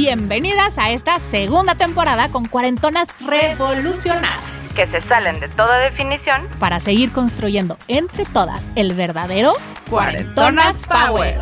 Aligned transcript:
Bienvenidas 0.00 0.78
a 0.78 0.92
esta 0.92 1.18
segunda 1.18 1.74
temporada 1.74 2.28
con 2.28 2.44
cuarentonas 2.46 3.08
revolucionadas 3.26 4.72
que 4.72 4.86
se 4.86 5.00
salen 5.00 5.40
de 5.40 5.48
toda 5.48 5.76
definición. 5.78 6.46
para 6.60 6.78
seguir 6.78 7.10
construyendo 7.10 7.76
entre 7.88 8.24
todas 8.24 8.70
el 8.76 8.94
verdadero 8.94 9.54
Cuarentonas 9.90 10.86
Power. 10.86 11.40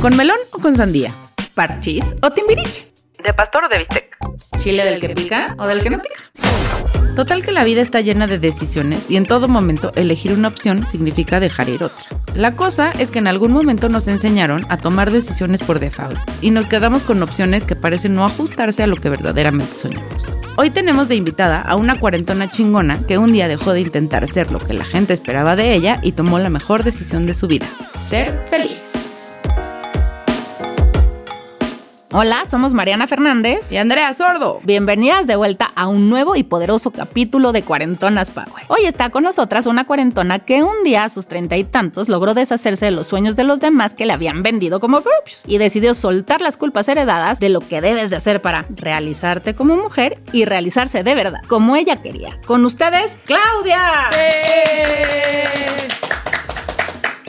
¿Con 0.00 0.16
melón 0.16 0.38
o 0.50 0.58
con 0.58 0.76
sandía? 0.76 1.14
¿Parchís 1.54 2.16
o 2.20 2.32
timbiriche? 2.32 2.97
¿De 3.22 3.32
pastor 3.32 3.64
o 3.64 3.68
de 3.68 3.78
bistec? 3.78 4.16
¿Chile 4.58 4.84
del 4.84 5.00
que 5.00 5.08
pica 5.10 5.54
o 5.58 5.66
del 5.66 5.82
que 5.82 5.90
no 5.90 5.98
pica? 6.00 6.22
Total 7.16 7.44
que 7.44 7.50
la 7.50 7.64
vida 7.64 7.82
está 7.82 8.00
llena 8.00 8.28
de 8.28 8.38
decisiones 8.38 9.10
y 9.10 9.16
en 9.16 9.26
todo 9.26 9.48
momento 9.48 9.90
elegir 9.96 10.32
una 10.32 10.46
opción 10.46 10.86
significa 10.86 11.40
dejar 11.40 11.68
ir 11.68 11.82
otra. 11.82 12.04
La 12.36 12.54
cosa 12.54 12.92
es 12.92 13.10
que 13.10 13.18
en 13.18 13.26
algún 13.26 13.52
momento 13.52 13.88
nos 13.88 14.06
enseñaron 14.06 14.64
a 14.68 14.76
tomar 14.76 15.10
decisiones 15.10 15.64
por 15.64 15.80
default 15.80 16.20
y 16.42 16.52
nos 16.52 16.68
quedamos 16.68 17.02
con 17.02 17.20
opciones 17.20 17.66
que 17.66 17.74
parecen 17.74 18.14
no 18.14 18.24
ajustarse 18.24 18.84
a 18.84 18.86
lo 18.86 18.94
que 18.94 19.10
verdaderamente 19.10 19.74
soñamos. 19.74 20.26
Hoy 20.56 20.70
tenemos 20.70 21.08
de 21.08 21.16
invitada 21.16 21.60
a 21.60 21.74
una 21.74 21.98
cuarentona 21.98 22.52
chingona 22.52 23.04
que 23.04 23.18
un 23.18 23.32
día 23.32 23.48
dejó 23.48 23.72
de 23.72 23.80
intentar 23.80 24.28
ser 24.28 24.52
lo 24.52 24.60
que 24.60 24.74
la 24.74 24.84
gente 24.84 25.12
esperaba 25.12 25.56
de 25.56 25.74
ella 25.74 25.98
y 26.02 26.12
tomó 26.12 26.38
la 26.38 26.50
mejor 26.50 26.84
decisión 26.84 27.26
de 27.26 27.34
su 27.34 27.48
vida, 27.48 27.66
ser 27.98 28.44
feliz. 28.48 29.30
Hola, 32.10 32.46
somos 32.46 32.72
Mariana 32.72 33.06
Fernández. 33.06 33.70
Y 33.70 33.76
Andrea 33.76 34.14
Sordo, 34.14 34.60
Bienvenidas 34.62 35.26
de 35.26 35.36
vuelta 35.36 35.70
a 35.74 35.88
un 35.88 36.08
nuevo 36.08 36.36
y 36.36 36.42
poderoso 36.42 36.90
capítulo 36.90 37.52
de 37.52 37.62
Cuarentonas 37.62 38.30
Power. 38.30 38.64
Hoy 38.68 38.86
está 38.86 39.10
con 39.10 39.24
nosotras 39.24 39.66
una 39.66 39.84
cuarentona 39.84 40.38
que 40.38 40.62
un 40.62 40.84
día 40.84 41.04
a 41.04 41.10
sus 41.10 41.26
treinta 41.26 41.58
y 41.58 41.64
tantos 41.64 42.08
logró 42.08 42.32
deshacerse 42.32 42.86
de 42.86 42.92
los 42.92 43.08
sueños 43.08 43.36
de 43.36 43.44
los 43.44 43.60
demás 43.60 43.92
que 43.92 44.06
le 44.06 44.14
habían 44.14 44.42
vendido 44.42 44.80
como 44.80 45.02
propios 45.02 45.42
y 45.46 45.58
decidió 45.58 45.92
soltar 45.92 46.40
las 46.40 46.56
culpas 46.56 46.88
heredadas 46.88 47.40
de 47.40 47.50
lo 47.50 47.60
que 47.60 47.82
debes 47.82 48.08
de 48.08 48.16
hacer 48.16 48.40
para 48.40 48.64
realizarte 48.70 49.54
como 49.54 49.76
mujer 49.76 50.18
y 50.32 50.46
realizarse 50.46 51.02
de 51.02 51.14
verdad, 51.14 51.42
como 51.46 51.76
ella 51.76 51.96
quería. 51.96 52.40
Con 52.46 52.64
ustedes, 52.64 53.18
Claudia. 53.26 53.78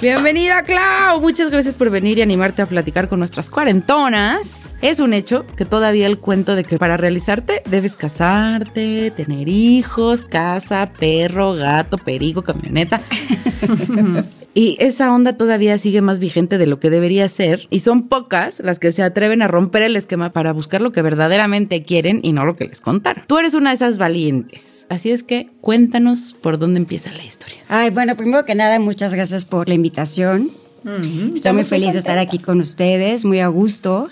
Bienvenida, 0.02 0.64
Clau. 0.64 1.20
Muchas 1.20 1.50
gracias 1.50 1.74
por 1.74 1.90
venir 1.90 2.18
y 2.18 2.22
animarte 2.22 2.62
a 2.62 2.66
platicar 2.66 3.10
con 3.10 3.20
nuestras 3.20 3.50
cuarentonas. 3.50 4.74
Es 4.82 5.02
un 5.02 5.14
hecho 5.14 5.46
que 5.58 5.66
todavía 5.66 6.08
el 6.08 6.20
cuento 6.20 6.56
de 6.56 6.64
que 6.64 6.78
para 6.78 6.96
realizarte 6.96 7.62
debes 7.70 7.98
casarte, 7.98 9.12
tener 9.12 9.50
hijos, 9.50 10.26
casa, 10.26 10.90
perro, 10.98 11.54
gato, 11.54 11.98
perico, 11.98 12.44
camioneta. 12.44 13.02
Y 14.54 14.78
esa 14.80 15.14
onda 15.14 15.38
todavía 15.38 15.78
sigue 15.78 16.02
más 16.02 16.20
vigente 16.20 16.58
de 16.58 16.68
lo 16.68 16.80
que 16.80 16.90
debería 16.90 17.30
ser. 17.30 17.68
Y 17.70 17.82
son 17.82 18.08
pocas 18.08 18.60
las 18.60 18.80
que 18.80 18.92
se 18.92 19.04
atreven 19.04 19.42
a 19.42 19.48
romper 19.48 19.84
el 19.84 19.96
esquema 19.96 20.32
para 20.32 20.54
buscar 20.54 20.82
lo 20.82 20.92
que 20.92 21.02
verdaderamente 21.02 21.84
quieren 21.84 22.20
y 22.24 22.34
no 22.34 22.46
lo 22.46 22.56
que 22.56 22.66
les 22.66 22.82
contaron. 22.82 23.26
Tú 23.28 23.38
eres 23.38 23.54
una 23.54 23.70
de 23.70 23.76
esas 23.76 23.98
valientes. 23.98 24.86
Así 24.90 25.12
es 25.12 25.24
que 25.24 25.50
cuéntanos 25.62 26.36
por 26.42 26.58
dónde 26.58 26.80
empieza 26.80 27.12
la 27.12 27.24
historia. 27.24 27.58
Ay, 27.68 27.92
bueno, 27.92 28.16
primero 28.16 28.46
que 28.46 28.56
nada, 28.56 28.80
muchas 28.80 29.14
gracias 29.14 29.46
por 29.46 29.68
la 29.68 29.76
invitación. 29.76 30.52
Estoy 31.34 31.54
muy 31.54 31.66
feliz 31.66 31.94
de 31.94 32.00
estar 32.00 32.18
aquí 32.18 32.40
con 32.40 32.60
ustedes, 32.60 33.26
muy 33.26 33.40
a 33.42 33.48
gusto. 33.48 34.10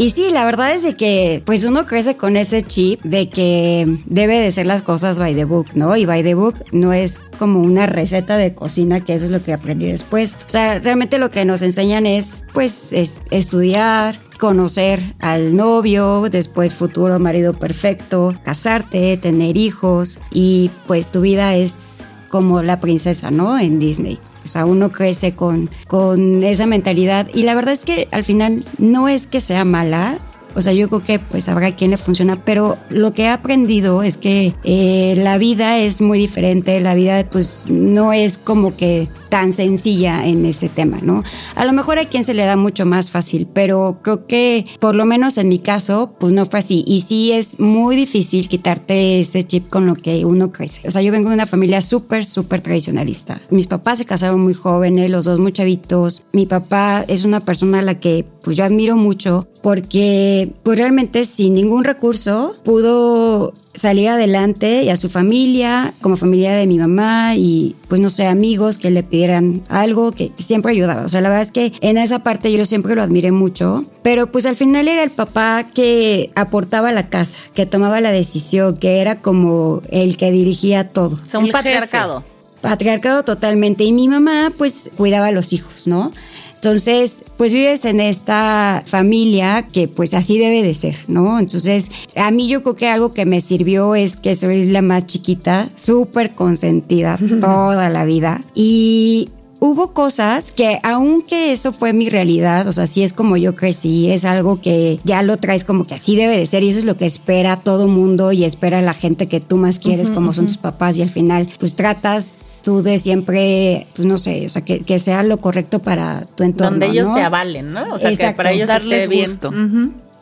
Y 0.00 0.08
sí, 0.08 0.30
la 0.32 0.46
verdad 0.46 0.72
es 0.72 0.82
de 0.82 0.94
que 0.94 1.42
pues 1.44 1.62
uno 1.64 1.84
crece 1.84 2.16
con 2.16 2.38
ese 2.38 2.62
chip 2.62 3.02
de 3.02 3.28
que 3.28 3.98
debe 4.06 4.40
de 4.40 4.50
ser 4.50 4.64
las 4.64 4.80
cosas 4.80 5.18
by 5.18 5.34
the 5.34 5.44
book, 5.44 5.66
¿no? 5.74 5.94
Y 5.94 6.06
by 6.06 6.22
the 6.22 6.32
book 6.32 6.54
no 6.72 6.94
es 6.94 7.18
como 7.38 7.60
una 7.60 7.84
receta 7.84 8.38
de 8.38 8.54
cocina, 8.54 9.04
que 9.04 9.12
eso 9.12 9.26
es 9.26 9.30
lo 9.30 9.42
que 9.42 9.52
aprendí 9.52 9.84
después. 9.84 10.38
O 10.46 10.48
sea, 10.48 10.78
realmente 10.78 11.18
lo 11.18 11.30
que 11.30 11.44
nos 11.44 11.60
enseñan 11.60 12.06
es 12.06 12.44
pues 12.54 12.94
es 12.94 13.20
estudiar, 13.30 14.18
conocer 14.38 15.16
al 15.18 15.54
novio, 15.54 16.30
después 16.30 16.74
futuro 16.74 17.18
marido 17.18 17.52
perfecto, 17.52 18.34
casarte, 18.42 19.18
tener 19.18 19.58
hijos 19.58 20.18
y 20.30 20.70
pues 20.86 21.08
tu 21.08 21.20
vida 21.20 21.56
es 21.56 22.04
como 22.30 22.62
la 22.62 22.80
princesa, 22.80 23.30
¿no? 23.30 23.58
En 23.58 23.78
Disney. 23.78 24.18
O 24.44 24.48
sea, 24.48 24.64
uno 24.64 24.90
crece 24.90 25.34
con, 25.34 25.70
con 25.86 26.42
esa 26.42 26.66
mentalidad 26.66 27.28
y 27.34 27.42
la 27.42 27.54
verdad 27.54 27.72
es 27.72 27.82
que 27.82 28.08
al 28.10 28.24
final 28.24 28.64
no 28.78 29.08
es 29.08 29.26
que 29.26 29.40
sea 29.40 29.64
mala. 29.64 30.18
O 30.56 30.62
sea, 30.62 30.72
yo 30.72 30.88
creo 30.88 31.04
que 31.04 31.18
pues 31.20 31.48
habrá 31.48 31.70
quien 31.76 31.92
le 31.92 31.96
funciona, 31.96 32.36
pero 32.36 32.76
lo 32.88 33.12
que 33.12 33.24
he 33.24 33.28
aprendido 33.28 34.02
es 34.02 34.16
que 34.16 34.54
eh, 34.64 35.14
la 35.16 35.38
vida 35.38 35.78
es 35.78 36.00
muy 36.00 36.18
diferente, 36.18 36.80
la 36.80 36.94
vida 36.94 37.24
pues 37.30 37.66
no 37.68 38.12
es 38.12 38.36
como 38.36 38.76
que 38.76 39.08
tan 39.30 39.52
sencilla 39.52 40.26
en 40.26 40.44
ese 40.44 40.68
tema, 40.68 40.98
¿no? 41.02 41.24
A 41.54 41.64
lo 41.64 41.72
mejor 41.72 41.98
a 41.98 42.04
quien 42.04 42.24
se 42.24 42.34
le 42.34 42.44
da 42.44 42.56
mucho 42.56 42.84
más 42.84 43.10
fácil, 43.10 43.48
pero 43.52 44.00
creo 44.02 44.26
que 44.26 44.66
por 44.80 44.94
lo 44.94 45.06
menos 45.06 45.38
en 45.38 45.48
mi 45.48 45.58
caso, 45.58 46.14
pues 46.18 46.32
no 46.32 46.44
fue 46.44 46.58
así. 46.58 46.84
Y 46.86 47.00
sí 47.02 47.32
es 47.32 47.60
muy 47.60 47.96
difícil 47.96 48.48
quitarte 48.48 49.20
ese 49.20 49.46
chip 49.46 49.68
con 49.68 49.86
lo 49.86 49.94
que 49.94 50.24
uno 50.24 50.52
crece. 50.52 50.86
O 50.86 50.90
sea, 50.90 51.00
yo 51.00 51.12
vengo 51.12 51.30
de 51.30 51.36
una 51.36 51.46
familia 51.46 51.80
súper, 51.80 52.24
súper 52.24 52.60
tradicionalista. 52.60 53.40
Mis 53.50 53.66
papás 53.66 53.98
se 53.98 54.04
casaron 54.04 54.40
muy 54.40 54.54
jóvenes, 54.54 55.10
los 55.10 55.24
dos 55.24 55.38
muy 55.38 55.52
chavitos. 55.52 56.26
Mi 56.32 56.46
papá 56.46 57.04
es 57.08 57.24
una 57.24 57.40
persona 57.40 57.78
a 57.78 57.82
la 57.82 57.94
que 57.94 58.26
pues 58.42 58.56
yo 58.56 58.64
admiro 58.64 58.96
mucho 58.96 59.48
porque 59.62 60.52
pues 60.62 60.78
realmente 60.78 61.24
sin 61.24 61.54
ningún 61.54 61.84
recurso 61.84 62.56
pudo 62.64 63.52
salir 63.74 64.08
adelante 64.08 64.82
y 64.82 64.88
a 64.88 64.96
su 64.96 65.08
familia, 65.08 65.94
como 66.00 66.16
familia 66.16 66.54
de 66.54 66.66
mi 66.66 66.78
mamá 66.78 67.36
y 67.36 67.76
pues 67.88 68.00
no 68.00 68.10
sé, 68.10 68.26
amigos 68.26 68.78
que 68.78 68.90
le 68.90 69.02
pidieran 69.02 69.62
algo 69.68 70.12
que 70.12 70.32
siempre 70.38 70.72
ayudaba. 70.72 71.02
O 71.02 71.08
sea, 71.08 71.20
la 71.20 71.28
verdad 71.28 71.42
es 71.42 71.52
que 71.52 71.72
en 71.80 71.98
esa 71.98 72.20
parte 72.20 72.52
yo 72.52 72.64
siempre 72.64 72.94
lo 72.94 73.02
admiré 73.02 73.30
mucho, 73.30 73.84
pero 74.02 74.30
pues 74.30 74.46
al 74.46 74.56
final 74.56 74.88
era 74.88 75.02
el 75.02 75.10
papá 75.10 75.66
que 75.72 76.30
aportaba 76.34 76.92
la 76.92 77.08
casa, 77.08 77.38
que 77.54 77.66
tomaba 77.66 78.00
la 78.00 78.10
decisión, 78.10 78.76
que 78.76 79.00
era 79.00 79.20
como 79.20 79.82
el 79.90 80.16
que 80.16 80.30
dirigía 80.32 80.86
todo. 80.86 81.18
O 81.22 81.26
sea, 81.26 81.40
un 81.40 81.46
El 81.46 81.52
patriarcado. 81.52 82.24
Patriarcado 82.60 83.24
totalmente. 83.24 83.84
Y 83.84 83.92
mi 83.92 84.08
mamá 84.08 84.52
pues 84.56 84.90
cuidaba 84.96 85.28
a 85.28 85.32
los 85.32 85.52
hijos, 85.52 85.86
¿no? 85.86 86.12
Entonces, 86.60 87.24
pues 87.38 87.54
vives 87.54 87.86
en 87.86 88.00
esta 88.00 88.82
familia 88.84 89.66
que 89.66 89.88
pues 89.88 90.12
así 90.12 90.38
debe 90.38 90.62
de 90.62 90.74
ser, 90.74 90.94
¿no? 91.08 91.38
Entonces, 91.38 91.90
a 92.16 92.30
mí 92.30 92.48
yo 92.48 92.62
creo 92.62 92.76
que 92.76 92.86
algo 92.86 93.12
que 93.12 93.24
me 93.24 93.40
sirvió 93.40 93.94
es 93.94 94.16
que 94.16 94.34
soy 94.34 94.66
la 94.66 94.82
más 94.82 95.06
chiquita, 95.06 95.70
súper 95.74 96.34
consentida 96.34 97.18
toda 97.40 97.88
la 97.88 98.04
vida. 98.04 98.42
Y 98.54 99.30
hubo 99.60 99.94
cosas 99.94 100.52
que, 100.52 100.78
aunque 100.82 101.52
eso 101.52 101.72
fue 101.72 101.94
mi 101.94 102.10
realidad, 102.10 102.68
o 102.68 102.72
sea, 102.72 102.86
sí 102.86 103.02
es 103.02 103.14
como 103.14 103.38
yo 103.38 103.54
crecí, 103.54 104.10
es 104.10 104.26
algo 104.26 104.60
que 104.60 105.00
ya 105.02 105.22
lo 105.22 105.38
traes 105.38 105.64
como 105.64 105.86
que 105.86 105.94
así 105.94 106.14
debe 106.14 106.36
de 106.36 106.44
ser 106.44 106.62
y 106.62 106.68
eso 106.68 106.78
es 106.78 106.84
lo 106.84 106.98
que 106.98 107.06
espera 107.06 107.56
todo 107.56 107.88
mundo 107.88 108.32
y 108.32 108.44
espera 108.44 108.82
la 108.82 108.92
gente 108.92 109.26
que 109.28 109.40
tú 109.40 109.56
más 109.56 109.78
quieres, 109.78 110.10
como 110.10 110.34
son 110.34 110.46
tus 110.46 110.58
papás 110.58 110.98
y 110.98 111.02
al 111.02 111.08
final, 111.10 111.48
pues 111.58 111.74
tratas 111.74 112.36
tú 112.62 112.82
de 112.82 112.98
siempre, 112.98 113.86
pues 113.94 114.06
no 114.06 114.18
sé, 114.18 114.46
o 114.46 114.48
sea, 114.48 114.62
que, 114.62 114.80
que 114.80 114.98
sea 114.98 115.22
lo 115.22 115.40
correcto 115.40 115.80
para 115.80 116.24
tu 116.36 116.42
entorno. 116.42 116.72
Donde 116.72 116.86
ellos 116.86 117.08
¿no? 117.08 117.14
te 117.14 117.22
avalen, 117.22 117.72
¿no? 117.72 117.94
O 117.94 117.98
sea, 117.98 118.14
que 118.14 118.32
para 118.32 118.52
ellos 118.52 118.68
Darles 118.68 119.04
esté 119.04 119.14
bien. 119.14 119.26
gusto. 119.26 119.50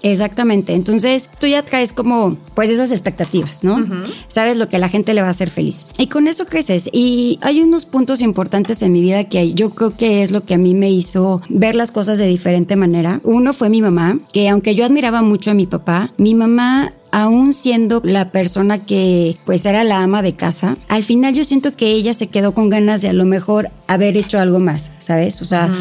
Exactamente. 0.03 0.75
Entonces 0.75 1.29
tú 1.39 1.47
ya 1.47 1.63
traes 1.63 1.93
como 1.93 2.37
pues 2.55 2.71
esas 2.71 2.93
expectativas, 2.93 3.65
¿no? 3.65 3.85
Sabes 4.29 4.57
lo 4.57 4.69
que 4.69 4.77
a 4.77 4.79
la 4.79 4.89
gente 4.89 5.15
le 5.15 5.23
va 5.23 5.29
a 5.29 5.33
hacer 5.33 5.51
feliz. 5.51 5.87
Y 5.97 6.07
con 6.07 6.29
eso 6.29 6.47
creces. 6.47 6.89
Y 6.93 7.39
hay 7.43 7.61
unos 7.63 7.85
puntos 7.85 8.21
importantes 8.21 8.83
en 8.83 8.93
mi 8.93 9.01
vida 9.01 9.25
que 9.25 9.55
yo 9.55 9.71
creo 9.71 9.97
que 9.97 10.23
es 10.23 10.31
lo 10.31 10.45
que 10.45 10.55
a 10.55 10.59
mí 10.59 10.75
me 10.75 10.91
hizo 10.91 11.43
ver 11.49 11.75
las 11.75 11.91
cosas 11.91 12.19
de 12.19 12.27
diferente 12.27 12.77
manera. 12.77 13.21
Uno 13.25 13.53
fue 13.53 13.71
mi 13.71 13.83
mamá, 13.83 14.19
que 14.33 14.49
aunque 14.49 14.75
yo 14.75 14.85
admiraba 14.85 15.23
mucho 15.23 15.51
a 15.51 15.55
mi 15.55 15.67
papá, 15.67 16.13
mi 16.17 16.35
mamá 16.35 16.91
aún 17.11 17.53
siendo 17.53 18.01
la 18.05 18.31
persona 18.31 18.79
que 18.79 19.37
pues 19.45 19.65
era 19.67 19.85
la 19.85 20.03
ama 20.03 20.23
de 20.23 20.35
casa, 20.35 20.77
al 20.89 21.03
final 21.03 21.35
yo 21.35 21.45
siento 21.45 21.77
que 21.77 21.91
ella 21.91 22.15
se 22.15 22.29
quedó 22.29 22.53
con 22.53 22.69
ganas 22.69 23.03
de 23.03 23.09
a 23.09 23.13
lo 23.13 23.25
mejor 23.25 23.71
haber 23.87 24.17
hecho 24.17 24.39
algo 24.39 24.59
más, 24.59 24.91
¿sabes? 24.99 25.41
O 25.43 25.45
sea, 25.45 25.73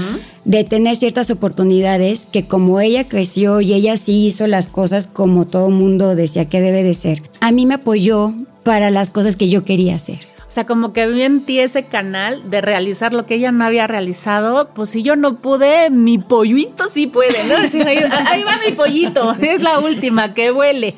de 0.46 0.64
tener 0.64 0.96
ciertas 0.96 1.30
oportunidades 1.30 2.26
que 2.26 2.46
como 2.46 2.80
ella 2.80 3.08
creció 3.08 3.62
y 3.62 3.74
ella 3.74 3.98
sí 3.98 4.28
hizo 4.28 4.48
las 4.48 4.70
cosas 4.70 5.08
como 5.08 5.46
todo 5.46 5.70
mundo 5.70 6.16
decía 6.16 6.46
que 6.46 6.62
debe 6.62 6.84
de 6.84 6.94
ser, 6.94 7.22
a 7.42 7.52
mí 7.52 7.66
me 7.66 7.76
apoyó 7.76 8.34
para 8.64 8.92
las 8.92 9.10
cosas 9.10 9.36
que 9.36 9.50
yo 9.50 9.64
quería 9.64 9.96
hacer. 9.96 10.20
O 10.58 10.60
sea, 10.60 10.66
como 10.66 10.92
que 10.92 11.06
vi 11.06 11.22
en 11.22 11.42
ti 11.42 11.60
ese 11.60 11.84
canal 11.84 12.50
de 12.50 12.62
realizar 12.62 13.14
lo 13.14 13.28
que 13.28 13.36
ella 13.36 13.52
no 13.52 13.64
había 13.64 13.86
realizado. 13.86 14.70
Pues 14.74 14.90
si 14.90 15.04
yo 15.04 15.16
no 15.16 15.36
pude, 15.36 15.92
mi 15.92 16.18
pollito 16.18 16.90
sí 16.90 17.06
puede, 17.06 17.38
¿no? 17.48 17.58
Así, 17.58 17.80
ahí, 17.80 18.00
ahí 18.26 18.42
va 18.42 18.60
mi 18.66 18.72
pollito, 18.72 19.36
es 19.40 19.62
la 19.62 19.78
última, 19.78 20.34
que 20.34 20.52
huele. 20.52 20.96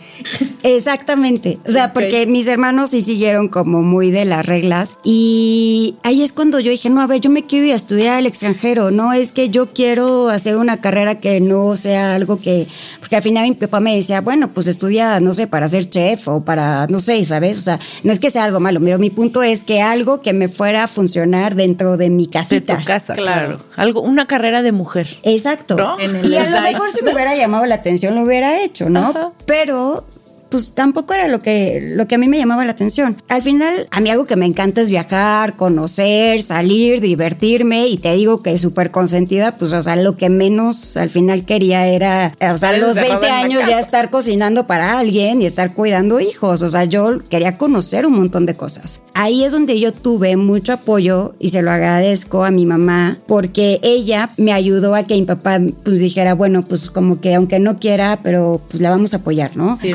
Exactamente. 0.64 1.60
O 1.68 1.74
sea, 1.74 1.92
porque 1.92 2.26
mis 2.26 2.48
hermanos 2.48 2.92
sí 2.92 3.02
siguieron 3.02 3.50
como 3.50 3.82
muy 3.82 4.12
de 4.12 4.24
las 4.24 4.46
reglas. 4.46 4.98
Y 5.04 5.96
ahí 6.04 6.22
es 6.22 6.32
cuando 6.32 6.62
yo 6.62 6.72
dije, 6.72 6.90
no, 6.90 7.02
a 7.02 7.08
ver, 7.08 7.20
yo 7.20 7.30
me 7.30 7.44
quiero 7.44 7.66
ir 7.66 7.74
a 7.74 7.76
estudiar 7.76 8.16
al 8.16 8.28
extranjero. 8.28 8.92
No 8.92 9.12
es 9.12 9.34
que 9.34 9.50
yo 9.50 9.74
quiero 9.74 10.30
hacer 10.30 10.56
una 10.56 10.80
carrera 10.80 11.20
que 11.20 11.42
no 11.42 11.76
sea 11.76 12.16
algo 12.16 12.40
que. 12.40 12.68
Porque 13.02 13.18
al 13.18 13.24
final 13.24 13.48
mi 13.50 13.56
papá 13.56 13.82
me 13.82 13.94
decía, 13.94 14.22
bueno, 14.22 14.54
pues 14.54 14.68
estudia, 14.68 15.20
no 15.20 15.34
sé, 15.34 15.48
para 15.48 15.68
ser 15.68 15.90
chef 15.90 16.30
o 16.30 16.46
para, 16.46 16.88
no 16.88 17.02
sé, 17.02 17.26
¿sabes? 17.26 17.58
O 17.58 17.62
sea, 17.62 17.80
no 18.04 18.14
es 18.14 18.20
que 18.20 18.30
sea 18.30 18.46
algo 18.46 18.62
malo, 18.62 18.80
pero 18.80 19.00
mi 19.00 19.10
punto 19.10 19.44
es 19.44 19.49
que 19.58 19.82
algo 19.82 20.22
que 20.22 20.34
me 20.34 20.48
fuera 20.48 20.84
a 20.84 20.88
funcionar 20.88 21.56
dentro 21.56 21.98
de 21.98 22.10
mi 22.10 22.28
casita. 22.28 22.74
De 22.74 22.80
tu 22.80 22.86
casa, 22.86 23.14
claro. 23.14 23.64
Algo, 23.76 24.02
una 24.02 24.28
carrera 24.28 24.62
de 24.62 24.72
mujer. 24.72 25.18
Exacto. 25.24 25.78
Y 26.24 26.36
a 26.36 26.50
lo 26.50 26.62
mejor 26.62 26.92
si 26.92 27.04
me 27.04 27.14
hubiera 27.14 27.36
llamado 27.36 27.66
la 27.66 27.76
atención 27.76 28.16
lo 28.16 28.22
hubiera 28.22 28.62
hecho, 28.62 28.90
¿no? 28.90 29.34
Pero 29.46 30.06
pues 30.50 30.74
tampoco 30.74 31.14
era 31.14 31.28
lo 31.28 31.40
que, 31.40 31.94
lo 31.96 32.08
que 32.08 32.16
a 32.16 32.18
mí 32.18 32.28
me 32.28 32.38
llamaba 32.38 32.66
la 32.66 32.72
atención. 32.72 33.22
Al 33.30 33.42
final, 33.42 33.88
a 33.92 34.00
mí 34.00 34.10
algo 34.10 34.26
que 34.26 34.36
me 34.36 34.46
encanta 34.46 34.82
es 34.82 34.90
viajar, 34.90 35.56
conocer, 35.56 36.42
salir, 36.42 37.02
divertirme 37.02 37.88
y 37.88 37.98
te 37.98 38.14
digo 38.16 38.42
que 38.42 38.58
súper 38.58 38.92
consentida, 38.92 39.56
pues 39.58 39.74
o 39.74 39.82
sea, 39.82 39.96
lo 39.96 40.18
que 40.18 40.30
menos 40.30 40.98
al 40.98 41.10
final 41.10 41.46
quería 41.46 41.88
era, 41.88 42.36
o 42.40 42.58
sea, 42.58 42.70
a 42.70 42.78
los 42.78 42.96
20 42.96 43.30
años 43.30 43.64
ya 43.68 43.80
estar 43.80 44.10
cocinando 44.10 44.68
para 44.68 45.00
alguien 45.00 45.42
y 45.42 45.46
estar 45.46 45.74
cuidando 45.74 46.20
hijos, 46.20 46.62
o 46.62 46.70
sea, 46.70 46.86
yo 46.86 47.24
quería 47.30 47.58
conocer 47.58 48.06
un 48.06 48.14
montón 48.14 48.46
de 48.46 48.56
cosas. 48.56 49.02
Ahí 49.14 49.44
es 49.44 49.52
donde 49.52 49.80
yo 49.80 49.92
tuve 49.92 50.38
mucho 50.38 50.74
apoyo 50.74 51.36
y 51.40 51.50
se 51.50 51.62
lo 51.62 51.72
agradezco 51.72 52.44
a 52.44 52.52
mi 52.52 52.66
mamá 52.66 53.18
porque 53.28 53.80
ella 53.84 54.30
me 54.38 54.54
ayudó 54.54 54.96
a 54.96 55.04
que 55.04 55.16
mi 55.16 55.26
papá 55.26 55.60
pues 55.84 56.00
dijera, 56.00 56.34
bueno, 56.34 56.64
pues 56.64 56.90
como 56.90 57.20
que 57.22 57.36
aunque 57.36 57.60
no 57.60 57.78
quiera, 57.78 58.20
pero 58.24 58.62
pues 58.70 58.82
la 58.82 58.90
vamos 58.90 59.14
a 59.14 59.18
apoyar, 59.18 59.56
¿no? 59.58 59.78
Sí, 59.78 59.94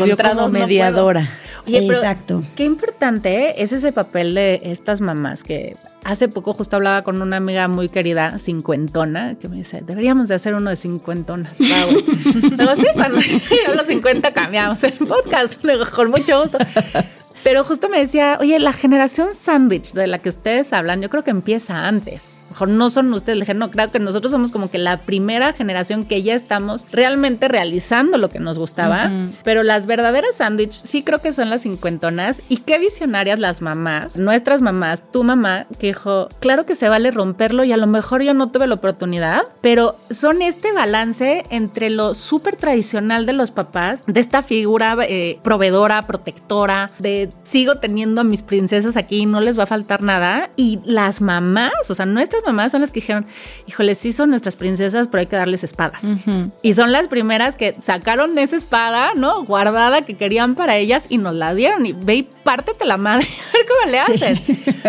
mediadora. 0.49 1.29
Exacto. 1.67 2.43
Qué 2.57 2.65
importante 2.65 3.63
es 3.63 3.73
ese 3.73 3.93
papel 3.93 4.35
de 4.35 4.61
estas 4.65 5.01
mamás 5.01 5.43
que 5.43 5.75
hace 6.05 6.29
poco 6.29 6.53
justo 6.53 6.77
hablaba 6.77 7.03
con 7.03 7.23
una 7.23 7.39
amiga 7.39 7.69
muy 7.69 7.89
querida, 7.89 8.39
cincuentona, 8.39 9.37
que 9.37 9.49
me 9.49 9.57
dice, 9.57 9.83
deberíamos 9.85 10.29
de 10.29 10.35
hacer 10.35 10.55
uno 10.55 10.71
de 10.71 10.77
cincuentonas. 10.77 11.59
Luego 11.61 12.77
sí, 12.77 12.87
cuando 12.93 13.19
a 13.69 13.75
los 13.75 13.87
50 13.87 14.31
cambiamos 14.33 14.85
el 14.85 14.93
podcast, 14.93 15.63
con 15.95 16.11
mucho 16.11 16.43
gusto. 16.43 16.59
Pero 17.43 17.65
justo 17.65 17.89
me 17.89 17.99
decía, 17.99 18.39
oye, 18.41 18.59
la 18.59 18.73
generación 18.73 19.35
sándwich 19.35 19.93
de 19.93 20.07
la 20.07 20.19
que 20.19 20.31
ustedes 20.31 20.73
hablan, 20.73 21.03
yo 21.03 21.11
creo 21.11 21.25
que 21.25 21.31
empieza 21.31 21.87
antes 21.87 22.37
mejor 22.55 22.69
no 22.69 22.89
son 22.89 23.13
ustedes. 23.13 23.37
Le 23.37 23.43
dije, 23.43 23.55
no, 23.55 23.71
creo 23.71 23.91
que 23.91 23.99
nosotros 23.99 24.31
somos 24.31 24.53
como 24.53 24.71
que 24.71 24.79
la 24.79 25.01
primera 25.01 25.53
generación 25.53 26.05
que 26.05 26.23
ya 26.23 26.35
estamos 26.35 26.87
realmente 26.93 27.49
realizando 27.49 28.17
lo 28.17 28.29
que 28.29 28.39
nos 28.39 28.61
gustaba. 28.61 29.11
Pero 29.43 29.65
las 29.65 29.87
verdaderas 29.87 30.37
sándwich 30.37 30.73
sí 30.73 31.03
creo 31.03 31.19
que 31.21 31.33
son 31.33 31.51
las 31.51 31.63
cincuentonas. 31.63 32.43
Y 32.49 32.59
qué 32.59 32.79
visionarias 32.79 33.41
las 33.41 33.61
mamás, 33.61 34.17
nuestras 34.17 34.61
mamás, 34.61 35.03
tu 35.11 35.25
mamá, 35.25 35.67
que 35.81 35.89
dijo, 35.89 36.29
claro 36.39 36.65
que 36.65 36.77
se 36.77 36.89
vale 36.89 37.11
romperlo 37.11 37.65
y 37.65 37.73
a 37.73 37.77
lo 37.77 37.89
mejor 37.89 38.23
yo 38.23 38.35
no 38.35 38.51
tuve 38.51 38.69
la 38.69 38.77
oportunidad, 38.77 39.43
pero 39.61 39.97
son 40.11 40.41
este 40.41 40.73
balance 40.73 41.43
entre 41.51 41.91
lo 41.91 42.15
súper 42.15 42.55
tradicional 42.55 43.27
de 43.27 43.33
los 43.33 43.51
papás, 43.51 44.05
de 44.07 44.21
esta 44.21 44.43
figura 44.43 44.97
eh, 45.03 45.41
proveedora, 45.43 46.03
protectora, 46.03 46.89
de 47.01 47.31
sigo 47.43 47.77
teniendo 47.77 48.21
a 48.21 48.25
mis 48.25 48.43
princesas 48.43 48.97
aquí, 48.97 49.27
no 49.27 49.41
les 49.41 49.59
va 49.59 49.65
a 49.65 49.67
faltar 49.67 50.03
nada, 50.03 50.51
y 50.57 50.79
las 50.85 51.21
mamás, 51.21 51.91
o 51.91 51.95
sea, 51.95 52.07
nuestras 52.07 52.44
mamás 52.45 52.73
son 52.73 52.81
las 52.81 52.93
que 52.93 53.01
dijeron, 53.01 53.27
híjole, 53.67 53.95
sí 53.95 54.13
son 54.13 54.31
nuestras 54.31 54.57
princesas, 54.57 55.09
pero 55.09 55.21
hay 55.21 55.27
que 55.27 55.37
darles 55.37 55.65
espadas. 55.65 56.05
Y 56.63 56.75
son 56.75 56.93
las 56.93 57.09
primeras 57.09 57.57
que 57.57 57.75
sacaron 57.81 58.37
esa 58.39 58.57
espada, 58.57 59.13
¿no? 59.15 59.45
Guardada 59.45 60.03
que 60.03 60.17
querían 60.17 60.55
para 60.55 60.77
ellas 60.77 61.07
y 61.09 61.19
nos 61.19 61.35
la 61.35 61.55
dieron. 61.55 61.87
Y 61.87 61.93
ve 61.93 62.15
y 62.17 62.23
pártete 62.23 62.85
la 62.85 62.97
madre, 62.97 63.27
a 63.51 63.57
ver 63.57 63.67
cómo 63.67 63.91
le 63.91 63.99
haces. 63.99 64.43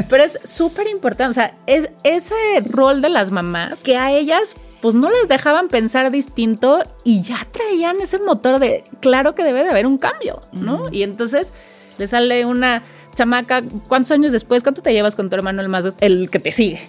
Pero 0.10 0.24
es 0.24 0.40
súper 0.44 0.88
importante, 0.88 1.32
o 1.32 1.34
sea, 1.34 1.54
es 1.68 1.90
ese 2.04 2.36
rol 2.70 3.02
de 3.02 3.10
las 3.10 3.32
mamás 3.32 3.82
que 3.82 3.98
a 3.98 4.12
ellas 4.12 4.56
pues 4.82 4.94
no 4.94 5.10
les 5.10 5.28
dejaban 5.28 5.68
pensar 5.68 6.12
distinto 6.12 6.84
y 7.04 7.24
ya 7.24 7.46
traían 7.52 8.00
ese 8.02 8.20
motor 8.20 8.60
de, 8.60 8.84
claro 9.00 9.34
que 9.34 9.44
debe 9.44 9.64
de 9.64 9.70
haber 9.70 9.88
un 9.88 9.98
cambio, 9.98 10.40
¿no? 10.52 10.84
Y 10.92 11.02
entonces 11.02 11.54
le 11.98 12.08
sale 12.08 12.46
una 12.46 12.84
chamaca, 13.16 13.64
¿cuántos 13.88 14.12
años 14.12 14.32
después? 14.32 14.62
¿Cuánto 14.62 14.82
te 14.82 14.94
llevas 14.94 15.16
con 15.16 15.30
tu 15.30 15.36
hermano 15.36 15.62
el 15.62 15.70
más, 15.70 15.86
el 16.02 16.30
que 16.30 16.40
te 16.40 16.52
sigue? 16.52 16.80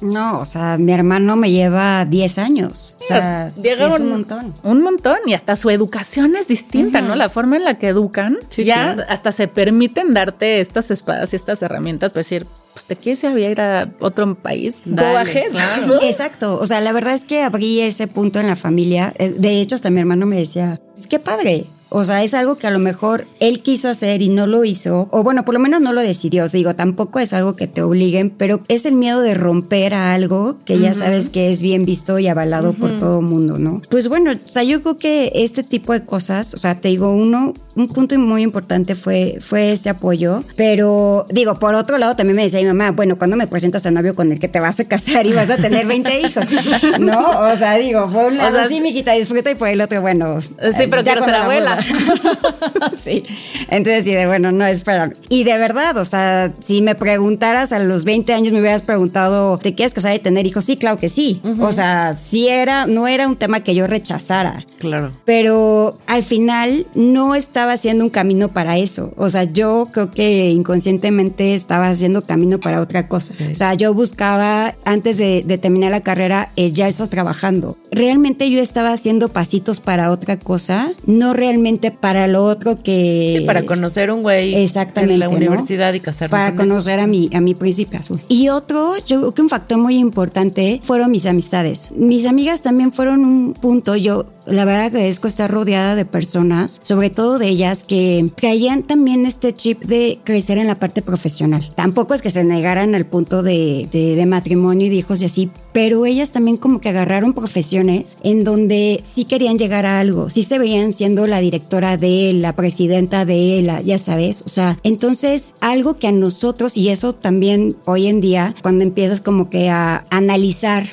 No, 0.00 0.38
o 0.40 0.46
sea, 0.46 0.78
mi 0.78 0.92
hermano 0.92 1.36
me 1.36 1.50
lleva 1.50 2.04
10 2.04 2.38
años. 2.38 2.96
O 3.00 3.04
sea, 3.04 3.52
es 3.62 3.80
un, 3.80 4.08
montón. 4.08 4.54
Un 4.62 4.82
montón. 4.82 5.18
Y 5.26 5.34
hasta 5.34 5.56
su 5.56 5.70
educación 5.70 6.36
es 6.36 6.48
distinta, 6.48 7.00
¿no? 7.00 7.14
La 7.14 7.28
forma 7.28 7.56
en 7.56 7.64
la 7.64 7.78
que 7.78 7.88
educan, 7.88 8.38
ya 8.56 8.96
hasta 9.08 9.32
se 9.32 9.48
permiten 9.48 10.14
darte 10.14 10.60
estas 10.60 10.90
espadas 10.90 11.32
y 11.32 11.36
estas 11.36 11.62
herramientas 11.62 12.12
para 12.12 12.20
decir, 12.20 12.46
pues 12.72 12.84
te 12.84 12.96
quieres 12.96 13.24
ir 13.24 13.60
a 13.60 13.90
otro 14.00 14.34
país, 14.34 14.82
Dale, 14.84 15.48
claro. 15.50 15.98
Exacto. 16.02 16.58
O 16.60 16.66
sea, 16.66 16.80
la 16.80 16.92
verdad 16.92 17.14
es 17.14 17.24
que 17.24 17.42
abrí 17.42 17.80
ese 17.80 18.06
punto 18.06 18.38
en 18.38 18.46
la 18.46 18.56
familia. 18.56 19.14
Eh, 19.18 19.34
de 19.36 19.60
hecho, 19.60 19.74
hasta 19.74 19.90
mi 19.90 20.00
hermano 20.00 20.26
me 20.26 20.36
decía, 20.36 20.78
es 20.96 21.06
que 21.06 21.18
padre. 21.18 21.66
O 21.88 22.04
sea, 22.04 22.22
es 22.22 22.34
algo 22.34 22.56
que 22.56 22.66
a 22.66 22.70
lo 22.70 22.78
mejor 22.78 23.26
él 23.40 23.62
quiso 23.62 23.88
hacer 23.88 24.22
y 24.22 24.28
no 24.28 24.46
lo 24.46 24.64
hizo, 24.64 25.08
o 25.12 25.22
bueno, 25.22 25.44
por 25.44 25.54
lo 25.54 25.60
menos 25.60 25.80
no 25.80 25.92
lo 25.92 26.02
decidió. 26.02 26.48
Digo, 26.48 26.74
tampoco 26.74 27.18
es 27.18 27.32
algo 27.32 27.56
que 27.56 27.66
te 27.66 27.82
obliguen, 27.82 28.30
pero 28.30 28.60
es 28.68 28.86
el 28.86 28.94
miedo 28.94 29.20
de 29.20 29.34
romper 29.34 29.94
a 29.94 30.14
algo 30.14 30.58
que 30.64 30.78
ya 30.78 30.94
sabes 30.94 31.30
que 31.30 31.50
es 31.50 31.62
bien 31.62 31.84
visto 31.84 32.18
y 32.18 32.28
avalado 32.28 32.72
por 32.72 32.98
todo 32.98 33.20
el 33.20 33.26
mundo, 33.26 33.58
¿no? 33.58 33.82
Pues 33.90 34.08
bueno, 34.08 34.32
o 34.32 34.48
sea, 34.48 34.62
yo 34.62 34.82
creo 34.82 34.96
que 34.96 35.32
este 35.34 35.62
tipo 35.62 35.92
de 35.92 36.04
cosas, 36.04 36.54
o 36.54 36.58
sea, 36.58 36.80
te 36.80 36.88
digo, 36.88 37.10
uno, 37.10 37.54
un 37.74 37.88
punto 37.88 38.18
muy 38.18 38.42
importante 38.42 38.94
fue, 38.94 39.38
fue 39.40 39.72
ese 39.72 39.90
apoyo, 39.90 40.42
pero 40.56 41.26
digo, 41.30 41.54
por 41.54 41.74
otro 41.74 41.98
lado 41.98 42.16
también 42.16 42.36
me 42.36 42.42
decía 42.42 42.60
mi 42.60 42.66
mamá, 42.66 42.90
bueno, 42.90 43.16
cuando 43.16 43.36
me 43.36 43.46
presentas 43.46 43.86
a 43.86 43.90
novio 43.90 44.14
con 44.14 44.32
el 44.32 44.38
que 44.38 44.48
te 44.48 44.60
vas 44.60 44.80
a 44.80 44.84
casar 44.84 45.26
y 45.26 45.32
vas 45.32 45.50
a 45.50 45.56
tener 45.56 45.86
20 45.86 46.20
hijos? 46.20 46.44
¿No? 47.00 47.40
O 47.40 47.56
sea, 47.56 47.74
digo, 47.74 48.08
fue 48.08 48.26
un 48.26 48.38
lado, 48.38 48.50
o 48.50 48.58
sea, 48.58 48.68
sí, 48.68 48.80
mijita, 48.80 49.12
disfruta 49.12 49.50
y 49.50 49.54
por 49.54 49.68
el 49.68 49.80
otro, 49.80 50.00
bueno. 50.00 50.40
Sí, 50.40 50.86
pero 50.90 51.04
quiero 51.04 51.22
ser 51.22 51.34
abuela. 51.34 51.75
sí. 53.02 53.24
Entonces, 53.70 54.04
sí, 54.04 54.12
de 54.12 54.26
bueno, 54.26 54.52
no, 54.52 54.66
espera. 54.66 55.10
Y 55.28 55.44
de 55.44 55.58
verdad, 55.58 55.96
o 55.96 56.04
sea, 56.04 56.52
si 56.58 56.82
me 56.82 56.94
preguntaras 56.94 57.72
a 57.72 57.78
los 57.78 58.04
20 58.04 58.32
años, 58.32 58.52
me 58.52 58.60
hubieras 58.60 58.82
preguntado, 58.82 59.58
¿te 59.58 59.74
quieres 59.74 59.94
casar 59.94 60.14
y 60.14 60.18
tener 60.18 60.46
hijos? 60.46 60.64
Sí, 60.64 60.76
claro 60.76 60.96
que 60.96 61.08
sí. 61.08 61.40
O 61.60 61.72
sea, 61.72 62.14
sí 62.14 62.48
era, 62.48 62.86
no 62.86 63.08
era 63.08 63.28
un 63.28 63.36
tema 63.36 63.60
que 63.60 63.74
yo 63.74 63.86
rechazara. 63.86 64.64
Claro. 64.78 65.10
Pero 65.24 65.96
al 66.06 66.22
final 66.22 66.86
no 66.94 67.34
estaba 67.34 67.72
haciendo 67.72 68.04
un 68.04 68.10
camino 68.10 68.48
para 68.48 68.78
eso. 68.78 69.12
O 69.16 69.28
sea, 69.28 69.44
yo 69.44 69.86
creo 69.92 70.10
que 70.10 70.50
inconscientemente 70.50 71.54
estaba 71.54 71.88
haciendo 71.88 72.22
camino 72.22 72.58
para 72.58 72.80
otra 72.80 73.08
cosa. 73.08 73.34
O 73.50 73.54
sea, 73.54 73.74
yo 73.74 73.94
buscaba, 73.94 74.74
antes 74.84 75.18
de, 75.18 75.42
terminar 75.60 75.90
la 75.90 76.00
carrera, 76.00 76.50
eh, 76.56 76.72
ya 76.72 76.88
estás 76.88 77.10
trabajando. 77.10 77.76
Realmente 77.90 78.50
yo 78.50 78.60
estaba 78.60 78.92
haciendo 78.92 79.28
pasitos 79.28 79.80
para 79.80 80.10
otra 80.10 80.38
cosa, 80.38 80.92
no 81.06 81.32
realmente 81.32 81.65
para 82.00 82.26
lo 82.26 82.44
otro 82.44 82.82
que... 82.82 83.36
Sí, 83.38 83.46
para 83.46 83.62
conocer 83.62 84.10
un 84.10 84.22
güey 84.22 84.54
Exactamente, 84.54 85.14
en 85.14 85.20
la 85.20 85.28
universidad 85.28 85.92
y 85.94 86.00
casarme 86.00 86.30
Para 86.30 86.54
conocer 86.54 87.00
a 87.00 87.06
mi, 87.06 87.28
a 87.34 87.40
mi 87.40 87.54
príncipe 87.54 87.96
azul. 87.96 88.20
Y 88.28 88.48
otro, 88.48 88.94
yo 89.06 89.20
creo 89.20 89.34
que 89.34 89.42
un 89.42 89.48
factor 89.48 89.78
muy 89.78 89.98
importante 89.98 90.80
fueron 90.82 91.10
mis 91.10 91.26
amistades. 91.26 91.92
Mis 91.96 92.26
amigas 92.26 92.62
también 92.62 92.92
fueron 92.92 93.24
un 93.24 93.54
punto, 93.54 93.96
yo 93.96 94.26
la 94.46 94.64
verdad 94.64 94.84
agradezco 94.84 95.26
estar 95.26 95.50
rodeada 95.50 95.96
de 95.96 96.04
personas, 96.04 96.78
sobre 96.82 97.10
todo 97.10 97.38
de 97.38 97.48
ellas, 97.48 97.82
que 97.82 98.30
traían 98.36 98.84
también 98.84 99.26
este 99.26 99.52
chip 99.52 99.82
de 99.84 100.20
crecer 100.24 100.58
en 100.58 100.66
la 100.68 100.76
parte 100.76 101.02
profesional. 101.02 101.68
Tampoco 101.74 102.14
es 102.14 102.22
que 102.22 102.30
se 102.30 102.44
negaran 102.44 102.94
al 102.94 103.06
punto 103.06 103.42
de, 103.42 103.88
de, 103.90 104.26
matrimonio 104.26 104.86
y 104.86 104.90
de 104.90 104.96
hijos 104.96 105.22
y 105.22 105.24
así, 105.24 105.50
pero 105.72 106.06
ellas 106.06 106.32
también 106.32 106.56
como 106.56 106.80
que 106.80 106.88
agarraron 106.88 107.32
profesiones 107.32 108.18
en 108.22 108.44
donde 108.44 109.00
sí 109.04 109.24
querían 109.24 109.58
llegar 109.58 109.86
a 109.86 110.00
algo, 110.00 110.30
sí 110.30 110.42
se 110.42 110.58
veían 110.58 110.92
siendo 110.92 111.26
la 111.26 111.40
directora 111.40 111.55
de 111.58 112.30
él, 112.30 112.42
la 112.42 112.54
presidenta 112.54 113.24
de 113.24 113.58
él, 113.58 113.70
ya 113.84 113.98
sabes, 113.98 114.42
o 114.46 114.48
sea, 114.48 114.78
entonces 114.82 115.54
algo 115.60 115.98
que 115.98 116.08
a 116.08 116.12
nosotros, 116.12 116.76
y 116.76 116.88
eso 116.88 117.14
también 117.14 117.76
hoy 117.84 118.06
en 118.06 118.20
día, 118.20 118.54
cuando 118.62 118.84
empiezas 118.84 119.20
como 119.20 119.50
que 119.50 119.70
a 119.70 120.04
analizar, 120.10 120.86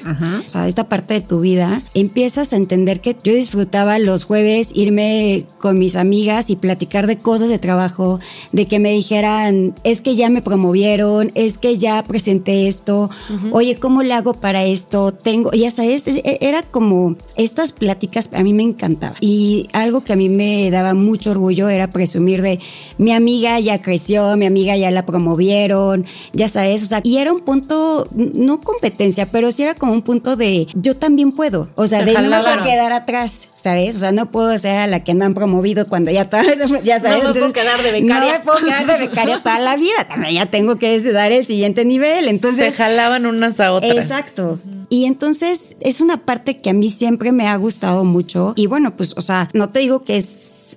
o 0.46 0.50
sea, 0.50 0.68
esta 0.68 0.90
parte 0.90 1.16
de 1.16 1.22
tu 1.22 1.40
vida, 1.40 1.82
empiezas 1.94 2.54
a 2.54 2.58
entender 2.58 3.00
que 3.02 3.16
yo 3.24 3.34
disfrutaba 3.34 4.00
los 4.00 4.24
jueves 4.24 4.72
irme 4.76 5.46
con 5.60 5.80
mis 5.80 5.96
amigas 5.96 6.50
y 6.50 6.56
platicar 6.56 7.08
de 7.08 7.18
cosas 7.18 7.50
de 7.50 7.60
trabajo, 7.60 8.20
de 8.52 8.68
que 8.68 8.80
me 8.80 8.92
dijeran, 8.92 9.76
es 9.84 10.02
que 10.02 10.16
ya 10.16 10.30
me 10.30 10.42
promovieron, 10.42 11.32
es 11.36 11.58
que 11.58 11.78
ya 11.78 12.04
presenté 12.04 12.68
esto, 12.68 13.10
oye, 13.52 13.76
¿cómo 13.76 14.04
le 14.04 14.14
hago 14.14 14.34
para 14.34 14.64
esto? 14.64 15.14
Tengo, 15.14 15.52
ya 15.52 15.72
sabes, 15.72 16.08
e, 16.08 16.38
era 16.42 16.62
como 16.62 17.16
estas 17.36 17.72
pláticas 17.72 18.30
a 18.34 18.44
mí 18.44 18.54
me 18.54 18.64
encantaba. 18.64 19.16
Y 19.20 19.70
algo 19.74 20.04
que 20.04 20.14
a 20.14 20.16
mí 20.16 20.30
me 20.30 20.53
me 20.54 20.72
daba 20.72 20.94
mucho 20.94 21.32
orgullo 21.32 21.70
era 21.70 21.90
presumir 21.90 22.42
de 22.42 22.60
mi 22.98 23.12
amiga 23.12 23.60
ya 23.60 23.82
creció, 23.82 24.36
mi 24.38 24.46
amiga 24.46 24.76
ya 24.78 24.92
la 24.92 25.06
promovieron, 25.06 26.06
ya 26.32 26.48
sabes, 26.48 26.84
o 26.84 26.86
sea, 26.86 27.02
y 27.04 27.18
era 27.18 27.34
un 27.34 27.42
punto, 27.42 28.08
no 28.14 28.62
competencia, 28.62 29.26
pero 29.26 29.52
sí 29.52 29.64
era 29.64 29.74
como 29.76 29.94
un 29.94 30.02
punto 30.02 30.36
de 30.36 30.68
yo 30.76 30.96
también 30.96 31.32
puedo, 31.32 31.70
o 31.76 31.88
sea, 31.88 32.00
Se 32.00 32.06
de 32.06 32.14
no 32.14 32.30
me 32.30 32.40
puedo 32.40 32.64
quedar 32.64 32.94
atrás, 32.94 33.50
¿sabes? 33.56 33.96
O 33.96 34.00
sea, 34.00 34.12
no 34.12 34.32
puedo 34.32 34.58
ser 34.58 34.80
a 34.80 34.88
la 34.88 35.04
que 35.04 35.14
no 35.14 35.26
han 35.26 35.34
promovido 35.34 35.88
cuando 35.88 36.12
ya 36.12 36.24
está, 36.24 36.44
ya 36.84 37.00
sabes. 37.00 37.24
No 37.24 37.30
me 37.30 37.40
puedo 37.40 37.54
quedar 37.54 37.82
de 37.82 38.02
No 38.02 38.08
becaria. 38.08 38.34
me 38.34 38.40
puedo 38.40 38.58
quedar 38.60 38.86
de 38.88 39.08
becaria 39.08 39.44
toda 39.44 39.60
la 39.60 39.76
vida, 39.76 40.08
también 40.08 40.36
ya 40.36 40.46
tengo 40.46 40.78
que 40.78 41.00
dar 41.12 41.32
el 41.32 41.46
siguiente 41.46 41.86
nivel, 41.86 42.28
entonces... 42.28 42.74
Se 42.74 42.84
jalaban 42.84 43.26
unas 43.26 43.60
a 43.60 43.74
otras. 43.74 43.98
Exacto. 43.98 44.60
Y 44.94 45.06
entonces 45.06 45.76
es 45.80 46.02
una 46.02 46.18
parte 46.18 46.60
que 46.60 46.70
a 46.70 46.74
mí 46.74 46.88
siempre 46.88 47.32
me 47.32 47.48
ha 47.48 47.56
gustado 47.56 48.04
mucho. 48.04 48.54
Y 48.56 48.68
bueno, 48.68 48.96
pues, 48.96 49.16
o 49.18 49.22
sea, 49.22 49.50
no 49.52 49.70
te 49.70 49.80
digo 49.80 50.04
que 50.04 50.18
es 50.18 50.28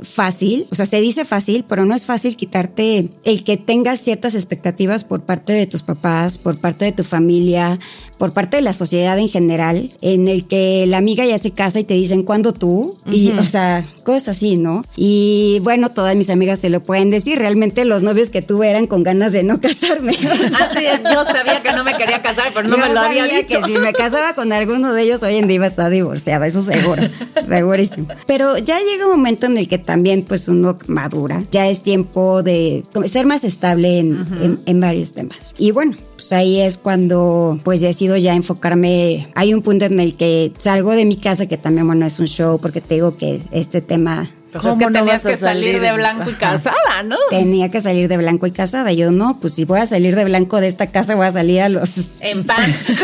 fácil, 0.02 0.66
o 0.70 0.74
sea, 0.74 0.86
se 0.86 1.00
dice 1.00 1.24
fácil, 1.24 1.64
pero 1.68 1.84
no 1.84 1.94
es 1.94 2.06
fácil 2.06 2.36
quitarte 2.36 3.10
el 3.24 3.44
que 3.44 3.56
tengas 3.56 4.00
ciertas 4.00 4.34
expectativas 4.34 5.04
por 5.04 5.22
parte 5.22 5.52
de 5.52 5.66
tus 5.66 5.82
papás, 5.82 6.38
por 6.38 6.58
parte 6.58 6.84
de 6.84 6.92
tu 6.92 7.04
familia, 7.04 7.78
por 8.18 8.32
parte 8.32 8.56
de 8.56 8.62
la 8.62 8.72
sociedad 8.72 9.18
en 9.18 9.28
general, 9.28 9.92
en 10.00 10.28
el 10.28 10.46
que 10.46 10.86
la 10.86 10.96
amiga 10.98 11.24
ya 11.26 11.36
se 11.38 11.50
casa 11.50 11.80
y 11.80 11.84
te 11.84 11.94
dicen, 11.94 12.22
¿cuándo 12.22 12.52
tú? 12.54 12.96
Y, 13.10 13.30
o 13.32 13.44
sea, 13.44 13.84
cosas 14.04 14.28
así, 14.36 14.56
¿no? 14.56 14.82
Y 14.96 15.58
bueno, 15.62 15.90
todas 15.90 16.16
mis 16.16 16.30
amigas 16.30 16.60
se 16.60 16.70
lo 16.70 16.82
pueden 16.82 17.10
decir. 17.10 17.38
Realmente 17.38 17.84
los 17.84 18.02
novios 18.02 18.30
que 18.30 18.40
tuve 18.40 18.70
eran 18.70 18.86
con 18.86 19.02
ganas 19.02 19.32
de 19.34 19.42
no 19.42 19.60
casarme. 19.60 20.14
Ah, 20.54 20.70
yo 21.12 21.24
sabía 21.26 21.62
que 21.62 21.72
no 21.72 21.84
me 21.84 21.94
quería 21.96 22.22
casar, 22.22 22.46
pero 22.54 22.68
no 22.68 22.76
Yo 22.76 22.82
me 22.86 22.94
lo 22.94 23.00
había 23.00 23.24
sabía 23.26 23.42
dicho. 23.42 23.60
que 23.60 23.72
si 23.72 23.78
me 23.78 23.92
casaba 23.92 24.34
con 24.34 24.50
alguno 24.52 24.94
de 24.94 25.02
ellos 25.02 25.22
hoy 25.22 25.36
en 25.36 25.46
día 25.46 25.56
iba 25.56 25.66
a 25.66 25.68
estar 25.68 25.90
divorciada, 25.90 26.46
eso 26.46 26.62
seguro, 26.62 27.02
segurísimo. 27.46 28.08
Pero 28.26 28.56
ya 28.56 28.78
llega 28.78 29.04
un 29.06 29.12
momento 29.12 29.44
en 29.46 29.58
el 29.58 29.68
que 29.68 29.76
también 29.86 30.22
pues 30.28 30.48
uno 30.48 30.76
madura, 30.88 31.42
ya 31.50 31.66
es 31.68 31.82
tiempo 31.82 32.42
de 32.42 32.82
ser 33.06 33.24
más 33.24 33.44
estable 33.44 34.00
en, 34.00 34.26
en- 34.42 34.58
en 34.66 34.80
varios 34.80 35.12
temas. 35.14 35.54
Y 35.56 35.70
bueno, 35.70 35.96
pues 36.16 36.32
ahí 36.32 36.60
es 36.60 36.76
cuando 36.76 37.58
pues 37.64 37.80
decido 37.80 38.16
ya 38.18 38.34
enfocarme, 38.34 39.28
hay 39.34 39.54
un 39.54 39.62
punto 39.62 39.84
en 39.86 39.98
el 40.00 40.14
que 40.16 40.52
salgo 40.58 40.92
de 40.92 41.04
mi 41.04 41.16
casa 41.16 41.46
que 41.46 41.56
también 41.56 41.86
bueno 41.86 42.04
es 42.04 42.18
un 42.20 42.26
show 42.26 42.58
porque 42.60 42.80
te 42.80 42.94
digo 42.96 43.16
que 43.16 43.40
este 43.52 43.80
tema 43.80 44.28
Pues 44.56 44.62
¿Cómo 44.62 44.74
es 44.74 44.78
que 44.78 44.92
no 44.92 44.98
tenías 45.00 45.24
vas 45.24 45.26
a 45.26 45.30
que 45.30 45.36
salir 45.36 45.74
salir 45.74 45.80
de 45.80 45.92
blanco 45.92 46.30
y 46.30 46.34
casada, 46.34 47.02
¿no? 47.04 47.16
tenía 47.30 47.68
que 47.68 47.80
salir 47.80 48.08
de 48.08 48.16
blanco 48.16 48.46
y 48.46 48.52
casada. 48.52 48.92
Yo 48.92 49.10
no, 49.10 49.38
pues 49.38 49.54
si 49.54 49.64
voy 49.64 49.80
a 49.80 49.86
salir 49.86 50.16
de 50.16 50.24
blanco 50.24 50.60
de 50.60 50.68
esta 50.68 50.86
casa 50.86 51.14
voy 51.14 51.26
a 51.26 51.32
salir 51.32 51.60
a 51.60 51.68
los... 51.68 52.20
En 52.22 52.44
pants. 52.44 52.84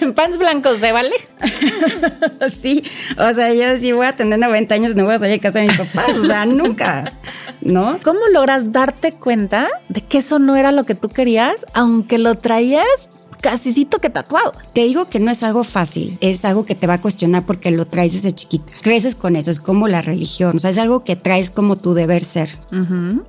En 0.00 0.12
pants 0.12 0.38
blancos, 0.38 0.78
¿se 0.78 0.92
vale? 0.92 1.14
Sí, 2.60 2.82
o 3.16 3.32
sea, 3.32 3.54
yo 3.54 3.78
si 3.78 3.92
voy 3.92 4.06
a 4.06 4.12
tener 4.12 4.38
90 4.38 4.74
años 4.74 4.94
no 4.94 5.04
voy 5.04 5.14
a 5.14 5.18
salir 5.18 5.34
de 5.34 5.40
casa 5.40 5.60
de 5.60 5.68
mis 5.68 5.78
papás, 5.78 6.18
o 6.18 6.26
sea, 6.26 6.46
nunca, 6.46 7.12
¿no? 7.60 7.98
¿Cómo 8.02 8.20
logras 8.32 8.72
darte 8.72 9.12
cuenta 9.12 9.68
de 9.88 10.00
que 10.00 10.18
eso 10.18 10.38
no 10.38 10.56
era 10.56 10.72
lo 10.72 10.84
que 10.84 10.94
tú 10.94 11.08
querías, 11.08 11.66
aunque 11.74 12.18
lo 12.18 12.36
traías 12.36 13.08
casicito 13.40 13.98
que 13.98 14.10
tatuado? 14.10 14.52
Te 14.72 14.84
digo 14.84 15.06
que 15.06 15.20
no 15.20 15.30
es 15.30 15.42
algo 15.42 15.64
fácil, 15.64 16.18
es 16.20 16.44
algo 16.44 16.64
que 16.64 16.74
te 16.74 16.86
va 16.86 16.94
a 16.94 17.00
cuestionar 17.00 17.44
porque 17.44 17.70
lo 17.70 17.86
traes 17.86 18.12
desde 18.12 18.32
chiquita. 18.32 18.72
Creces 18.82 19.14
con 19.14 19.36
eso, 19.36 19.50
es 19.50 19.60
como 19.60 19.88
la 19.88 20.02
religión, 20.02 20.56
o 20.56 20.58
sea, 20.58 20.70
es 20.70 20.78
algo 20.78 21.04
que 21.04 21.16
traes 21.16 21.50
como 21.50 21.76
tu 21.76 21.94
deber 21.94 22.24
ser. 22.24 22.50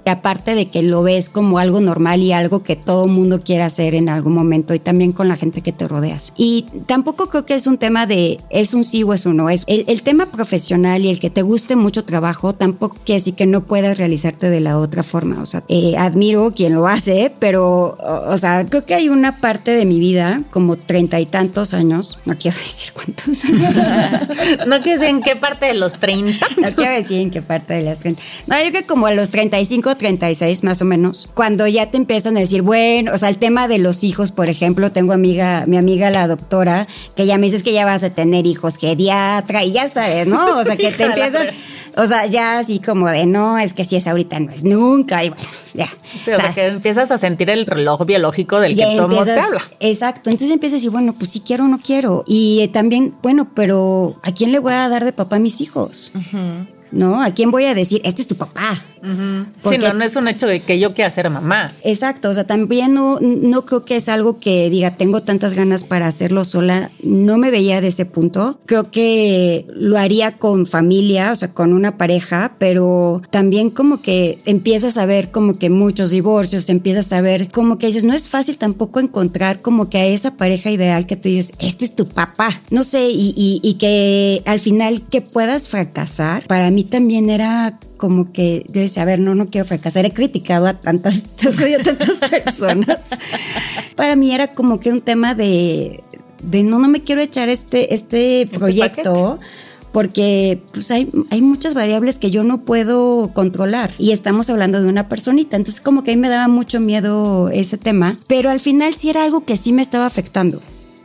Y 0.06 0.10
aparte 0.10 0.56
de 0.56 0.68
que 0.68 0.84
lo 0.84 1.03
ves 1.03 1.30
como 1.30 1.58
algo 1.58 1.80
normal 1.82 2.22
y 2.22 2.32
algo 2.32 2.63
que 2.63 2.75
todo 2.75 3.08
mundo 3.08 3.41
quiere 3.41 3.63
hacer 3.63 3.96
en 3.96 4.10
algún 4.10 4.36
momento 4.36 4.74
y 4.74 4.80
también 4.80 5.12
con 5.12 5.27
la 5.27 5.36
gente 5.36 5.62
que 5.62 5.72
te 5.72 5.88
rodeas. 5.88 6.34
Y 6.38 6.65
tampoco 6.86 7.27
creo 7.27 7.46
que 7.46 7.56
es 7.56 7.68
un 7.68 7.77
tema 7.77 8.06
de 8.06 8.39
es 8.50 8.74
un 8.74 8.84
sí 8.84 9.03
o 9.03 9.13
es 9.13 9.25
un 9.25 9.38
no. 9.38 9.50
Es 9.50 9.63
el, 9.68 9.86
el 9.88 10.03
tema 10.03 10.27
profesional 10.27 11.06
y 11.06 11.10
el 11.10 11.20
que 11.20 11.30
te 11.30 11.41
guste 11.41 11.75
mucho 11.75 12.03
trabajo 12.03 12.53
tampoco 12.53 12.98
quiere 13.03 13.20
decir 13.20 13.36
que 13.36 13.46
no 13.46 13.62
puedas 13.62 13.98
realizarte 13.98 14.50
de 14.50 14.60
la 14.60 14.77
otra 14.77 15.03
forma. 15.03 15.41
O 15.41 15.46
sea, 15.46 15.63
eh, 15.68 15.96
admiro 15.98 16.51
quien 16.56 16.74
lo 16.74 16.88
hace, 16.88 17.32
pero, 17.39 17.98
o, 18.00 18.34
o 18.34 18.38
sea, 18.38 18.65
creo 18.65 18.86
que 18.86 18.94
hay 18.94 19.10
una 19.10 19.38
parte 19.38 19.72
de 19.72 19.86
mi 19.86 20.00
vida, 20.01 20.41
como 20.50 20.75
treinta 20.75 21.20
y 21.22 21.25
tantos 21.25 21.74
años, 21.74 22.20
no 22.25 22.36
quiero 22.36 22.58
decir 22.58 22.91
cuántos. 22.91 23.38
No 24.67 24.81
quiero 24.81 25.00
decir 25.00 25.15
en 25.15 25.22
qué 25.22 25.36
parte 25.38 25.67
de 25.67 25.75
los 25.75 25.93
30. 25.93 26.46
No 26.58 26.75
quiero 26.75 26.91
decir 26.91 27.22
en 27.22 27.31
qué 27.31 27.41
parte 27.41 27.75
de 27.75 27.84
las 27.84 28.00
30. 28.00 28.22
No, 28.48 28.58
yo 28.58 28.70
creo 28.70 28.81
que 28.81 28.88
como 28.88 29.08
a 29.08 29.13
los 29.13 29.29
35, 29.29 29.96
36 29.96 30.63
más 30.63 30.81
o 30.81 30.86
menos, 30.86 31.29
cuando 31.34 31.67
ya 31.67 31.89
te 31.89 31.98
empiezan 31.98 32.36
a 32.38 32.41
decir, 32.41 32.62
bueno, 32.62 33.13
o 33.13 33.17
sea, 33.17 33.29
el 33.29 33.38
tema 33.38 33.67
de 33.67 33.77
los 33.77 34.03
hijos, 34.03 34.31
por 34.31 34.50
ejemplo, 34.50 34.91
tengo 34.91 35.13
amiga, 35.13 35.63
mi 35.67 35.77
amiga 35.77 36.10
la 36.10 36.27
doctora, 36.27 36.88
que 37.15 37.25
ya 37.25 37.38
me 37.38 37.46
dices 37.46 37.63
que 37.63 37.72
ya 37.72 37.86
vas 37.86 38.03
a 38.03 38.10
tener 38.10 38.46
hijos 38.46 38.77
geriatra 38.77 39.63
y 39.63 39.72
ya 39.72 39.88
sabes, 39.88 40.27
¿no? 40.27 40.58
O 40.60 40.65
sea, 40.65 40.75
que 40.75 40.91
te 40.91 41.03
empiezan, 41.05 41.48
o 41.96 42.08
sea, 42.08 42.25
ya 42.25 42.60
así 42.60 42.79
como 42.79 43.08
de, 43.08 43.25
no, 43.25 43.60
es 43.60 43.74
que 43.74 43.84
si 43.84 43.96
es 43.96 44.08
ahorita, 44.08 44.39
no 44.39 44.51
es 44.51 44.63
nunca, 44.63 45.24
y 45.24 45.29
bueno, 45.29 45.43
ya. 45.74 45.88
Sí, 45.88 46.31
o 46.31 46.36
sea, 46.36 46.53
que 46.53 46.67
empiezas 46.67 47.12
a 47.12 47.17
sentir 47.17 47.50
el 47.50 47.65
reloj 47.65 48.05
biológico 48.05 48.60
del 48.60 48.75
que 48.75 48.96
todo 48.98 49.24
te 49.24 49.31
habla. 49.31 49.62
Exacto. 49.91 50.29
Entonces 50.29 50.53
empiezas 50.53 50.75
a 50.75 50.77
decir, 50.77 50.91
bueno, 50.91 51.13
pues 51.13 51.29
si 51.29 51.41
quiero 51.41 51.65
o 51.65 51.67
no 51.67 51.77
quiero. 51.77 52.24
Y 52.27 52.62
eh, 52.62 52.67
también, 52.67 53.13
bueno, 53.21 53.50
pero 53.53 54.15
¿a 54.24 54.31
quién 54.31 54.51
le 54.51 54.60
voy 54.60 54.74
a 54.74 54.89
dar 54.89 55.05
de 55.05 55.13
papá 55.13 55.38
a 55.38 55.39
mis 55.39 55.62
hijos? 55.62 56.12
¿No? 56.91 57.21
¿A 57.21 57.31
quién 57.31 57.51
voy 57.51 57.65
a 57.65 57.74
decir, 57.74 58.01
este 58.03 58.21
es 58.21 58.27
tu 58.27 58.36
papá? 58.36 58.83
Sí, 59.03 59.07
Porque- 59.63 59.77
no, 59.79 59.93
no 59.93 60.03
es 60.03 60.15
un 60.15 60.27
hecho 60.27 60.45
de 60.45 60.60
que 60.62 60.77
yo 60.77 60.93
quiera 60.93 61.10
ser 61.10 61.27
mamá. 61.31 61.71
Exacto, 61.83 62.29
o 62.29 62.33
sea, 62.36 62.45
también 62.45 62.93
no, 62.93 63.17
no 63.19 63.65
creo 63.65 63.83
que 63.83 63.95
es 63.95 64.07
algo 64.10 64.39
que 64.39 64.69
diga, 64.69 64.95
tengo 64.95 65.24
tantas 65.24 65.55
ganas 65.55 65.83
para 65.83 66.05
hacerlo 66.05 66.43
sola, 66.45 66.91
no 67.01 67.38
me 67.39 67.50
veía 67.50 67.81
de 67.81 67.88
ese 67.88 68.05
punto. 68.05 68.60
Creo 68.67 68.91
que 68.91 69.65
lo 69.74 69.98
haría 69.98 70.33
con 70.33 70.67
familia, 70.67 71.31
o 71.31 71.36
sea, 71.36 71.51
con 71.51 71.74
una 71.74 71.98
pareja, 71.98 72.53
pero 72.60 73.24
también 73.31 73.71
como 73.71 74.01
que 74.03 74.38
empiezas 74.45 75.00
a 75.00 75.07
ver 75.07 75.31
como 75.31 75.53
que 75.57 75.71
muchos 75.71 76.12
divorcios, 76.12 76.69
empiezas 76.69 77.12
a 77.12 77.21
ver 77.21 77.50
como 77.50 77.79
que 77.79 77.88
dices, 77.88 78.03
no 78.03 78.13
es 78.13 78.27
fácil 78.29 78.57
tampoco 78.57 79.00
encontrar 79.00 79.62
como 79.62 79.89
que 79.89 79.98
a 79.98 80.05
esa 80.05 80.38
pareja 80.38 80.69
ideal 80.69 81.07
que 81.07 81.15
tú 81.15 81.27
dices, 81.29 81.53
este 81.60 81.86
es 81.86 81.95
tu 81.95 82.05
papá, 82.05 82.50
no 82.69 82.83
sé, 82.83 83.10
y, 83.10 83.33
y- 83.36 83.62
y 83.63 83.74
que 83.75 84.43
al 84.45 84.60
final 84.60 85.01
que 85.10 85.21
puedas 85.21 85.69
fracasar, 85.69 86.45
para 86.45 86.69
mí 86.69 86.81
también 86.84 87.30
era 87.30 87.80
como 87.98 88.32
que 88.32 88.66
yo 88.68 88.82
decía, 88.82 89.04
a 89.04 89.06
ver, 89.06 89.20
no, 89.20 89.36
no 89.36 89.48
quiero 89.48 89.66
fracasar. 89.66 90.06
He 90.06 90.12
criticado 90.12 90.68
a 90.68 90.74
tantas, 90.74 91.18
a 91.46 91.84
tantas 91.84 92.20
personas. 92.30 93.00
Para 93.96 94.16
mí 94.16 94.34
era 94.34 94.48
como 94.48 94.80
que 94.80 94.92
un 94.92 95.02
tema 95.02 95.36
de, 95.36 96.04
de 96.44 96.64
no, 96.64 96.80
no 96.80 96.88
me 96.88 97.02
quiero 97.02 97.22
echar 97.22 97.50
este, 97.50 97.94
este 97.94 98.48
proyecto. 98.52 99.40
Porque 99.92 100.64
pues 100.72 100.90
hay, 100.90 101.10
hay 101.32 101.42
muchas 101.42 101.74
variables 101.74 102.18
que 102.18 102.32
yo 102.32 102.46
no 102.46 102.62
puedo 102.62 103.32
controlar 103.34 103.94
y 103.98 104.12
estamos 104.12 104.50
hablando 104.50 104.82
de 104.82 104.88
una 104.88 105.10
personita. 105.10 105.58
Entonces 105.58 105.82
como 105.82 106.06
que 106.06 106.12
a 106.12 106.16
mí 106.16 106.22
me 106.22 106.30
daba 106.30 106.48
mucho 106.48 106.80
miedo 106.80 107.50
ese 107.50 107.78
tema, 107.78 108.16
pero 108.28 108.50
al 108.50 108.62
final 108.62 108.94
sí 108.94 109.10
era 109.10 109.26
algo 109.26 109.44
que 109.44 109.58
sí 109.58 109.74
me 109.74 109.82
estaba 109.82 110.06
afectando. 110.06 110.62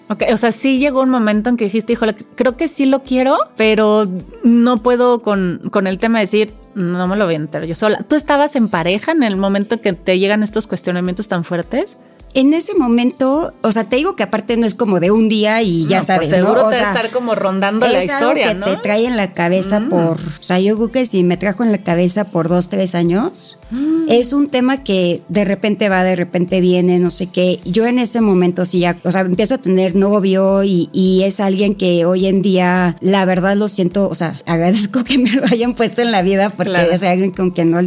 Ok, 0.08 0.22
o 0.32 0.36
sea, 0.36 0.52
sí 0.52 0.78
llegó 0.78 1.02
un 1.02 1.10
momento 1.10 1.50
en 1.50 1.56
que 1.56 1.64
dijiste, 1.64 1.94
híjole, 1.94 2.14
creo 2.36 2.56
que 2.56 2.68
sí 2.68 2.86
lo 2.86 3.02
quiero, 3.02 3.38
pero 3.56 4.04
no 4.44 4.78
puedo 4.78 5.20
con, 5.20 5.60
con 5.72 5.88
el 5.88 5.98
tema 5.98 6.18
de 6.18 6.26
decir, 6.26 6.52
no 6.76 7.08
me 7.08 7.16
lo 7.16 7.24
voy 7.24 7.34
a 7.34 7.38
enterar 7.38 7.66
yo 7.66 7.74
sola. 7.74 8.04
¿Tú 8.06 8.14
estabas 8.14 8.54
en 8.54 8.68
pareja 8.68 9.10
en 9.10 9.24
el 9.24 9.36
momento 9.36 9.80
que 9.80 9.92
te 9.94 10.18
llegan 10.20 10.44
estos 10.44 10.68
cuestionamientos 10.68 11.26
tan 11.26 11.42
fuertes? 11.42 11.98
En 12.34 12.52
ese 12.52 12.74
momento, 12.74 13.54
o 13.62 13.72
sea, 13.72 13.84
te 13.84 13.96
digo 13.96 14.14
que 14.14 14.22
aparte 14.22 14.56
no 14.58 14.66
es 14.66 14.74
como 14.74 15.00
de 15.00 15.10
un 15.10 15.28
día 15.28 15.62
y 15.62 15.86
ya 15.86 16.00
No, 16.00 16.04
sabes, 16.04 16.28
pues 16.28 16.38
seguro 16.40 16.62
¿no? 16.62 16.66
O 16.66 16.70
te 16.70 16.76
sea, 16.76 16.86
va 16.88 16.92
a 16.92 16.96
estar 16.96 17.10
como 17.12 17.34
rondando 17.34 17.86
la 17.86 17.98
es 18.02 18.10
algo 18.10 18.26
historia, 18.32 18.48
que 18.48 18.54
¿no? 18.56 18.66
te 18.66 18.76
trae 18.76 19.06
en 19.06 19.16
la 19.16 19.32
cabeza 19.32 19.80
por, 19.88 20.18
o 20.18 20.42
sea, 20.42 20.58
yo 20.60 20.76
creo 20.76 20.90
que 20.90 21.06
si 21.06 21.22
me 21.22 21.38
trajo 21.38 21.64
en 21.64 21.72
la 21.72 21.78
cabeza 21.78 22.24
por 22.24 22.48
dos, 22.48 22.68
tres 22.68 22.94
años, 22.94 23.58
Mm. 23.70 24.06
es 24.08 24.32
un 24.32 24.46
tema 24.46 24.84
que 24.84 25.22
de 25.28 25.44
repente 25.44 25.88
va, 25.88 26.04
de 26.04 26.14
repente 26.14 26.60
viene, 26.60 27.00
no 27.00 27.10
sé 27.10 27.26
qué. 27.26 27.58
Yo 27.64 27.84
en 27.86 27.98
ese 27.98 28.20
momento 28.20 28.64
sí 28.64 28.78
ya, 28.78 28.96
o 29.02 29.10
sea, 29.10 29.22
empiezo 29.22 29.54
a 29.54 29.58
tener 29.58 29.96
novio 29.96 30.62
y, 30.62 30.88
y 30.92 31.24
es 31.24 31.40
alguien 31.40 31.74
que 31.74 32.04
hoy 32.04 32.26
en 32.26 32.42
día, 32.42 32.96
la 33.00 33.24
verdad 33.24 33.56
lo 33.56 33.66
siento, 33.66 34.08
o 34.08 34.14
sea, 34.14 34.40
agradezco 34.46 35.02
que 35.02 35.18
me 35.18 35.32
lo 35.32 35.44
hayan 35.46 35.74
puesto 35.74 36.00
en 36.02 36.12
la 36.12 36.22
vida 36.22 36.50
porque 36.50 36.70
Claro. 36.70 36.92
es 36.92 37.02
alguien 37.02 37.32
con 37.32 37.50
quien 37.50 37.70
no, 37.72 37.80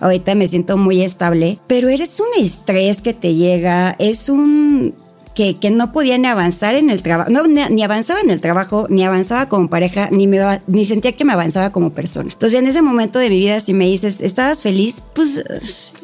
ahorita 0.00 0.34
me 0.34 0.46
siento 0.46 0.76
muy 0.76 1.02
estable, 1.02 1.58
pero 1.66 1.88
eres 1.88 2.20
un 2.20 2.42
estrés 2.42 3.02
que 3.02 3.14
te 3.14 3.34
llega, 3.34 3.96
es 3.98 4.28
un 4.28 4.94
que, 5.34 5.54
que 5.54 5.70
no 5.70 5.92
podía 5.92 6.18
ni 6.18 6.26
avanzar 6.26 6.74
en 6.74 6.90
el 6.90 7.02
trabajo, 7.02 7.30
no, 7.30 7.46
ni, 7.46 7.62
ni 7.70 7.82
avanzaba 7.82 8.20
en 8.20 8.30
el 8.30 8.40
trabajo, 8.40 8.86
ni 8.90 9.04
avanzaba 9.04 9.46
como 9.48 9.68
pareja, 9.68 10.08
ni, 10.10 10.26
me, 10.26 10.60
ni 10.66 10.84
sentía 10.84 11.12
que 11.12 11.24
me 11.24 11.32
avanzaba 11.32 11.70
como 11.70 11.90
persona. 11.90 12.30
Entonces, 12.32 12.58
en 12.58 12.66
ese 12.66 12.82
momento 12.82 13.18
de 13.18 13.30
mi 13.30 13.38
vida, 13.38 13.60
si 13.60 13.72
me 13.72 13.86
dices, 13.86 14.20
¿estabas 14.20 14.62
feliz? 14.62 15.02
Pues... 15.14 15.42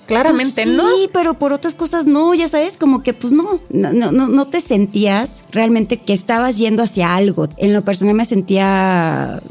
Claramente 0.07 0.63
pues 0.63 0.69
sí, 0.69 0.77
no. 0.77 0.85
pero 1.13 1.35
por 1.35 1.53
otras 1.53 1.75
cosas 1.75 2.07
no, 2.07 2.33
ya 2.33 2.47
sabes, 2.47 2.77
como 2.77 3.03
que 3.03 3.13
pues 3.13 3.33
no, 3.33 3.59
no, 3.71 3.93
no, 3.93 4.29
no 4.29 4.47
te 4.47 4.61
sentías 4.61 5.47
realmente 5.51 5.97
que 5.97 6.13
estabas 6.13 6.59
yendo 6.59 6.85
hacia 6.85 7.17
algo. 7.17 7.49
En 7.57 7.73
lo 7.73 7.83
personal 7.83 8.15
me 8.15 8.25
sentía 8.25 9.43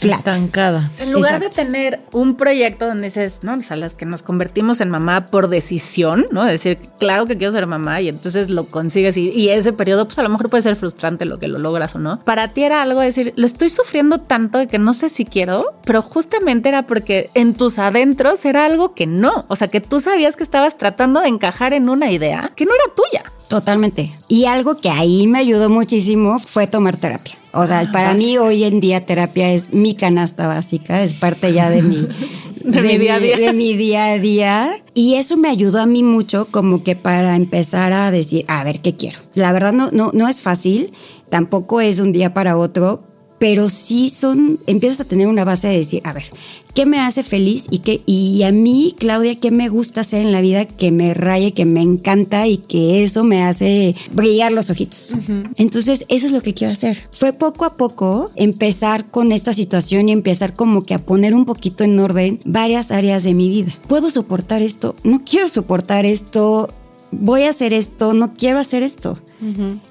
flat. 0.00 0.18
Estancada. 0.26 0.90
En 0.98 1.12
lugar 1.12 1.40
de 1.40 1.50
tener 1.50 2.00
un 2.12 2.36
proyecto 2.36 2.86
donde 2.86 3.04
dices, 3.04 3.40
¿no? 3.42 3.54
O 3.54 3.62
sea, 3.62 3.76
las 3.76 3.94
que 3.94 4.06
nos 4.06 4.22
convertimos 4.22 4.80
en 4.80 4.90
mamá 4.90 5.26
por 5.26 5.48
decisión, 5.48 6.26
¿no? 6.30 6.44
Decir, 6.44 6.78
claro 6.98 7.26
que 7.26 7.36
quiero 7.36 7.52
ser 7.52 7.66
mamá 7.66 8.00
y 8.00 8.08
entonces 8.08 8.50
lo 8.50 8.66
consigues 8.66 9.16
y, 9.16 9.30
y 9.30 9.50
ese 9.50 9.72
periodo, 9.72 10.06
pues 10.06 10.18
a 10.18 10.22
lo 10.22 10.28
mejor 10.28 10.50
puede 10.50 10.62
ser 10.62 10.76
frustrante 10.76 11.24
lo 11.24 11.38
que 11.38 11.48
lo 11.48 11.58
logras 11.58 11.94
o 11.94 11.98
no. 11.98 12.20
Para 12.24 12.48
ti 12.48 12.62
era 12.62 12.82
algo 12.82 13.00
de 13.00 13.06
decir, 13.06 13.32
lo 13.36 13.46
estoy 13.46 13.70
sufriendo 13.70 14.18
tanto 14.18 14.58
de 14.58 14.66
que 14.66 14.78
no 14.78 14.94
sé 14.94 15.10
si 15.10 15.24
quiero, 15.24 15.64
pero 15.84 16.02
justamente 16.02 16.68
era 16.68 16.86
porque 16.86 17.30
en 17.34 17.54
tus 17.54 17.78
adentros 17.78 18.44
era 18.44 18.66
algo 18.66 18.94
que 18.94 19.06
no. 19.06 19.44
O 19.48 19.56
sea, 19.56 19.68
que 19.68 19.80
tú 19.80 20.00
sabías 20.00 20.36
que 20.36 20.42
estabas 20.42 20.78
tratando 20.78 21.20
de 21.20 21.28
encajar 21.28 21.72
en 21.72 21.88
una 21.88 22.10
idea 22.10 22.52
que 22.56 22.64
no 22.64 22.72
era 22.74 22.94
tuya. 22.94 23.24
Totalmente. 23.50 24.12
Y 24.28 24.44
algo 24.44 24.76
que 24.76 24.90
ahí 24.90 25.26
me 25.26 25.40
ayudó 25.40 25.68
muchísimo 25.68 26.38
fue 26.38 26.68
tomar 26.68 26.96
terapia. 26.96 27.34
O 27.52 27.66
sea, 27.66 27.80
Ah, 27.80 27.90
para 27.92 28.14
mí 28.14 28.38
hoy 28.38 28.62
en 28.62 28.78
día 28.78 29.04
terapia 29.04 29.52
es 29.52 29.72
mi 29.74 29.94
canasta 29.96 30.46
básica, 30.46 31.02
es 31.02 31.14
parte 31.14 31.52
ya 31.52 31.68
de 31.68 31.82
mi, 31.82 32.06
De 32.64 32.80
mi 32.80 32.96
día 32.96 33.16
a 33.16 33.18
día. 33.18 33.36
de 33.36 33.52
mi 33.52 33.76
día 33.76 34.04
a 34.12 34.18
día. 34.20 34.70
Y 34.94 35.14
eso 35.16 35.36
me 35.36 35.48
ayudó 35.48 35.80
a 35.80 35.86
mí 35.86 36.04
mucho 36.04 36.46
como 36.52 36.84
que 36.84 36.94
para 36.94 37.34
empezar 37.34 37.92
a 37.92 38.12
decir, 38.12 38.44
a 38.46 38.62
ver, 38.62 38.78
¿qué 38.80 38.94
quiero? 38.94 39.18
La 39.34 39.50
verdad 39.50 39.72
no, 39.72 39.90
no, 39.90 40.12
no 40.14 40.28
es 40.28 40.42
fácil, 40.42 40.92
tampoco 41.28 41.80
es 41.80 41.98
un 41.98 42.12
día 42.12 42.32
para 42.32 42.56
otro, 42.56 43.02
pero 43.40 43.68
sí 43.68 44.10
son, 44.10 44.60
empiezas 44.68 45.00
a 45.00 45.04
tener 45.06 45.26
una 45.26 45.44
base 45.44 45.66
de 45.66 45.78
decir, 45.78 46.02
a 46.04 46.12
ver, 46.12 46.26
¿qué 46.74 46.86
me 46.86 47.00
hace 47.00 47.22
feliz? 47.22 47.66
Y, 47.70 47.78
qué, 47.78 48.00
y 48.06 48.42
a 48.42 48.52
mí, 48.52 48.94
Claudia, 48.98 49.36
¿qué 49.36 49.50
me 49.50 49.68
gusta 49.68 50.02
hacer 50.02 50.22
en 50.22 50.32
la 50.32 50.40
vida 50.40 50.64
que 50.64 50.90
me 50.90 51.14
raye, 51.14 51.52
que 51.52 51.64
me 51.64 51.82
encanta 51.82 52.46
y 52.46 52.58
que 52.58 53.04
eso 53.04 53.24
me 53.24 53.44
hace 53.44 53.94
brillar 54.12 54.52
los 54.52 54.70
ojitos? 54.70 55.14
Entonces, 55.56 56.04
eso 56.08 56.26
es 56.26 56.32
lo 56.32 56.40
que 56.40 56.54
quiero 56.54 56.72
hacer. 56.72 56.98
Fue 57.12 57.32
poco 57.32 57.64
a 57.64 57.74
poco 57.74 58.30
empezar 58.36 59.10
con 59.10 59.32
esta 59.32 59.52
situación 59.52 60.08
y 60.08 60.12
empezar 60.12 60.54
como 60.54 60.84
que 60.84 60.94
a 60.94 60.98
poner 60.98 61.34
un 61.34 61.44
poquito 61.44 61.84
en 61.84 61.98
orden 61.98 62.40
varias 62.44 62.90
áreas 62.90 63.24
de 63.24 63.34
mi 63.34 63.48
vida. 63.48 63.72
¿Puedo 63.88 64.10
soportar 64.10 64.62
esto? 64.62 64.94
No 65.04 65.22
quiero 65.24 65.48
soportar 65.48 66.06
esto. 66.06 66.68
Voy 67.12 67.42
a 67.42 67.50
hacer 67.50 67.72
esto, 67.72 68.14
no 68.14 68.34
quiero 68.34 68.58
hacer 68.58 68.82
esto. 68.82 69.18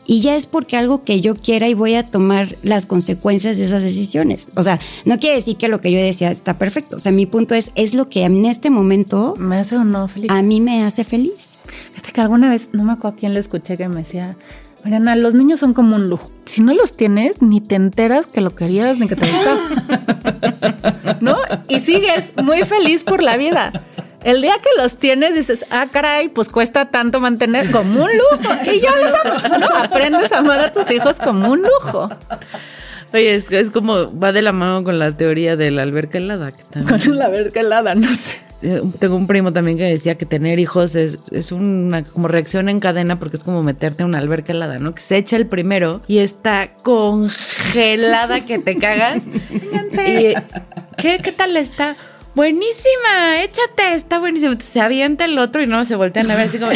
Y 0.06 0.22
ya 0.22 0.36
es 0.36 0.46
porque 0.46 0.78
algo 0.78 1.04
que 1.04 1.22
yo 1.22 1.36
quiera 1.36 1.68
y 1.68 1.74
voy 1.74 1.96
a 1.96 2.06
tomar 2.06 2.56
las 2.62 2.86
consecuencias 2.86 3.58
de 3.58 3.64
esas 3.66 3.82
decisiones. 3.82 4.50
O 4.56 4.62
sea, 4.62 4.80
no 5.06 5.20
quiere 5.20 5.36
decir 5.38 5.58
que 5.58 5.68
lo 5.68 5.82
que 5.82 5.92
yo 5.92 5.98
decía 6.00 6.30
está 6.30 6.60
perfecto. 6.60 6.98
O 6.98 7.00
sea, 7.00 7.12
mi 7.12 7.26
punto 7.26 7.56
es, 7.56 7.72
es 7.76 7.96
lo 7.96 8.10
que 8.10 8.26
en 8.26 8.46
este 8.46 8.70
momento 8.70 9.34
¿Me 9.40 9.58
hace 9.58 9.76
o 9.76 9.84
no 9.84 10.08
feliz? 10.08 10.32
a 10.32 10.42
mí 10.44 10.62
me 10.62 10.84
hace 10.84 11.04
feliz. 11.04 11.58
Fíjate 11.92 12.12
que 12.12 12.22
alguna 12.22 12.50
vez, 12.50 12.70
no 12.74 12.84
me 12.84 12.94
acuerdo 12.94 13.18
a 13.18 13.20
quién 13.20 13.34
le 13.34 13.40
escuché 13.40 13.76
que 13.76 13.90
me 13.90 13.98
decía, 13.98 14.38
Mariana, 14.84 15.16
los 15.16 15.34
niños 15.34 15.60
son 15.60 15.74
como 15.74 15.96
un 15.96 16.10
lujo. 16.10 16.30
Si 16.46 16.62
no 16.62 16.74
los 16.74 16.96
tienes, 16.96 17.42
ni 17.42 17.60
te 17.60 17.76
enteras 17.76 18.28
que 18.28 18.42
lo 18.42 18.56
querías 18.56 19.00
ni 19.00 19.08
que 19.08 19.16
te 19.16 19.28
gustaba. 19.28 21.18
¿No? 21.22 21.36
Y 21.68 21.80
sigues 21.80 22.34
muy 22.44 22.62
feliz 22.64 23.04
por 23.04 23.22
la 23.24 23.36
vida. 23.36 23.72
El 24.24 24.42
día 24.42 24.56
que 24.62 24.70
los 24.82 24.98
tienes 24.98 25.34
dices, 25.36 25.66
ah, 25.70 25.88
caray, 25.92 26.28
pues 26.30 26.50
cuesta 26.50 26.86
tanto 26.92 27.20
mantener 27.22 27.72
como 27.72 28.04
un 28.04 28.10
lujo. 28.12 28.54
Y 28.74 28.80
ya 28.82 28.92
los 28.96 29.14
amas, 29.26 29.60
¿no? 29.60 29.68
Aprendes 29.78 30.32
a 30.32 30.40
amar 30.40 30.60
a 30.60 30.72
tus 30.74 30.90
hijos 30.92 31.18
como 31.20 31.50
un 31.50 31.62
lujo. 31.62 32.10
Oye, 33.14 33.34
es, 33.36 33.50
es 33.52 33.70
como 33.72 34.14
va 34.20 34.32
de 34.32 34.42
la 34.42 34.52
mano 34.52 34.84
con 34.84 35.00
la 35.00 35.12
teoría 35.16 35.56
de 35.56 35.72
la 35.72 35.84
alberca 35.84 36.18
helada. 36.18 36.52
Que 36.52 36.64
también- 36.70 37.00
Con 37.02 37.18
la 37.18 37.30
verga 37.30 37.62
helada, 37.62 37.96
no 37.96 38.08
sé. 38.08 38.34
Eh, 38.62 38.82
Tengo 39.00 39.16
un 39.16 39.26
primo 39.26 39.54
también 39.54 39.78
que 39.78 39.86
decía 39.86 40.16
que 40.18 40.26
tener 40.26 40.60
hijos 40.60 40.96
es, 40.96 41.20
es 41.32 41.54
una 41.54 42.04
como 42.04 42.28
reacción 42.28 42.68
en 42.68 42.82
cadena 42.82 43.18
porque 43.18 43.38
es 43.38 43.44
como 43.46 43.64
meterte 43.64 44.04
en 44.04 44.10
una 44.10 44.18
alberca 44.20 44.52
helada, 44.52 44.80
¿no? 44.80 44.94
Que 44.94 45.02
se 45.02 45.16
echa 45.16 45.38
el 45.38 45.48
primero 45.48 46.02
y 46.08 46.18
está 46.20 46.68
congelada 46.84 48.42
que 48.46 48.60
te 48.60 48.76
cagas. 48.78 49.28
y, 49.58 50.34
¿qué, 50.98 51.20
¿Qué 51.24 51.32
tal 51.32 51.56
está? 51.56 51.96
Buenísima, 52.40 53.44
échate, 53.44 53.96
está 53.96 54.18
buenísima. 54.18 54.56
Se 54.62 54.80
avienta 54.80 55.26
el 55.26 55.38
otro 55.38 55.62
y 55.62 55.68
no 55.68 55.84
se 55.84 55.98
voltean 55.98 56.32
a 56.32 56.38
ver 56.38 56.48
así 56.48 56.58
como, 56.58 56.72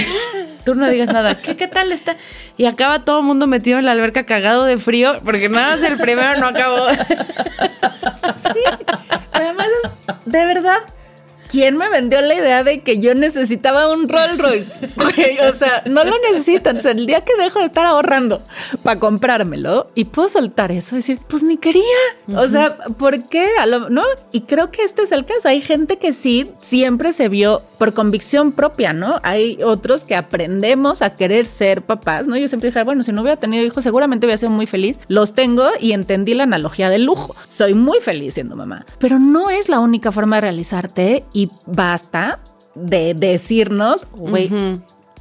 tú 0.65 0.75
no 0.75 0.89
digas 0.89 1.08
nada. 1.08 1.38
¿Qué, 1.39 1.55
qué 1.55 1.70
tal 1.70 1.93
está? 1.93 2.17
Y 2.58 2.65
acaba 2.65 3.05
todo 3.05 3.20
el 3.20 3.25
mundo 3.25 3.48
metido 3.48 3.79
en 3.79 3.86
la 3.86 3.93
alberca 3.93 4.25
cagado 4.25 4.65
de 4.65 4.77
frío 4.77 5.15
porque 5.24 5.48
nada 5.48 5.77
más 5.77 5.84
el 5.89 5.98
primero 5.98 6.38
no 6.38 6.48
acabó. 6.48 6.88
Pero 9.32 9.46
además 9.46 9.67
es, 9.86 9.89
de 10.25 10.46
verdad, 10.46 10.79
¿quién 11.53 11.77
me 11.77 11.88
vendió 11.88 12.19
la 12.22 12.33
idea 12.33 12.63
de 12.63 12.81
que 12.81 12.98
yo 12.98 13.13
necesitaba 13.13 13.91
un 13.93 14.10
Rolls 14.10 14.39
Royce? 14.39 14.74
O 15.48 15.53
sea, 15.53 15.83
no 15.86 16.03
lo 16.03 16.13
necesito. 16.31 16.69
Entonces, 16.72 16.95
el 16.95 17.05
día 17.05 17.22
que 17.22 17.36
dejo 17.38 17.60
de 17.60 17.65
estar 17.65 17.86
ahorrando 17.86 18.41
para 18.81 19.00
comprármelo 19.00 19.88
y 19.93 20.05
puedo 20.05 20.27
soltar 20.27 20.72
eso 20.72 20.95
y 20.95 21.00
decir, 21.00 21.19
pues 21.29 21.43
ni 21.43 21.57
quería. 21.57 21.83
O 22.36 22.48
sea, 22.48 22.77
¿por 22.98 23.22
qué? 23.29 23.48
A 23.60 23.65
lo- 23.67 23.89
¿No? 23.89 24.01
Y 24.31 24.41
creo 24.41 24.72
que 24.72 24.83
este 24.83 25.03
es 25.03 25.12
el 25.12 25.25
caso. 25.25 25.48
Hay 25.50 25.62
gente 25.62 25.98
que 25.98 26.13
sí 26.13 26.48
siempre 26.57 27.13
se 27.13 27.29
vio 27.29 27.62
por 27.77 27.93
convicción 27.93 28.51
propia, 28.53 28.91
¿no? 28.93 29.19
Hay 29.24 29.60
otros 29.63 30.03
que 30.05 30.15
aprendemos 30.15 31.01
a 31.03 31.13
querer 31.15 31.45
ser 31.45 31.83
papás, 31.83 32.25
¿no? 32.25 32.35
Yo 32.37 32.48
siempre 32.48 32.70
dije, 32.70 32.83
bueno, 32.83 33.03
si 33.03 33.11
no 33.11 33.22
hubiera 33.22 33.37
tenido 33.39 33.63
hijos, 33.63 33.83
seguramente 33.83 34.25
hubiera 34.25 34.37
sido 34.39 34.50
muy 34.51 34.66
feliz. 34.66 34.98
Los 35.07 35.35
tengo 35.35 35.68
y 35.79 35.92
entendí 35.92 36.33
la 36.33 36.44
analogía 36.44 36.89
del 36.89 37.03
lujo. 37.05 37.35
Soy 37.48 37.74
muy 37.75 38.00
feliz 38.00 38.33
siendo 38.33 38.55
mamá. 38.55 38.85
Pero 39.00 39.20
no 39.20 39.50
es 39.51 39.70
la 39.70 39.79
única 39.79 40.11
forma 40.11 40.37
de 40.37 40.42
realizarte 40.42 41.24
y 41.33 41.43
basta 41.68 42.40
de 42.75 43.14
decirnos, 43.14 44.08
güey, 44.18 44.50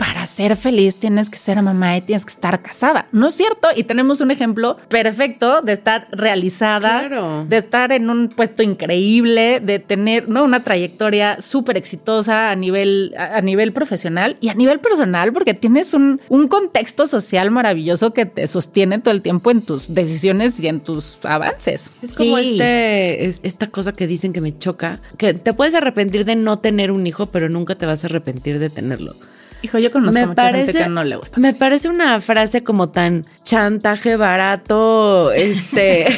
para 0.04 0.26
ser 0.26 0.56
feliz 0.56 0.96
tienes 0.96 1.30
que 1.30 1.38
ser 1.38 1.62
mamá 1.62 1.96
y 1.96 2.00
tienes 2.00 2.24
que 2.26 2.32
estar 2.32 2.60
casada. 2.60 3.06
¿No 3.12 3.28
es 3.28 3.34
cierto? 3.34 3.68
Y 3.76 3.84
tenemos 3.84 4.20
un 4.20 4.32
ejemplo 4.32 4.76
perfecto 4.88 5.62
de 5.62 5.74
estar 5.74 6.08
realizada, 6.10 7.06
Claro. 7.06 7.46
de 7.48 7.56
estar 7.58 7.92
en 7.92 8.10
un 8.10 8.28
puesto 8.28 8.64
increíble, 8.64 9.60
de 9.60 9.78
tener 9.78 10.28
¿no? 10.28 10.42
una 10.42 10.64
trayectoria 10.64 11.40
súper 11.40 11.76
exitosa 11.76 12.50
a 12.50 12.56
nivel, 12.56 13.14
a, 13.16 13.36
a 13.36 13.40
nivel 13.42 13.72
profesional 13.72 14.36
y 14.40 14.48
a 14.48 14.54
nivel 14.54 14.80
personal, 14.80 15.32
porque 15.32 15.54
tienes 15.54 15.94
un, 15.94 16.20
un 16.28 16.48
contexto 16.48 17.06
social 17.06 17.52
maravilloso 17.52 18.12
que 18.12 18.26
te 18.26 18.48
sostiene 18.48 18.98
todo 18.98 19.14
el 19.14 19.22
tiempo 19.22 19.52
en 19.52 19.62
tus 19.62 19.94
decisiones 19.94 20.58
y 20.58 20.66
en 20.66 20.80
tus 20.80 21.24
avances. 21.24 21.92
Es 22.02 22.16
como 22.16 22.38
Sí. 22.38 22.54
este, 22.54 23.26
es- 23.26 23.38
esta 23.44 23.68
cosa 23.68 23.92
que 23.92 24.08
dicen 24.08 24.32
que 24.32 24.40
me 24.40 24.58
choca, 24.58 24.98
que 25.16 25.32
te 25.32 25.52
puedes 25.52 25.74
arrepentir 25.74 26.24
de 26.24 26.34
no 26.34 26.58
tener 26.58 26.90
un 26.90 27.06
hijo, 27.06 27.26
pero 27.26 27.48
nunca 27.48 27.76
te 27.76 27.86
vas 27.86 28.02
a 28.02 28.08
arrepentir 28.08 28.58
de 28.58 28.68
tenerlo. 28.68 29.14
Hijo, 29.62 29.78
yo 29.78 29.90
conozco 29.92 30.12
me 30.14 30.26
mucha 30.26 30.34
parece, 30.34 30.72
gente 30.72 30.82
que 30.84 30.88
no 30.90 31.04
le 31.04 31.16
gusta. 31.16 31.38
Me 31.40 31.54
parece 31.54 31.88
una 31.88 32.20
frase 32.20 32.62
como 32.64 32.88
tan 32.90 33.22
chantaje 33.44 34.16
barato, 34.16 35.30
este. 35.32 36.06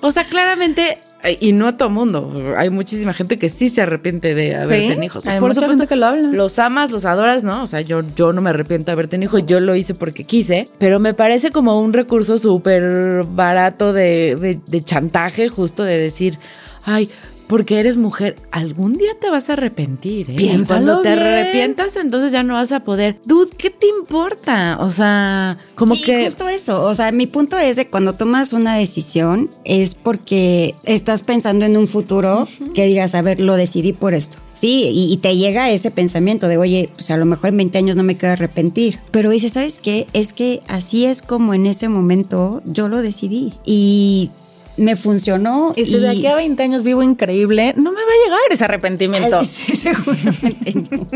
o 0.00 0.10
sea, 0.10 0.24
claramente, 0.24 0.96
y 1.40 1.52
no 1.52 1.76
todo 1.76 1.90
mundo, 1.90 2.54
hay 2.56 2.70
muchísima 2.70 3.12
gente 3.12 3.38
que 3.38 3.48
sí 3.50 3.68
se 3.68 3.82
arrepiente 3.82 4.34
de 4.34 4.54
haber 4.56 4.80
Sí, 4.82 4.88
tenido 4.88 5.04
hijos. 5.04 5.26
hay 5.26 5.40
mucha 5.40 5.54
supuesto, 5.54 5.72
gente 5.72 5.86
que 5.86 5.96
lo 5.96 6.06
habla. 6.06 6.28
Los 6.28 6.58
amas, 6.58 6.90
los 6.90 7.04
adoras, 7.04 7.42
¿no? 7.44 7.62
O 7.64 7.66
sea, 7.66 7.80
yo, 7.80 8.02
yo 8.16 8.32
no 8.32 8.40
me 8.40 8.50
arrepiento 8.50 8.86
de 8.86 8.92
haber 8.92 9.08
tenido 9.08 9.28
hijos, 9.30 9.42
yo 9.46 9.60
lo 9.60 9.74
hice 9.74 9.94
porque 9.94 10.24
quise, 10.24 10.68
pero 10.78 10.98
me 11.00 11.14
parece 11.14 11.50
como 11.50 11.80
un 11.80 11.92
recurso 11.92 12.38
súper 12.38 13.24
barato 13.24 13.92
de, 13.92 14.36
de- 14.40 14.60
de 14.66 14.84
chantaje, 14.84 15.48
justo 15.48 15.82
de 15.84 15.98
decir, 15.98 16.38
ay, 16.84 17.10
porque 17.48 17.80
eres 17.80 17.96
mujer, 17.96 18.36
algún 18.50 18.96
día 18.98 19.10
te 19.20 19.30
vas 19.30 19.48
a 19.48 19.54
arrepentir, 19.54 20.30
¿eh? 20.30 20.34
Y 20.34 20.36
Piénsalo 20.36 20.84
Cuando 20.84 21.02
te 21.02 21.14
bien. 21.14 21.22
arrepientas, 21.26 21.96
entonces 21.96 22.30
ya 22.30 22.42
no 22.42 22.54
vas 22.54 22.72
a 22.72 22.80
poder. 22.80 23.18
Dude, 23.24 23.50
¿qué 23.56 23.70
te 23.70 23.86
importa? 23.86 24.78
O 24.80 24.90
sea, 24.90 25.58
como 25.74 25.94
sí, 25.94 26.02
que... 26.02 26.24
justo 26.26 26.48
eso. 26.48 26.84
O 26.84 26.94
sea, 26.94 27.10
mi 27.10 27.26
punto 27.26 27.56
es 27.58 27.76
de 27.76 27.88
cuando 27.88 28.12
tomas 28.12 28.52
una 28.52 28.76
decisión 28.76 29.50
es 29.64 29.94
porque 29.94 30.74
estás 30.84 31.22
pensando 31.22 31.64
en 31.64 31.76
un 31.76 31.86
futuro 31.86 32.46
que 32.74 32.86
digas, 32.86 33.14
a 33.14 33.22
ver, 33.22 33.40
lo 33.40 33.56
decidí 33.56 33.92
por 33.92 34.14
esto. 34.14 34.36
Sí, 34.52 34.90
y, 34.92 35.12
y 35.12 35.16
te 35.18 35.36
llega 35.36 35.70
ese 35.70 35.90
pensamiento 35.90 36.48
de, 36.48 36.58
oye, 36.58 36.90
pues 36.92 37.10
a 37.10 37.16
lo 37.16 37.24
mejor 37.24 37.50
en 37.50 37.58
20 37.58 37.78
años 37.78 37.96
no 37.96 38.02
me 38.02 38.16
quiero 38.16 38.32
arrepentir. 38.34 38.98
Pero 39.10 39.30
dices, 39.30 39.52
¿sabes 39.52 39.78
qué? 39.78 40.06
Es 40.12 40.32
que 40.32 40.62
así 40.68 41.06
es 41.06 41.22
como 41.22 41.54
en 41.54 41.66
ese 41.66 41.88
momento 41.88 42.60
yo 42.66 42.88
lo 42.88 43.00
decidí. 43.00 43.54
Y 43.64 44.30
me 44.78 44.96
funcionó. 44.96 45.72
Y 45.76 45.84
si 45.84 45.98
de 45.98 46.08
aquí 46.08 46.26
a 46.26 46.34
20 46.34 46.62
años 46.62 46.82
vivo 46.82 47.02
increíble, 47.02 47.74
no 47.76 47.92
me 47.92 48.00
va 48.00 48.06
a 48.06 48.24
llegar 48.24 48.40
ese 48.50 48.64
arrepentimiento. 48.64 49.42
Sí, 49.44 49.76
seguramente 49.76 50.72
no. 50.74 51.06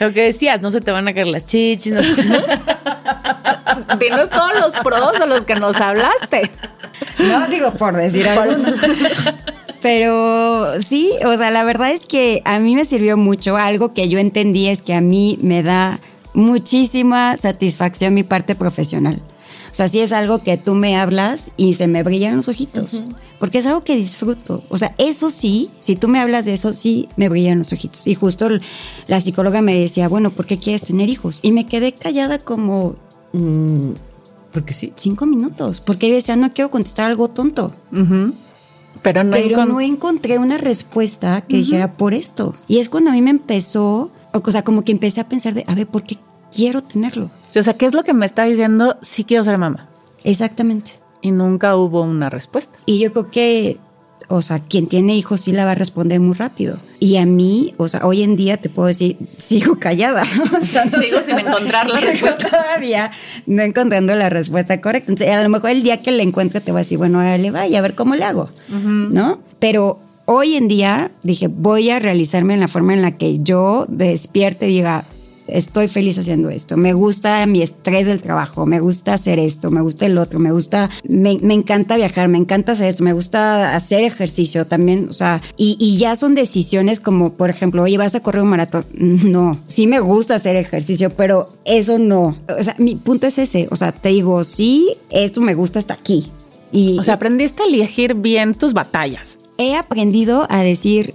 Lo 0.00 0.12
que 0.12 0.22
decías, 0.22 0.60
no 0.62 0.70
se 0.70 0.80
te 0.80 0.90
van 0.90 1.06
a 1.08 1.12
caer 1.14 1.26
las 1.26 1.44
chichis, 1.46 1.92
no 1.92 2.02
se- 2.02 2.14
Tienes 3.98 4.30
todos 4.30 4.52
los 4.60 4.76
pros 4.82 5.12
de 5.18 5.26
los 5.26 5.44
que 5.44 5.54
nos 5.56 5.76
hablaste. 5.76 6.50
No 7.18 7.46
digo 7.48 7.72
por 7.74 7.96
decir 7.96 8.26
algo. 8.28 8.62
Pero 9.82 10.80
sí, 10.80 11.10
o 11.26 11.36
sea, 11.36 11.50
la 11.50 11.62
verdad 11.62 11.90
es 11.90 12.06
que 12.06 12.40
a 12.44 12.58
mí 12.58 12.74
me 12.74 12.84
sirvió 12.84 13.16
mucho. 13.16 13.56
Algo 13.56 13.92
que 13.92 14.08
yo 14.08 14.18
entendí 14.18 14.68
es 14.68 14.80
que 14.82 14.94
a 14.94 15.00
mí 15.00 15.38
me 15.42 15.62
da 15.62 15.98
muchísima 16.32 17.36
satisfacción 17.36 18.14
mi 18.14 18.22
parte 18.22 18.54
profesional. 18.54 19.20
O 19.74 19.76
sea, 19.76 19.88
sí 19.88 19.98
es 19.98 20.12
algo 20.12 20.40
que 20.40 20.56
tú 20.56 20.76
me 20.76 20.96
hablas 20.96 21.50
y 21.56 21.74
se 21.74 21.88
me 21.88 22.04
brillan 22.04 22.36
los 22.36 22.46
ojitos. 22.46 23.02
Porque 23.40 23.58
es 23.58 23.66
algo 23.66 23.82
que 23.82 23.96
disfruto. 23.96 24.62
O 24.68 24.76
sea, 24.76 24.94
eso 24.98 25.30
sí, 25.30 25.68
si 25.80 25.96
tú 25.96 26.06
me 26.06 26.20
hablas 26.20 26.44
de 26.44 26.54
eso, 26.54 26.72
sí 26.72 27.08
me 27.16 27.28
brillan 27.28 27.58
los 27.58 27.72
ojitos. 27.72 28.06
Y 28.06 28.14
justo 28.14 28.48
la 29.08 29.18
psicóloga 29.18 29.62
me 29.62 29.76
decía, 29.76 30.06
bueno, 30.06 30.30
¿por 30.30 30.46
qué 30.46 30.60
quieres 30.60 30.82
tener 30.82 31.08
hijos? 31.08 31.40
Y 31.42 31.50
me 31.50 31.66
quedé 31.66 31.90
callada 31.90 32.38
como, 32.38 32.94
mm, 33.32 33.90
Porque 34.52 34.74
sí. 34.74 34.92
Cinco 34.94 35.26
minutos. 35.26 35.80
Porque 35.80 36.08
yo 36.08 36.14
decía, 36.14 36.36
no 36.36 36.52
quiero 36.52 36.70
contestar 36.70 37.10
algo 37.10 37.26
tonto. 37.26 37.74
Pero 39.02 39.24
no 39.24 39.32
pero 39.32 39.66
no 39.66 39.80
encontré 39.80 40.38
una 40.38 40.56
respuesta 40.56 41.40
que 41.40 41.56
dijera 41.56 41.94
por 41.94 42.14
esto. 42.14 42.54
Y 42.68 42.78
es 42.78 42.88
cuando 42.88 43.10
a 43.10 43.14
mí 43.14 43.22
me 43.22 43.30
empezó, 43.30 44.12
o 44.32 44.50
sea, 44.52 44.62
como 44.62 44.84
que 44.84 44.92
empecé 44.92 45.20
a 45.20 45.28
pensar 45.28 45.52
de, 45.52 45.64
a 45.66 45.74
ver, 45.74 45.88
¿por 45.88 46.04
qué 46.04 46.18
quiero 46.52 46.84
tenerlo? 46.84 47.28
O 47.60 47.62
sea, 47.62 47.74
¿qué 47.74 47.86
es 47.86 47.94
lo 47.94 48.04
que 48.04 48.14
me 48.14 48.26
está 48.26 48.44
diciendo? 48.44 48.96
Sí 49.02 49.24
quiero 49.24 49.44
ser 49.44 49.58
mamá. 49.58 49.88
Exactamente. 50.24 50.92
Y 51.22 51.30
nunca 51.30 51.76
hubo 51.76 52.02
una 52.02 52.30
respuesta. 52.30 52.78
Y 52.86 52.98
yo 52.98 53.12
creo 53.12 53.30
que, 53.30 53.78
o 54.28 54.42
sea, 54.42 54.58
quien 54.58 54.88
tiene 54.88 55.16
hijos 55.16 55.42
sí 55.42 55.52
la 55.52 55.64
va 55.64 55.72
a 55.72 55.74
responder 55.74 56.20
muy 56.20 56.34
rápido. 56.34 56.76
Y 57.00 57.16
a 57.16 57.26
mí, 57.26 57.74
o 57.76 57.88
sea, 57.88 58.04
hoy 58.06 58.22
en 58.22 58.36
día 58.36 58.56
te 58.56 58.68
puedo 58.68 58.88
decir, 58.88 59.16
sigo 59.36 59.78
callada. 59.78 60.22
O 60.60 60.64
sea, 60.64 60.84
no 60.84 60.98
Sigo 60.98 61.20
sin 61.20 61.38
encontrar 61.38 61.88
la 61.88 62.00
respuesta. 62.00 62.48
Todavía 62.48 63.10
no 63.46 63.62
encontrando 63.62 64.14
la 64.14 64.28
respuesta 64.28 64.80
correcta. 64.80 65.12
Entonces, 65.12 65.34
a 65.34 65.42
lo 65.42 65.48
mejor 65.48 65.70
el 65.70 65.82
día 65.82 66.02
que 66.02 66.10
la 66.12 66.22
encuentre 66.22 66.60
te 66.60 66.72
voy 66.72 66.80
a 66.80 66.82
decir, 66.82 66.98
bueno, 66.98 67.20
ahora 67.20 67.38
le 67.38 67.50
vaya 67.50 67.78
a 67.78 67.82
ver 67.82 67.94
cómo 67.94 68.14
le 68.14 68.24
hago, 68.24 68.50
¿no? 68.68 69.40
Pero 69.60 70.00
hoy 70.26 70.56
en 70.56 70.68
día 70.68 71.10
dije, 71.22 71.48
voy 71.48 71.90
a 71.90 71.98
realizarme 71.98 72.54
en 72.54 72.60
la 72.60 72.68
forma 72.68 72.94
en 72.94 73.02
la 73.02 73.16
que 73.16 73.38
yo 73.38 73.86
despierte 73.88 74.68
y 74.68 74.76
diga, 74.76 75.04
estoy 75.46 75.88
feliz 75.88 76.18
haciendo 76.18 76.50
esto, 76.50 76.76
me 76.76 76.92
gusta 76.92 77.44
mi 77.46 77.62
estrés 77.62 78.06
del 78.06 78.20
trabajo, 78.20 78.66
me 78.66 78.80
gusta 78.80 79.14
hacer 79.14 79.38
esto, 79.38 79.70
me 79.70 79.80
gusta 79.80 80.06
el 80.06 80.18
otro, 80.18 80.38
me 80.38 80.52
gusta, 80.52 80.90
me, 81.08 81.38
me 81.40 81.54
encanta 81.54 81.96
viajar, 81.96 82.28
me 82.28 82.38
encanta 82.38 82.72
hacer 82.72 82.88
esto, 82.88 83.02
me 83.02 83.12
gusta 83.12 83.74
hacer 83.74 84.02
ejercicio 84.04 84.66
también, 84.66 85.08
o 85.08 85.12
sea, 85.12 85.40
y, 85.56 85.76
y 85.78 85.96
ya 85.96 86.16
son 86.16 86.34
decisiones 86.34 87.00
como, 87.00 87.34
por 87.34 87.50
ejemplo, 87.50 87.82
oye, 87.82 87.98
vas 87.98 88.14
a 88.14 88.20
correr 88.20 88.42
un 88.42 88.48
maratón. 88.48 88.84
No, 89.34 89.58
sí 89.66 89.86
me 89.86 90.00
gusta 90.00 90.34
hacer 90.34 90.56
ejercicio, 90.56 91.10
pero 91.10 91.48
eso 91.64 91.98
no. 91.98 92.36
O 92.58 92.62
sea, 92.62 92.74
mi 92.78 92.94
punto 92.96 93.26
es 93.26 93.38
ese, 93.38 93.68
o 93.70 93.76
sea, 93.76 93.92
te 93.92 94.10
digo, 94.10 94.44
sí, 94.44 94.96
esto 95.10 95.40
me 95.40 95.54
gusta 95.54 95.78
hasta 95.78 95.94
aquí. 95.94 96.26
Y 96.72 96.98
O 96.98 97.02
sea, 97.02 97.14
aprendiste 97.14 97.62
a 97.62 97.66
elegir 97.66 98.14
bien 98.14 98.54
tus 98.54 98.72
batallas. 98.72 99.38
he 99.58 99.76
aprendido 99.76 100.46
a 100.50 100.62
decir 100.62 101.14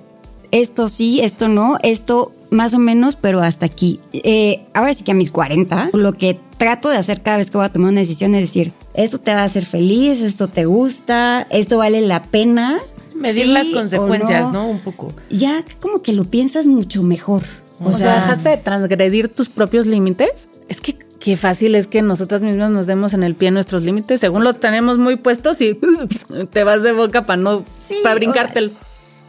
esto 0.52 0.88
sí, 0.88 1.20
esto 1.22 1.48
no, 1.48 1.78
esto 1.84 2.34
más 2.52 2.74
o 2.74 2.80
menos, 2.80 3.16
pero 3.16 3.42
hasta 3.42 3.66
aquí. 3.66 4.00
Eh, 4.14 4.66
ahora 4.74 4.94
sí 4.94 5.04
que 5.04 5.12
a 5.12 5.16
mis 5.16 5.32
40, 5.32 5.92
lo 5.94 6.14
que 6.14 6.40
trato 6.58 6.90
de 6.90 6.98
hacer 6.98 7.22
cada 7.22 7.38
vez 7.38 7.52
que 7.52 7.58
voy 7.58 7.66
a 7.66 7.72
tomar 7.72 7.92
una 7.92 8.02
decisión 8.02 8.36
es 8.36 8.42
decir, 8.42 8.74
esto 8.94 9.20
te 9.20 9.34
va 9.34 9.42
a 9.42 9.46
hacer 9.46 9.66
feliz, 9.66 10.22
esto 10.22 10.48
te 10.48 10.66
gusta, 10.66 11.48
esto 11.50 11.78
vale 11.78 12.02
la 12.02 12.24
pena. 12.24 12.78
Medir 13.16 13.46
sí 13.46 13.52
las 13.52 13.70
consecuencias, 13.70 14.52
¿no? 14.52 14.68
Un 14.68 14.80
poco. 14.80 15.10
Ya 15.30 15.64
como 15.80 16.02
que 16.02 16.14
lo 16.14 16.26
piensas 16.26 16.68
mucho 16.68 17.04
mejor. 17.04 17.44
O, 17.84 17.94
sea, 17.94 18.16
dejaste 18.16 18.50
de 18.50 18.58
transgredir 18.58 19.30
tus 19.30 19.48
propios 19.48 19.86
límites. 19.86 20.50
Es 20.68 20.82
que 20.82 20.98
qué 21.20 21.38
fácil 21.38 21.76
es 21.76 21.88
que 21.88 22.02
nosotras 22.02 22.42
mismas 22.42 22.72
nos 22.72 22.88
demos 22.88 23.14
en 23.14 23.24
el 23.24 23.36
pie 23.36 23.52
nuestros 23.52 23.84
límites, 23.84 24.20
según 24.20 24.44
los 24.44 24.60
tenemos 24.60 24.98
muy 24.98 25.16
puestos 25.16 25.62
y 25.62 25.80
te 26.52 26.64
vas 26.64 26.84
de 26.84 26.92
boca 26.92 27.24
para 27.24 27.42
no, 27.42 27.64
Sí, 27.82 27.96
para 28.04 28.16
o 28.16 28.18
brincártelo. 28.18 28.72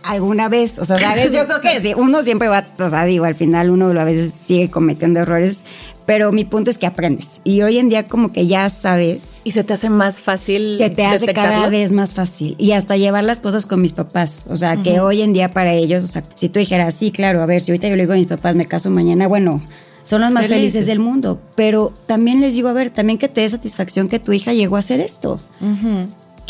Alguna 0.02 0.48
vez, 0.48 0.78
o 0.78 0.84
sea, 0.84 0.98
sabes, 0.98 1.32
yo 1.32 1.46
creo 1.46 1.60
que 1.60 1.80
sí, 1.80 1.92
uno 1.96 2.22
siempre 2.22 2.48
va, 2.48 2.64
o 2.78 2.88
sea, 2.88 3.04
digo, 3.04 3.24
al 3.24 3.34
final 3.34 3.70
uno 3.70 3.88
a 3.88 4.04
veces 4.04 4.32
sigue 4.32 4.70
cometiendo 4.70 5.20
errores, 5.20 5.64
pero 6.06 6.32
mi 6.32 6.44
punto 6.44 6.70
es 6.70 6.78
que 6.78 6.86
aprendes. 6.86 7.40
Y 7.44 7.62
hoy 7.62 7.78
en 7.78 7.88
día 7.88 8.08
como 8.08 8.32
que 8.32 8.46
ya 8.46 8.68
sabes, 8.68 9.42
y 9.44 9.52
se 9.52 9.62
te 9.62 9.74
hace 9.74 9.90
más 9.90 10.20
fácil. 10.20 10.76
se 10.76 10.90
te 10.90 11.06
hace 11.06 11.32
cada 11.32 11.68
vez 11.68 11.92
más 11.92 12.14
fácil. 12.14 12.56
Y 12.58 12.72
hasta 12.72 12.96
llevar 12.96 13.24
las 13.24 13.40
cosas 13.40 13.64
con 13.64 13.80
mis 13.80 13.92
papás. 13.92 14.44
O 14.48 14.56
sea, 14.56 14.76
que 14.82 14.98
hoy 15.00 15.22
en 15.22 15.32
día 15.32 15.52
para 15.52 15.72
ellos, 15.72 16.02
o 16.02 16.08
sea, 16.08 16.24
si 16.34 16.48
tú 16.48 16.58
dijeras, 16.58 16.94
sí, 16.94 17.12
claro, 17.12 17.42
a 17.42 17.46
ver, 17.46 17.60
si 17.60 17.70
ahorita 17.70 17.88
yo 17.88 17.96
le 17.96 18.02
digo 18.02 18.14
a 18.14 18.16
mis 18.16 18.26
papás, 18.26 18.56
me 18.56 18.66
caso 18.66 18.90
mañana, 18.90 19.28
bueno, 19.28 19.62
son 20.02 20.22
los 20.22 20.32
más 20.32 20.46
Felices. 20.48 20.72
felices 20.72 20.86
del 20.86 20.98
mundo. 20.98 21.40
Pero 21.54 21.92
también 22.06 22.40
les 22.40 22.54
digo, 22.54 22.68
a 22.68 22.72
ver, 22.72 22.90
también 22.90 23.16
que 23.18 23.28
te 23.28 23.42
dé 23.42 23.48
satisfacción 23.48 24.08
que 24.08 24.18
tu 24.18 24.32
hija 24.32 24.52
llegó 24.52 24.74
a 24.76 24.80
hacer 24.80 24.98
esto. 24.98 25.38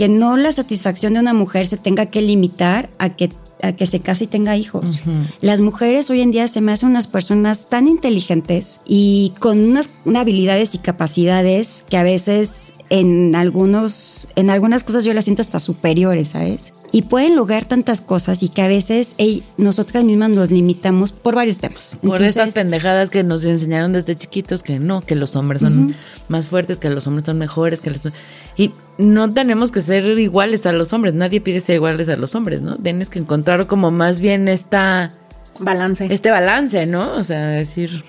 Que 0.01 0.09
no 0.09 0.39
la 0.39 0.51
satisfacción 0.51 1.13
de 1.13 1.21
una 1.21 1.35
mujer 1.35 1.67
se 1.67 1.77
tenga 1.77 2.07
que 2.07 2.23
limitar 2.23 2.89
a 2.99 3.11
que 3.11 3.29
a 3.63 3.73
que 3.73 3.85
se 3.85 4.01
case 4.01 4.25
y 4.25 4.27
tenga 4.27 4.57
hijos. 4.57 5.03
Las 5.43 5.61
mujeres 5.61 6.09
hoy 6.09 6.23
en 6.23 6.31
día 6.31 6.49
se 6.49 6.63
me 6.63 6.73
hacen 6.73 6.89
unas 6.89 7.07
personas 7.07 7.69
tan 7.69 7.89
inteligentes 7.89 8.81
y 8.87 9.35
con 9.39 9.61
unas, 9.61 9.91
unas 10.07 10.23
habilidades 10.23 10.75
y 10.75 10.79
capacidades 10.79 11.85
que 11.87 11.99
a 11.99 12.03
veces 12.03 12.73
en 12.91 13.37
algunos 13.37 14.27
en 14.35 14.51
algunas 14.51 14.83
cosas 14.83 15.05
yo 15.05 15.15
las 15.15 15.25
siento 15.25 15.43
hasta 15.43 15.61
superiores, 15.61 16.29
¿sabes? 16.29 16.73
Y 16.93 17.03
pueden 17.03 17.37
lograr 17.37 17.65
tantas 17.65 18.01
cosas 18.01 18.43
y 18.43 18.49
que 18.49 18.63
a 18.63 18.69
veces 18.69 19.15
ey, 19.19 19.45
nosotras 19.57 20.03
mismas 20.05 20.31
nos 20.31 20.51
limitamos 20.51 21.13
por 21.13 21.37
varios 21.37 21.61
temas. 21.61 21.97
Por 22.01 22.11
Entonces, 22.11 22.37
estas 22.37 22.55
pendejadas 22.55 23.09
que 23.09 23.23
nos 23.23 23.45
enseñaron 23.45 23.93
desde 23.93 24.17
chiquitos 24.17 24.65
que 24.65 24.81
no, 24.81 25.01
que 25.01 25.15
los 25.15 25.37
hombres 25.37 25.63
son 25.63 25.95
más 26.29 26.47
fuertes, 26.47 26.81
que 26.81 26.91
los 26.91 27.07
hombres 27.07 27.27
son 27.27 27.39
mejores, 27.39 27.81
que 27.81 27.91
los... 27.91 28.01
Y 28.57 28.73
no 28.99 29.31
tenemos 29.31 29.71
que 29.71 29.83
ser 29.83 30.05
iguales 30.19 30.67
a 30.67 30.73
los 30.73 30.93
hombres, 30.93 31.15
nadie 31.15 31.41
pide 31.41 31.61
ser 31.61 31.77
iguales 31.77 32.09
a 32.09 32.17
los 32.17 32.35
hombres, 32.35 32.61
¿no? 32.61 32.77
Tienes 32.77 33.09
que 33.09 33.21
encontrar 33.21 33.69
como 33.69 33.91
más 33.91 34.21
bien 34.21 34.49
esta, 34.49 35.13
balance. 35.61 36.09
este 36.11 36.31
balance, 36.31 36.87
¿no? 36.87 37.15
O 37.15 37.25
sea, 37.25 37.47
decir, 37.49 38.03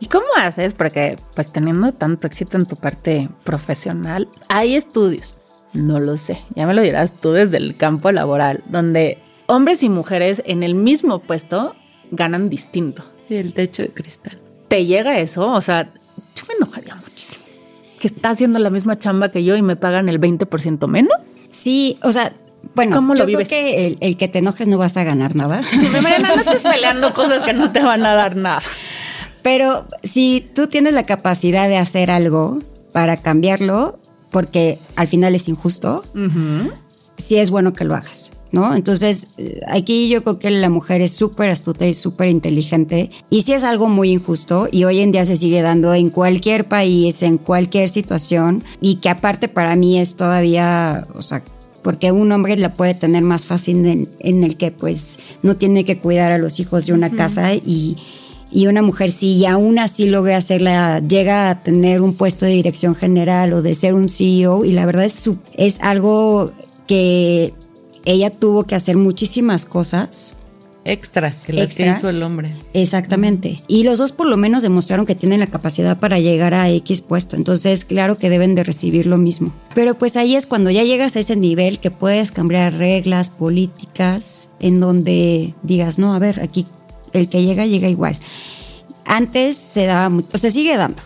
¿Y 0.00 0.06
cómo 0.06 0.24
haces? 0.38 0.72
Porque, 0.74 1.16
pues, 1.34 1.52
teniendo 1.52 1.92
tanto 1.92 2.26
éxito 2.26 2.56
en 2.56 2.66
tu 2.66 2.76
parte 2.76 3.28
profesional, 3.44 4.28
hay 4.48 4.74
estudios, 4.74 5.40
no 5.74 6.00
lo 6.00 6.16
sé, 6.16 6.40
ya 6.54 6.66
me 6.66 6.74
lo 6.74 6.82
dirás 6.82 7.12
tú 7.20 7.32
desde 7.32 7.58
el 7.58 7.76
campo 7.76 8.10
laboral, 8.10 8.62
donde 8.68 9.18
hombres 9.46 9.82
y 9.82 9.88
mujeres 9.88 10.42
en 10.46 10.62
el 10.62 10.74
mismo 10.74 11.18
puesto 11.18 11.74
ganan 12.10 12.48
distinto. 12.48 13.04
el 13.28 13.52
techo 13.54 13.82
de 13.82 13.90
cristal. 13.90 14.38
¿Te 14.68 14.86
llega 14.86 15.18
eso? 15.20 15.50
O 15.52 15.60
sea, 15.60 15.84
yo 16.34 16.44
me 16.48 16.54
enojaría 16.54 16.94
muchísimo. 16.96 17.44
Que 17.98 18.08
está 18.08 18.30
haciendo 18.30 18.58
la 18.58 18.70
misma 18.70 18.98
chamba 18.98 19.30
que 19.30 19.44
yo 19.44 19.54
y 19.56 19.62
me 19.62 19.76
pagan 19.76 20.08
el 20.08 20.18
20% 20.20 20.86
menos. 20.88 21.12
Sí, 21.50 21.98
o 22.02 22.10
sea, 22.12 22.32
bueno, 22.74 22.96
¿Cómo 22.96 23.14
lo 23.14 23.20
yo 23.20 23.26
vives? 23.26 23.48
creo 23.48 23.60
que 23.60 23.86
el, 23.88 23.98
el 24.00 24.16
que 24.16 24.28
te 24.28 24.38
enojes 24.38 24.68
no 24.68 24.78
vas 24.78 24.96
a 24.96 25.04
ganar 25.04 25.34
nada. 25.36 25.60
Mariana, 26.02 26.34
no 26.36 26.40
estés 26.40 26.62
peleando 26.62 27.12
cosas 27.12 27.42
que 27.42 27.52
no 27.52 27.72
te 27.72 27.80
van 27.82 28.04
a 28.06 28.14
dar 28.14 28.36
nada. 28.36 28.62
Pero 29.42 29.86
si 30.02 30.46
tú 30.54 30.66
tienes 30.66 30.92
la 30.92 31.04
capacidad 31.04 31.68
de 31.68 31.76
hacer 31.76 32.10
algo 32.10 32.58
para 32.92 33.16
cambiarlo, 33.16 33.98
porque 34.30 34.78
al 34.96 35.08
final 35.08 35.34
es 35.34 35.48
injusto, 35.48 36.04
sí 37.16 37.36
es 37.36 37.50
bueno 37.50 37.72
que 37.72 37.84
lo 37.84 37.94
hagas, 37.94 38.32
¿no? 38.52 38.74
Entonces, 38.74 39.28
eh, 39.38 39.60
aquí 39.68 40.08
yo 40.08 40.22
creo 40.22 40.38
que 40.38 40.50
la 40.50 40.68
mujer 40.68 41.00
es 41.00 41.12
súper 41.12 41.50
astuta 41.50 41.86
y 41.86 41.94
súper 41.94 42.28
inteligente. 42.28 43.10
Y 43.28 43.42
sí 43.42 43.52
es 43.52 43.64
algo 43.64 43.88
muy 43.88 44.10
injusto 44.10 44.68
y 44.70 44.84
hoy 44.84 45.00
en 45.00 45.12
día 45.12 45.24
se 45.24 45.36
sigue 45.36 45.62
dando 45.62 45.94
en 45.94 46.10
cualquier 46.10 46.64
país, 46.64 47.22
en 47.22 47.38
cualquier 47.38 47.88
situación. 47.88 48.64
Y 48.80 48.96
que 48.96 49.08
aparte 49.08 49.48
para 49.48 49.76
mí 49.76 50.00
es 50.00 50.16
todavía, 50.16 51.06
o 51.14 51.22
sea, 51.22 51.42
porque 51.82 52.12
un 52.12 52.30
hombre 52.32 52.56
la 52.56 52.74
puede 52.74 52.94
tener 52.94 53.22
más 53.22 53.44
fácil 53.44 53.86
en, 53.86 54.08
en 54.18 54.44
el 54.44 54.56
que 54.56 54.70
pues 54.70 55.18
no 55.42 55.56
tiene 55.56 55.84
que 55.84 55.98
cuidar 55.98 56.30
a 56.32 56.38
los 56.38 56.60
hijos 56.60 56.86
de 56.86 56.92
una 56.92 57.10
casa 57.10 57.54
y... 57.54 57.96
Y 58.52 58.66
una 58.66 58.82
mujer 58.82 59.12
sí, 59.12 59.36
y 59.36 59.46
aún 59.46 59.78
así 59.78 60.06
logra 60.06 60.36
hacerla, 60.36 61.00
llega 61.00 61.50
a 61.50 61.62
tener 61.62 62.00
un 62.00 62.14
puesto 62.14 62.46
de 62.46 62.52
dirección 62.52 62.94
general 62.96 63.52
o 63.52 63.62
de 63.62 63.74
ser 63.74 63.94
un 63.94 64.08
CEO, 64.08 64.64
y 64.64 64.72
la 64.72 64.86
verdad 64.86 65.04
es, 65.04 65.12
su- 65.12 65.38
es 65.56 65.78
algo 65.80 66.50
que 66.88 67.52
ella 68.04 68.30
tuvo 68.30 68.64
que 68.64 68.74
hacer 68.74 68.96
muchísimas 68.96 69.66
cosas. 69.66 70.34
Extra, 70.82 71.30
que 71.46 71.52
las 71.52 71.74
que 71.74 71.86
hizo 71.88 72.08
el 72.08 72.22
hombre. 72.22 72.56
Exactamente. 72.72 73.60
Y 73.68 73.82
los 73.84 73.98
dos 73.98 74.12
por 74.12 74.26
lo 74.26 74.38
menos 74.38 74.62
demostraron 74.62 75.04
que 75.04 75.14
tienen 75.14 75.38
la 75.40 75.46
capacidad 75.46 75.98
para 76.00 76.18
llegar 76.18 76.54
a 76.54 76.70
X 76.70 77.02
puesto. 77.02 77.36
Entonces, 77.36 77.84
claro 77.84 78.16
que 78.16 78.30
deben 78.30 78.54
de 78.54 78.64
recibir 78.64 79.06
lo 79.06 79.18
mismo. 79.18 79.52
Pero 79.74 79.94
pues 79.96 80.16
ahí 80.16 80.34
es 80.34 80.46
cuando 80.46 80.70
ya 80.70 80.82
llegas 80.82 81.14
a 81.16 81.20
ese 81.20 81.36
nivel 81.36 81.78
que 81.80 81.90
puedes 81.90 82.32
cambiar 82.32 82.72
reglas 82.78 83.28
políticas 83.28 84.48
en 84.58 84.80
donde 84.80 85.54
digas, 85.62 85.98
no, 85.98 86.14
a 86.14 86.18
ver, 86.18 86.40
aquí 86.40 86.64
el 87.12 87.28
que 87.28 87.42
llega, 87.42 87.66
llega 87.66 87.88
igual. 87.88 88.18
Antes 89.04 89.56
se 89.56 89.86
daba 89.86 90.08
mucho, 90.08 90.28
o 90.32 90.38
se 90.38 90.50
sigue 90.50 90.76
dando. 90.76 91.02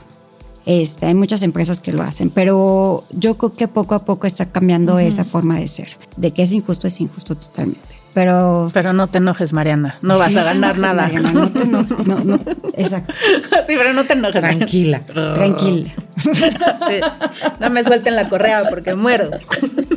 Este, 0.67 1.07
hay 1.07 1.15
muchas 1.15 1.43
empresas 1.43 1.81
que 1.81 1.93
lo 1.93 2.03
hacen, 2.03 2.31
pero 2.31 3.05
yo 3.11 3.37
creo 3.37 3.53
que 3.53 3.69
poco 3.69 3.95
a 3.95 4.05
poco 4.05 4.27
está 4.27 4.47
cambiando 4.47 4.99
esa 4.99 5.25
forma 5.25 5.59
de 5.59 5.69
ser. 5.69 5.89
De 6.17 6.31
que 6.31 6.43
es 6.43 6.53
injusto, 6.53 6.87
es 6.87 7.01
injusto 7.01 7.35
totalmente. 7.35 7.81
Pero 8.15 8.71
Pero 8.73 8.93
no 8.93 9.09
te 9.09 9.19
enojes, 9.19 9.53
Mariana. 9.53 9.97
No 10.01 10.19
vas 10.19 10.37
a 10.37 10.41
no 10.41 10.45
ganar 10.47 10.77
enojes, 10.77 10.81
nada. 10.81 11.03
Mariana, 11.03 11.33
no 11.33 11.51
te 11.51 11.63
enojes, 11.63 12.07
no, 12.07 12.25
no, 12.25 12.41
exacto. 12.75 13.13
sí, 13.67 13.75
pero 13.77 13.93
no 13.93 14.05
te 14.05 14.13
enojes. 14.15 14.41
Tranquila. 14.41 15.01
Tranquila. 15.01 15.91
Sí, 16.25 17.01
no 17.61 17.71
me 17.71 17.85
suelten 17.85 18.17
la 18.17 18.29
correa 18.29 18.63
porque 18.71 18.95
muero. 18.95 19.29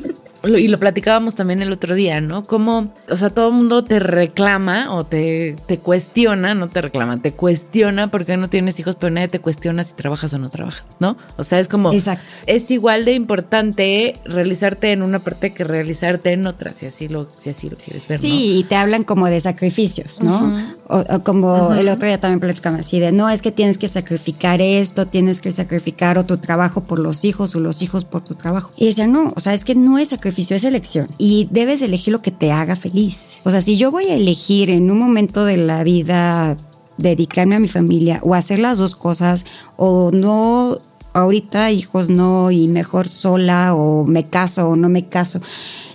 Y 0.47 0.67
lo 0.67 0.79
platicábamos 0.79 1.35
también 1.35 1.61
el 1.61 1.71
otro 1.71 1.95
día, 1.95 2.21
¿no? 2.21 2.43
Como, 2.43 2.93
o 3.09 3.17
sea, 3.17 3.29
todo 3.29 3.49
el 3.49 3.53
mundo 3.53 3.83
te 3.83 3.99
reclama 3.99 4.93
o 4.93 5.03
te, 5.03 5.55
te 5.67 5.79
cuestiona, 5.79 6.53
no 6.53 6.69
te 6.69 6.81
reclama, 6.81 7.19
te 7.19 7.31
cuestiona 7.31 8.09
porque 8.09 8.37
no 8.37 8.49
tienes 8.49 8.79
hijos, 8.79 8.95
pero 8.99 9.11
nadie 9.11 9.27
te 9.27 9.39
cuestiona 9.39 9.83
si 9.83 9.95
trabajas 9.95 10.33
o 10.33 10.37
no 10.37 10.49
trabajas, 10.49 10.85
¿no? 10.99 11.17
O 11.37 11.43
sea, 11.43 11.59
es 11.59 11.67
como, 11.67 11.93
Exacto. 11.93 12.31
es 12.45 12.69
igual 12.71 13.05
de 13.05 13.13
importante 13.13 14.15
realizarte 14.25 14.91
en 14.91 15.01
una 15.01 15.19
parte 15.19 15.53
que 15.53 15.63
realizarte 15.63 16.33
en 16.33 16.47
otra, 16.47 16.73
si 16.73 16.85
así 16.85 17.07
lo, 17.07 17.27
si 17.29 17.49
así 17.49 17.69
lo 17.69 17.77
quieres 17.77 18.07
ver, 18.07 18.19
¿no? 18.19 18.27
Sí, 18.27 18.57
y 18.59 18.63
te 18.63 18.75
hablan 18.75 19.03
como 19.03 19.27
de 19.27 19.39
sacrificios, 19.39 20.21
¿no? 20.21 20.71
O, 20.87 20.99
o 20.99 21.23
como 21.23 21.73
el 21.73 21.89
otro 21.89 22.07
día 22.07 22.19
también 22.19 22.39
platicamos 22.39 22.81
así 22.81 22.99
de, 22.99 23.11
no, 23.11 23.29
es 23.29 23.41
que 23.41 23.51
tienes 23.51 23.77
que 23.77 23.87
sacrificar 23.87 24.61
esto, 24.61 25.07
tienes 25.07 25.41
que 25.41 25.51
sacrificar 25.51 26.17
o 26.17 26.25
tu 26.25 26.37
trabajo 26.37 26.83
por 26.83 26.99
los 26.99 27.25
hijos 27.25 27.55
o 27.55 27.59
los 27.59 27.81
hijos 27.81 28.05
por 28.05 28.23
tu 28.23 28.35
trabajo. 28.35 28.71
Y 28.77 28.85
decía, 28.85 29.07
no, 29.07 29.33
o 29.35 29.39
sea, 29.39 29.53
es 29.53 29.65
que 29.65 29.75
no 29.75 29.97
es 29.97 30.09
sacrificio, 30.09 30.36
es 30.37 30.63
elección. 30.63 31.07
Y 31.17 31.47
debes 31.51 31.81
elegir 31.81 32.13
lo 32.13 32.21
que 32.21 32.31
te 32.31 32.51
haga 32.51 32.75
feliz. 32.75 33.39
O 33.43 33.51
sea, 33.51 33.61
si 33.61 33.77
yo 33.77 33.91
voy 33.91 34.05
a 34.05 34.15
elegir 34.15 34.69
en 34.69 34.91
un 34.91 34.99
momento 34.99 35.45
de 35.45 35.57
la 35.57 35.83
vida 35.83 36.57
dedicarme 36.97 37.55
a 37.55 37.59
mi 37.59 37.67
familia 37.67 38.19
o 38.23 38.33
hacer 38.33 38.59
las 38.59 38.77
dos 38.77 38.95
cosas 38.95 39.45
o 39.75 40.11
no 40.11 40.77
ahorita 41.13 41.71
hijos 41.71 42.09
no 42.09 42.51
y 42.51 42.67
mejor 42.67 43.07
sola 43.07 43.73
o 43.73 44.05
me 44.05 44.29
caso 44.29 44.69
o 44.69 44.75
no 44.75 44.89
me 44.89 45.07
caso. 45.07 45.41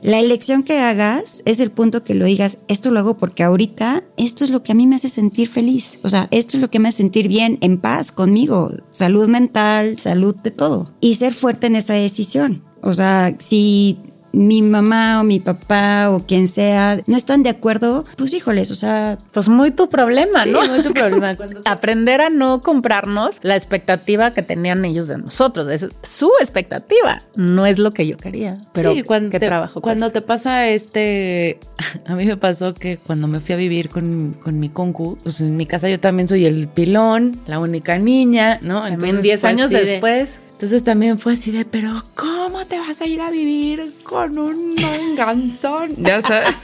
La 0.02 0.18
elección 0.18 0.64
que 0.64 0.81
hagas 0.81 1.42
es 1.46 1.61
el 1.61 1.70
punto 1.70 2.02
que 2.02 2.14
lo 2.14 2.24
digas, 2.24 2.59
esto 2.66 2.90
lo 2.90 2.98
hago 2.98 3.16
porque 3.16 3.44
ahorita 3.44 4.02
esto 4.16 4.42
es 4.42 4.50
lo 4.50 4.64
que 4.64 4.72
a 4.72 4.74
mí 4.74 4.87
me 4.87 4.96
hace 4.96 5.09
sentir 5.09 5.48
feliz. 5.48 6.00
O 6.02 6.09
sea, 6.09 6.26
esto 6.33 6.57
es 6.57 6.61
lo 6.61 6.70
que 6.70 6.81
me 6.81 6.88
hace 6.88 6.98
sentir 6.98 7.28
bien, 7.28 7.59
en 7.61 7.78
paz 7.78 8.11
conmigo, 8.11 8.72
salud 8.90 9.28
mental, 9.28 9.98
salud 9.98 10.35
de 10.35 10.50
todo. 10.50 10.90
Y 11.00 11.14
ser 11.14 11.33
fuerte 11.33 11.68
en 11.68 11.76
esa 11.76 11.94
decisión. 11.94 12.64
O 12.83 12.92
sea, 12.92 13.37
si 13.38 13.98
mi 14.32 14.62
mamá 14.62 15.20
o 15.20 15.24
mi 15.24 15.40
papá 15.40 16.10
o 16.10 16.20
quien 16.20 16.48
sea 16.48 17.00
no 17.06 17.16
están 17.16 17.42
de 17.42 17.50
acuerdo, 17.50 18.04
pues 18.16 18.32
híjoles, 18.32 18.70
o 18.70 18.74
sea, 18.74 19.18
Pues 19.32 19.48
muy 19.48 19.70
tu 19.70 19.88
problema, 19.88 20.44
Sí, 20.44 20.50
¿no? 20.50 20.64
muy 20.66 20.82
tu 20.82 20.92
problema. 20.92 21.36
Aprender 21.64 22.20
a 22.20 22.30
no 22.30 22.60
comprarnos 22.60 23.40
la 23.42 23.56
expectativa 23.56 24.32
que 24.32 24.42
tenían 24.42 24.84
ellos 24.84 25.08
de 25.08 25.18
nosotros. 25.18 25.68
Es 25.68 25.86
su 26.02 26.30
expectativa, 26.40 27.20
no 27.36 27.66
es 27.66 27.78
lo 27.78 27.90
que 27.90 28.06
yo 28.06 28.16
quería. 28.16 28.56
Pero 28.72 28.94
sí, 28.94 29.02
cuando, 29.02 29.30
qué 29.30 29.40
te, 29.40 29.46
trabajo 29.46 29.80
cuando 29.80 30.06
cuesta. 30.06 30.20
te 30.20 30.26
pasa 30.26 30.68
este, 30.68 31.58
a 32.06 32.14
mí 32.14 32.24
me 32.24 32.36
pasó 32.36 32.74
que 32.74 32.96
cuando 32.96 33.26
me 33.28 33.40
fui 33.40 33.54
a 33.54 33.58
vivir 33.58 33.88
con, 33.88 34.34
con 34.34 34.58
mi 34.58 34.68
concu, 34.68 35.18
pues 35.22 35.40
en 35.40 35.56
mi 35.56 35.66
casa 35.66 35.88
yo 35.88 36.00
también 36.00 36.28
soy 36.28 36.46
el 36.46 36.68
pilón, 36.68 37.38
la 37.46 37.58
única 37.58 37.98
niña, 37.98 38.58
¿no? 38.62 38.86
Entonces 38.86 39.22
10 39.22 39.40
fue 39.40 39.50
años 39.50 39.70
después. 39.70 40.40
Entonces 40.62 40.85
también 40.85 41.18
fue 41.18 41.33
así 41.33 41.51
de, 41.51 41.64
pero 41.64 42.05
¿cómo 42.14 42.64
te 42.66 42.79
vas 42.79 43.01
a 43.01 43.07
ir 43.07 43.20
a 43.20 43.33
vivir 43.33 43.92
con 44.05 44.38
un 44.38 44.77
manganzón? 44.77 45.90
Ya 45.98 46.22
sabes. 46.22 46.55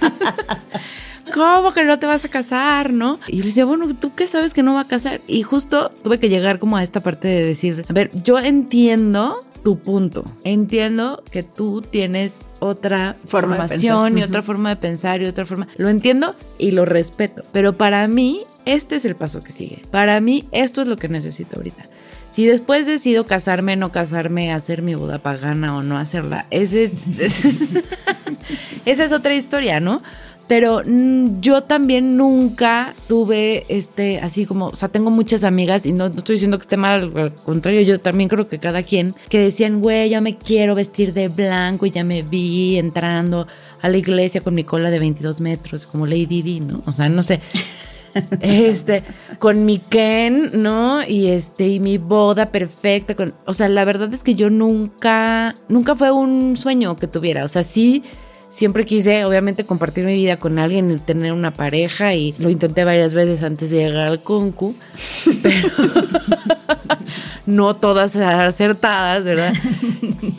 ¿Cómo 1.34 1.72
que 1.72 1.82
no 1.82 1.98
te 1.98 2.06
vas 2.06 2.24
a 2.24 2.28
casar, 2.28 2.92
no? 2.92 3.18
Y 3.26 3.38
yo 3.38 3.40
le 3.40 3.46
decía, 3.46 3.64
bueno, 3.64 3.92
¿tú 3.96 4.12
qué 4.12 4.28
sabes 4.28 4.54
que 4.54 4.62
no 4.62 4.74
va 4.74 4.82
a 4.82 4.86
casar? 4.86 5.20
Y 5.26 5.42
justo 5.42 5.90
tuve 6.04 6.20
que 6.20 6.28
llegar 6.28 6.60
como 6.60 6.76
a 6.76 6.84
esta 6.84 7.00
parte 7.00 7.26
de 7.26 7.44
decir, 7.44 7.82
a 7.88 7.92
ver, 7.92 8.12
yo 8.22 8.38
entiendo 8.38 9.34
tu 9.64 9.80
punto. 9.80 10.24
Entiendo 10.44 11.24
que 11.32 11.42
tú 11.42 11.82
tienes 11.82 12.42
otra 12.60 13.16
Forma 13.24 13.56
formación 13.56 14.16
y 14.16 14.22
otra 14.22 14.42
forma 14.42 14.68
de 14.68 14.76
pensar 14.76 15.22
y 15.22 15.26
otra 15.26 15.44
forma. 15.44 15.66
Lo 15.76 15.88
entiendo 15.88 16.36
y 16.56 16.70
lo 16.70 16.84
respeto. 16.84 17.42
Pero 17.50 17.76
para 17.76 18.06
mí, 18.06 18.42
este 18.64 18.94
es 18.94 19.04
el 19.04 19.16
paso 19.16 19.40
que 19.40 19.50
sigue. 19.50 19.82
Para 19.90 20.20
mí, 20.20 20.44
esto 20.52 20.82
es 20.82 20.86
lo 20.86 20.96
que 20.96 21.08
necesito 21.08 21.56
ahorita. 21.56 21.82
Si 22.30 22.46
después 22.46 22.86
decido 22.86 23.24
casarme, 23.26 23.76
no 23.76 23.90
casarme, 23.90 24.52
hacer 24.52 24.82
mi 24.82 24.94
boda 24.94 25.18
pagana 25.18 25.76
o 25.76 25.82
no 25.82 25.98
hacerla, 25.98 26.46
ese 26.50 26.84
es- 26.84 27.82
esa 28.84 29.04
es 29.04 29.12
otra 29.12 29.34
historia, 29.34 29.80
¿no? 29.80 30.02
Pero 30.46 30.80
mm, 30.84 31.40
yo 31.40 31.62
también 31.64 32.16
nunca 32.16 32.94
tuve 33.06 33.66
este, 33.68 34.18
así 34.20 34.46
como, 34.46 34.68
o 34.68 34.76
sea, 34.76 34.88
tengo 34.88 35.10
muchas 35.10 35.44
amigas 35.44 35.84
y 35.84 35.92
no, 35.92 36.06
estoy 36.06 36.36
diciendo 36.36 36.56
que 36.56 36.62
esté 36.62 36.78
mal, 36.78 37.12
al 37.16 37.34
contrario, 37.34 37.82
yo 37.82 38.00
también 38.00 38.30
creo 38.30 38.48
que 38.48 38.58
cada 38.58 38.82
quien, 38.82 39.14
que 39.28 39.38
decían, 39.40 39.80
güey, 39.82 40.08
ya 40.08 40.22
me 40.22 40.38
quiero 40.38 40.74
vestir 40.74 41.12
de 41.12 41.28
blanco 41.28 41.84
y 41.84 41.90
ya 41.90 42.02
me 42.02 42.22
vi 42.22 42.78
entrando 42.78 43.46
a 43.82 43.88
la 43.90 43.96
iglesia 43.98 44.40
con 44.40 44.54
mi 44.54 44.64
cola 44.64 44.88
de 44.90 44.98
22 44.98 45.40
metros, 45.42 45.84
como 45.86 46.06
Lady 46.06 46.40
Di, 46.42 46.60
¿no? 46.60 46.82
O 46.86 46.92
sea, 46.92 47.10
no 47.10 47.22
sé. 47.22 47.40
Este, 48.40 49.02
con 49.38 49.64
mi 49.64 49.78
Ken, 49.78 50.50
¿no? 50.62 51.02
Y 51.06 51.28
este, 51.28 51.68
y 51.68 51.80
mi 51.80 51.98
boda 51.98 52.46
perfecta. 52.46 53.14
Con, 53.14 53.34
o 53.46 53.52
sea, 53.52 53.68
la 53.68 53.84
verdad 53.84 54.12
es 54.12 54.22
que 54.22 54.34
yo 54.34 54.50
nunca, 54.50 55.54
nunca 55.68 55.94
fue 55.94 56.10
un 56.10 56.56
sueño 56.56 56.96
que 56.96 57.06
tuviera. 57.06 57.44
O 57.44 57.48
sea, 57.48 57.62
sí, 57.62 58.02
siempre 58.50 58.84
quise, 58.84 59.24
obviamente, 59.24 59.64
compartir 59.64 60.04
mi 60.04 60.14
vida 60.14 60.38
con 60.38 60.58
alguien 60.58 60.90
y 60.90 60.98
tener 60.98 61.32
una 61.32 61.52
pareja. 61.52 62.14
Y 62.14 62.34
lo 62.38 62.50
intenté 62.50 62.84
varias 62.84 63.14
veces 63.14 63.42
antes 63.42 63.70
de 63.70 63.84
llegar 63.84 64.06
al 64.06 64.22
concu. 64.22 64.74
Pero 65.42 65.68
no 67.46 67.76
todas 67.76 68.16
acertadas, 68.16 69.24
¿verdad? 69.24 69.52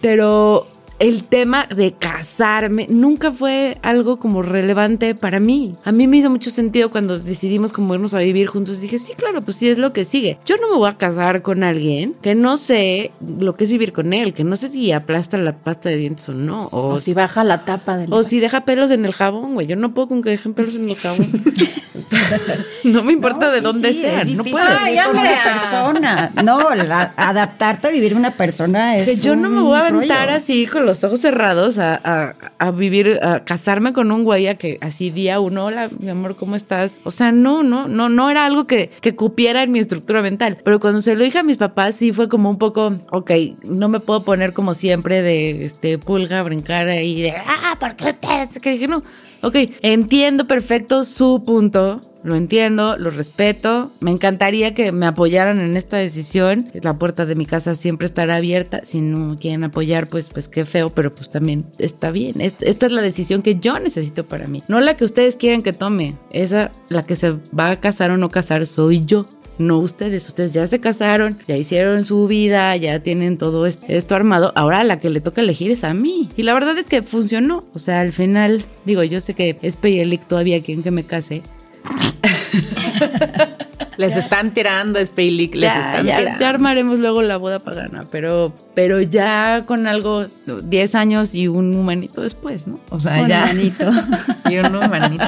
Pero 0.01 0.65
el 0.99 1.23
tema 1.23 1.65
de 1.73 1.93
casarme 1.93 2.85
nunca 2.89 3.31
fue 3.31 3.77
algo 3.81 4.17
como 4.17 4.41
relevante 4.41 5.15
para 5.15 5.39
mí. 5.39 5.71
A 5.85 5.91
mí 5.91 6.07
me 6.07 6.17
hizo 6.17 6.29
mucho 6.29 6.49
sentido 6.49 6.89
cuando 6.89 7.17
decidimos 7.17 7.71
como 7.73 7.93
irnos 7.95 8.13
a 8.13 8.19
vivir 8.19 8.47
juntos. 8.47 8.81
Dije, 8.81 8.99
sí, 8.99 9.13
claro, 9.15 9.41
pues 9.41 9.57
sí 9.57 9.69
es 9.69 9.77
lo 9.77 9.93
que 9.93 10.03
sigue. 10.05 10.37
Yo 10.45 10.57
no 10.57 10.69
me 10.69 10.75
voy 10.77 10.89
a 10.89 10.97
casar 10.97 11.41
con 11.41 11.63
alguien 11.63 12.15
que 12.21 12.35
no 12.35 12.57
sé 12.57 13.11
lo 13.39 13.55
que 13.55 13.63
es 13.63 13.69
vivir 13.69 13.93
con 13.93 14.11
él, 14.13 14.33
que 14.33 14.43
no 14.43 14.55
sé 14.57 14.67
si 14.69 14.91
aplasta 14.91 15.37
la 15.37 15.53
pasta 15.55 15.89
de 15.89 15.95
dientes 15.97 16.27
o 16.29 16.33
no. 16.33 16.65
O, 16.71 16.89
O 16.95 16.99
si 16.99 17.13
baja 17.13 17.43
la 17.43 17.63
tapa 17.63 17.97
del. 17.97 18.11
o 18.11 18.23
si 18.23 18.39
deja 18.39 18.65
pelos 18.65 18.91
en 18.91 19.05
el 19.05 19.13
jabón, 19.13 19.53
güey. 19.53 19.67
Yo 19.67 19.75
no 19.77 19.93
puedo 19.93 20.09
con 20.09 20.21
que 20.21 20.31
dejen 20.31 20.53
pelos 20.53 20.75
en 20.75 20.89
el 20.89 20.95
jabón. 20.97 21.29
no 22.83 23.03
me 23.03 23.13
importa 23.13 23.47
No, 23.47 23.51
de 23.51 23.57
sí, 23.59 23.63
dónde 23.63 23.93
sí, 23.93 24.01
sean. 24.01 24.37
No 24.37 24.43
puedo. 24.43 24.65
Ay, 24.79 24.97
con 25.05 25.17
una 25.17 25.43
persona. 25.43 26.31
No, 26.43 26.75
la- 26.75 27.13
adaptarte 27.15 27.87
a 27.87 27.91
vivir 27.91 28.15
una 28.15 28.31
persona 28.31 28.97
es. 28.97 29.05
Que 29.09 29.15
yo 29.17 29.35
no 29.35 29.49
me 29.49 29.61
voy 29.61 29.77
a 29.77 29.87
aventar 29.87 30.25
rollo. 30.27 30.37
así 30.37 30.65
con 30.67 30.85
los 30.89 31.03
ojos 31.03 31.19
cerrados 31.19 31.77
a, 31.77 32.33
vivir, 32.73 33.19
a 33.21 33.43
casarme 33.45 33.93
con 33.93 34.11
un 34.11 34.23
güey 34.23 34.47
a 34.47 34.55
que 34.55 34.79
así 34.81 35.11
día 35.11 35.39
uno, 35.39 35.65
hola, 35.65 35.87
mi 35.99 36.09
amor, 36.09 36.35
¿cómo 36.35 36.55
estás? 36.55 36.99
O 37.03 37.11
sea, 37.11 37.31
no, 37.31 37.61
no, 37.61 37.87
no, 37.87 38.09
no 38.09 38.29
era 38.31 38.47
algo 38.47 38.65
que, 38.65 38.89
que 38.99 39.15
cupiera 39.15 39.61
en 39.61 39.71
mi 39.71 39.77
estructura 39.77 40.23
mental. 40.23 40.57
Pero 40.63 40.79
cuando 40.79 41.01
se 41.01 41.15
lo 41.15 41.23
dije 41.23 41.37
a 41.37 41.43
mis 41.43 41.57
papás, 41.57 41.93
sí 41.95 42.11
fue 42.11 42.27
como 42.27 42.49
un 42.49 42.57
poco, 42.57 42.93
ok, 43.11 43.31
no 43.63 43.87
me 43.87 43.99
puedo 43.99 44.23
poner 44.23 44.51
como 44.53 44.73
siempre 44.73 45.21
de 45.21 45.63
este 45.63 45.99
pulga, 45.99 46.41
brincar 46.41 46.87
ahí 46.87 47.21
de, 47.21 47.33
ah, 47.35 47.75
¿por 47.79 47.95
qué 47.95 48.09
ustedes? 48.09 48.59
Que 48.59 48.71
dije, 48.71 48.87
no. 48.87 49.03
Ok, 49.41 49.55
entiendo 49.81 50.47
perfecto 50.47 51.05
su 51.05 51.43
punto, 51.45 52.01
lo 52.23 52.35
entiendo, 52.35 52.97
lo 52.97 53.09
respeto. 53.11 53.91
Me 54.01 54.11
encantaría 54.11 54.73
que 54.75 54.91
me 54.91 55.05
apoyaran 55.05 55.59
en 55.61 55.77
esta 55.77 55.97
decisión. 55.97 56.69
La 56.81 56.93
puerta 56.99 57.25
de 57.25 57.35
mi 57.35 57.45
casa 57.45 57.75
siempre 57.75 58.07
estará 58.07 58.35
abierta. 58.37 58.81
Si 58.83 59.01
no 59.01 59.37
quieren 59.39 59.63
apoyar, 59.63 60.07
pues, 60.07 60.27
pues 60.27 60.47
qué 60.47 60.65
feo, 60.65 60.89
pero 60.89 61.13
pues 61.15 61.29
también 61.29 61.65
está 61.79 62.11
bien. 62.11 62.41
Es- 62.41 62.61
Esta 62.61 62.85
es 62.87 62.91
la 62.91 63.01
decisión 63.01 63.41
que 63.41 63.55
yo 63.55 63.79
necesito 63.79 64.25
para 64.25 64.47
mí. 64.47 64.61
No 64.67 64.79
la 64.81 64.97
que 64.97 65.05
ustedes 65.05 65.35
quieren 65.37 65.63
que 65.63 65.73
tome. 65.73 66.15
Esa, 66.33 66.71
la 66.89 67.03
que 67.03 67.15
se 67.15 67.31
va 67.57 67.69
a 67.71 67.75
casar 67.79 68.11
o 68.11 68.17
no 68.17 68.29
casar, 68.29 68.65
soy 68.67 69.05
yo. 69.05 69.25
No 69.57 69.77
ustedes, 69.79 70.25
ustedes 70.29 70.53
ya 70.53 70.65
se 70.67 70.79
casaron, 70.79 71.37
ya 71.45 71.57
hicieron 71.57 72.05
su 72.05 72.27
vida, 72.27 72.73
ya 72.77 73.01
tienen 73.01 73.37
todo 73.37 73.65
est- 73.65 73.89
esto 73.89 74.15
armado. 74.15 74.53
Ahora 74.55 74.85
la 74.85 75.01
que 75.01 75.09
le 75.09 75.19
toca 75.19 75.41
elegir 75.41 75.69
es 75.71 75.83
a 75.83 75.93
mí. 75.93 76.29
Y 76.37 76.43
la 76.43 76.53
verdad 76.53 76.77
es 76.77 76.85
que 76.87 77.03
funcionó. 77.03 77.65
O 77.73 77.79
sea, 77.79 77.99
al 77.99 78.13
final, 78.13 78.63
digo, 78.85 79.03
yo 79.03 79.19
sé 79.19 79.33
que 79.33 79.57
es 79.61 79.75
Peyelic 79.75 80.25
todavía 80.27 80.61
quien 80.61 80.81
que 80.81 80.91
me 80.91 81.03
case. 81.03 81.41
Les 83.97 84.15
están 84.15 84.53
tirando, 84.53 85.03
Spaylick, 85.05 85.55
les 85.55 85.73
ya, 85.73 85.79
están 85.89 86.05
ya- 86.05 86.17
tirando. 86.19 86.39
ya 86.39 86.49
armaremos 86.49 86.99
luego 86.99 87.21
la 87.21 87.35
boda 87.35 87.59
pagana, 87.59 88.03
pero, 88.11 88.53
pero 88.73 89.01
ya 89.01 89.63
con 89.65 89.87
algo, 89.87 90.25
10 90.45 90.95
años 90.95 91.35
y 91.35 91.49
un 91.49 91.75
humanito 91.75 92.21
después, 92.21 92.65
¿no? 92.67 92.79
O 92.91 92.99
sea, 93.01 93.21
Un 93.21 93.27
ya. 93.27 93.45
manito. 93.45 93.89
Y 94.49 94.57
un 94.57 94.73
humanito. 94.73 95.25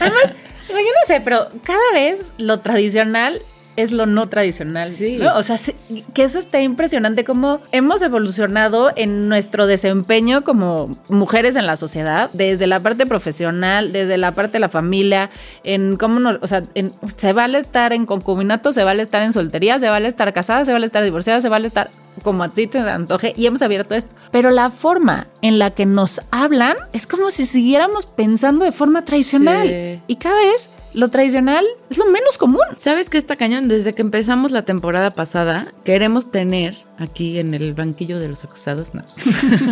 Además, 0.00 0.34
yo 0.68 0.74
no 0.74 1.06
sé, 1.06 1.20
pero 1.22 1.46
cada 1.62 1.92
vez 1.92 2.34
lo 2.38 2.58
tradicional 2.60 3.40
es 3.78 3.92
lo 3.92 4.06
no 4.06 4.28
tradicional. 4.28 4.88
Sí. 4.88 5.18
¿no? 5.22 5.36
O 5.36 5.42
sea, 5.42 5.56
sí, 5.58 5.74
que 6.14 6.24
eso 6.24 6.38
está 6.38 6.60
impresionante 6.60 7.24
como 7.24 7.60
hemos 7.72 8.02
evolucionado 8.02 8.90
en 8.96 9.28
nuestro 9.28 9.66
desempeño 9.66 10.42
como 10.44 10.90
mujeres 11.08 11.56
en 11.56 11.66
la 11.66 11.76
sociedad, 11.76 12.28
desde 12.32 12.66
la 12.66 12.80
parte 12.80 13.06
profesional, 13.06 13.92
desde 13.92 14.18
la 14.18 14.32
parte 14.34 14.54
de 14.54 14.60
la 14.60 14.68
familia, 14.68 15.30
en 15.64 15.96
cómo 15.96 16.18
nos, 16.20 16.38
o 16.42 16.46
sea, 16.46 16.62
en- 16.74 16.92
se 17.16 17.32
vale 17.32 17.58
estar 17.58 17.92
en 17.92 18.04
concubinato, 18.06 18.72
se 18.72 18.84
vale 18.84 19.02
estar 19.02 19.22
en 19.22 19.32
soltería, 19.32 19.78
se 19.80 19.88
vale 19.88 20.08
estar 20.08 20.32
casada, 20.32 20.64
se 20.64 20.72
vale 20.72 20.86
estar 20.86 21.04
divorciada, 21.04 21.40
se 21.40 21.48
vale 21.48 21.68
estar 21.68 21.88
como 22.22 22.42
a 22.42 22.48
ti 22.48 22.66
te 22.66 22.78
antoje 22.78 23.34
y 23.36 23.46
hemos 23.46 23.62
abierto 23.62 23.94
esto. 23.94 24.14
Pero 24.30 24.50
la 24.50 24.70
forma 24.70 25.28
en 25.42 25.58
la 25.58 25.70
que 25.70 25.86
nos 25.86 26.20
hablan 26.30 26.76
es 26.92 27.06
como 27.06 27.30
si 27.30 27.46
siguiéramos 27.46 28.06
pensando 28.06 28.64
de 28.64 28.72
forma 28.72 29.04
tradicional. 29.04 29.68
Sí. 29.68 30.00
Y 30.06 30.16
cada 30.16 30.36
vez 30.36 30.70
lo 30.94 31.08
tradicional 31.08 31.64
es 31.90 31.98
lo 31.98 32.06
menos 32.06 32.38
común. 32.38 32.60
¿Sabes 32.76 33.10
qué 33.10 33.18
está 33.18 33.36
cañón? 33.36 33.68
Desde 33.68 33.92
que 33.92 34.02
empezamos 34.02 34.52
la 34.52 34.62
temporada 34.62 35.10
pasada, 35.10 35.66
queremos 35.84 36.30
tener 36.30 36.76
aquí 36.98 37.38
en 37.38 37.54
el 37.54 37.74
banquillo 37.74 38.18
de 38.18 38.28
los 38.28 38.44
acusados, 38.44 38.94
no. 38.94 39.04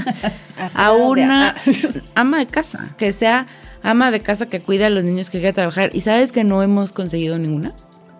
a 0.74 0.92
una 0.92 1.56
ama 2.14 2.38
de 2.38 2.46
casa, 2.46 2.94
que 2.98 3.12
sea 3.12 3.46
ama 3.82 4.10
de 4.10 4.20
casa 4.20 4.46
que 4.46 4.60
cuida 4.60 4.86
a 4.86 4.90
los 4.90 5.04
niños 5.04 5.30
que 5.30 5.38
quiera 5.38 5.52
trabajar. 5.52 5.90
¿Y 5.94 6.00
sabes 6.00 6.32
que 6.32 6.44
no 6.44 6.62
hemos 6.62 6.92
conseguido 6.92 7.38
ninguna? 7.38 7.72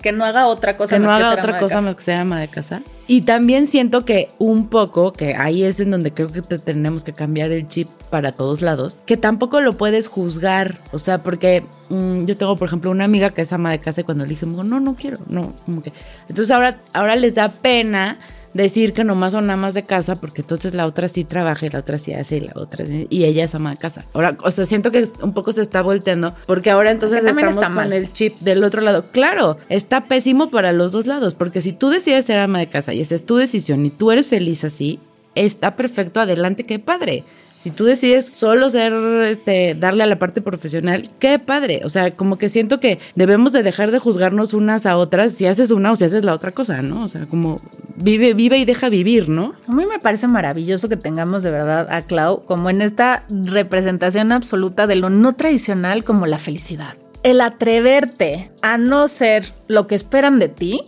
Que 0.06 0.12
no 0.12 0.24
haga 0.24 0.46
otra 0.46 0.76
cosa 0.76 0.94
que 0.94 1.00
no 1.00 1.06
más 1.06 1.20
haga 1.20 1.30
ser 1.30 1.38
otra 1.40 1.50
ama 1.50 1.56
de 1.56 1.64
cosa 1.64 1.74
casa. 1.74 1.84
más 1.84 1.96
que 1.96 2.02
ser 2.02 2.14
ama 2.14 2.40
de 2.40 2.48
casa. 2.48 2.82
Y 3.08 3.22
también 3.22 3.66
siento 3.66 4.04
que 4.04 4.28
un 4.38 4.68
poco, 4.68 5.12
que 5.12 5.34
ahí 5.34 5.64
es 5.64 5.80
en 5.80 5.90
donde 5.90 6.12
creo 6.14 6.28
que 6.28 6.42
te 6.42 6.60
tenemos 6.60 7.02
que 7.02 7.12
cambiar 7.12 7.50
el 7.50 7.66
chip 7.66 7.88
para 8.08 8.30
todos 8.30 8.62
lados, 8.62 8.98
que 9.04 9.16
tampoco 9.16 9.60
lo 9.60 9.72
puedes 9.72 10.06
juzgar. 10.06 10.78
O 10.92 11.00
sea, 11.00 11.24
porque 11.24 11.64
mm, 11.88 12.24
yo 12.26 12.36
tengo, 12.36 12.54
por 12.54 12.68
ejemplo, 12.68 12.92
una 12.92 13.02
amiga 13.02 13.30
que 13.30 13.42
es 13.42 13.52
ama 13.52 13.72
de 13.72 13.80
casa 13.80 14.02
y 14.02 14.04
cuando 14.04 14.22
le 14.22 14.30
dije, 14.30 14.46
no, 14.46 14.62
no 14.62 14.94
quiero, 14.94 15.18
no, 15.28 15.52
como 15.64 15.82
que. 15.82 15.92
Entonces 16.28 16.52
ahora, 16.52 16.78
ahora 16.92 17.16
les 17.16 17.34
da 17.34 17.48
pena 17.48 18.20
decir 18.56 18.92
que 18.92 19.04
nomás 19.04 19.32
son 19.32 19.50
amas 19.50 19.74
de 19.74 19.84
casa 19.84 20.16
porque 20.16 20.42
entonces 20.42 20.74
la 20.74 20.86
otra 20.86 21.08
sí 21.08 21.24
trabaja 21.24 21.66
y 21.66 21.70
la 21.70 21.80
otra 21.80 21.98
sí 21.98 22.12
hace 22.12 22.38
y 22.38 22.40
la 22.40 22.52
otra 22.56 22.84
y 22.86 23.24
ella 23.24 23.44
es 23.44 23.54
ama 23.54 23.70
de 23.70 23.76
casa. 23.76 24.04
Ahora, 24.12 24.36
o 24.42 24.50
sea, 24.50 24.66
siento 24.66 24.90
que 24.90 25.04
un 25.22 25.32
poco 25.32 25.52
se 25.52 25.62
está 25.62 25.82
volteando 25.82 26.34
porque 26.46 26.70
ahora 26.70 26.90
entonces 26.90 27.20
Porque 27.20 27.40
estamos 27.40 27.54
está 27.54 27.74
con 27.74 27.92
el 27.92 28.12
chip 28.12 28.34
del 28.40 28.64
otro 28.64 28.80
lado. 28.80 29.04
Claro, 29.12 29.58
está 29.68 30.04
pésimo 30.04 30.50
para 30.50 30.72
los 30.72 30.92
dos 30.92 31.06
lados 31.06 31.34
porque 31.34 31.60
si 31.60 31.72
tú 31.72 31.90
decides 31.90 32.24
ser 32.24 32.38
ama 32.38 32.58
de 32.58 32.68
casa 32.68 32.94
y 32.94 33.00
esa 33.00 33.14
es 33.14 33.24
tu 33.24 33.36
decisión 33.36 33.84
y 33.86 33.90
tú 33.90 34.10
eres 34.10 34.26
feliz 34.26 34.64
así, 34.64 34.98
está 35.34 35.76
perfecto, 35.76 36.20
adelante, 36.20 36.64
qué 36.64 36.78
padre. 36.78 37.24
Si 37.66 37.72
tú 37.72 37.84
decides 37.84 38.30
solo 38.32 38.70
ser, 38.70 38.92
este, 39.24 39.74
darle 39.74 40.04
a 40.04 40.06
la 40.06 40.20
parte 40.20 40.40
profesional, 40.40 41.10
qué 41.18 41.40
padre. 41.40 41.80
O 41.84 41.88
sea, 41.88 42.12
como 42.12 42.38
que 42.38 42.48
siento 42.48 42.78
que 42.78 43.00
debemos 43.16 43.52
de 43.52 43.64
dejar 43.64 43.90
de 43.90 43.98
juzgarnos 43.98 44.54
unas 44.54 44.86
a 44.86 44.96
otras 44.96 45.32
si 45.32 45.46
haces 45.46 45.72
una 45.72 45.90
o 45.90 45.96
si 45.96 46.04
haces 46.04 46.22
la 46.22 46.32
otra 46.32 46.52
cosa, 46.52 46.80
¿no? 46.82 47.02
O 47.02 47.08
sea, 47.08 47.26
como 47.26 47.60
vive, 47.96 48.34
vive 48.34 48.58
y 48.58 48.64
deja 48.64 48.88
vivir, 48.88 49.28
¿no? 49.28 49.52
A 49.66 49.72
mí 49.72 49.84
me 49.84 49.98
parece 49.98 50.28
maravilloso 50.28 50.88
que 50.88 50.96
tengamos 50.96 51.42
de 51.42 51.50
verdad 51.50 51.88
a 51.90 52.02
Clau 52.02 52.44
como 52.44 52.70
en 52.70 52.82
esta 52.82 53.24
representación 53.28 54.30
absoluta 54.30 54.86
de 54.86 54.94
lo 54.94 55.10
no 55.10 55.32
tradicional 55.32 56.04
como 56.04 56.26
la 56.26 56.38
felicidad. 56.38 56.94
El 57.24 57.40
atreverte 57.40 58.52
a 58.62 58.78
no 58.78 59.08
ser 59.08 59.44
lo 59.66 59.88
que 59.88 59.96
esperan 59.96 60.38
de 60.38 60.50
ti 60.50 60.84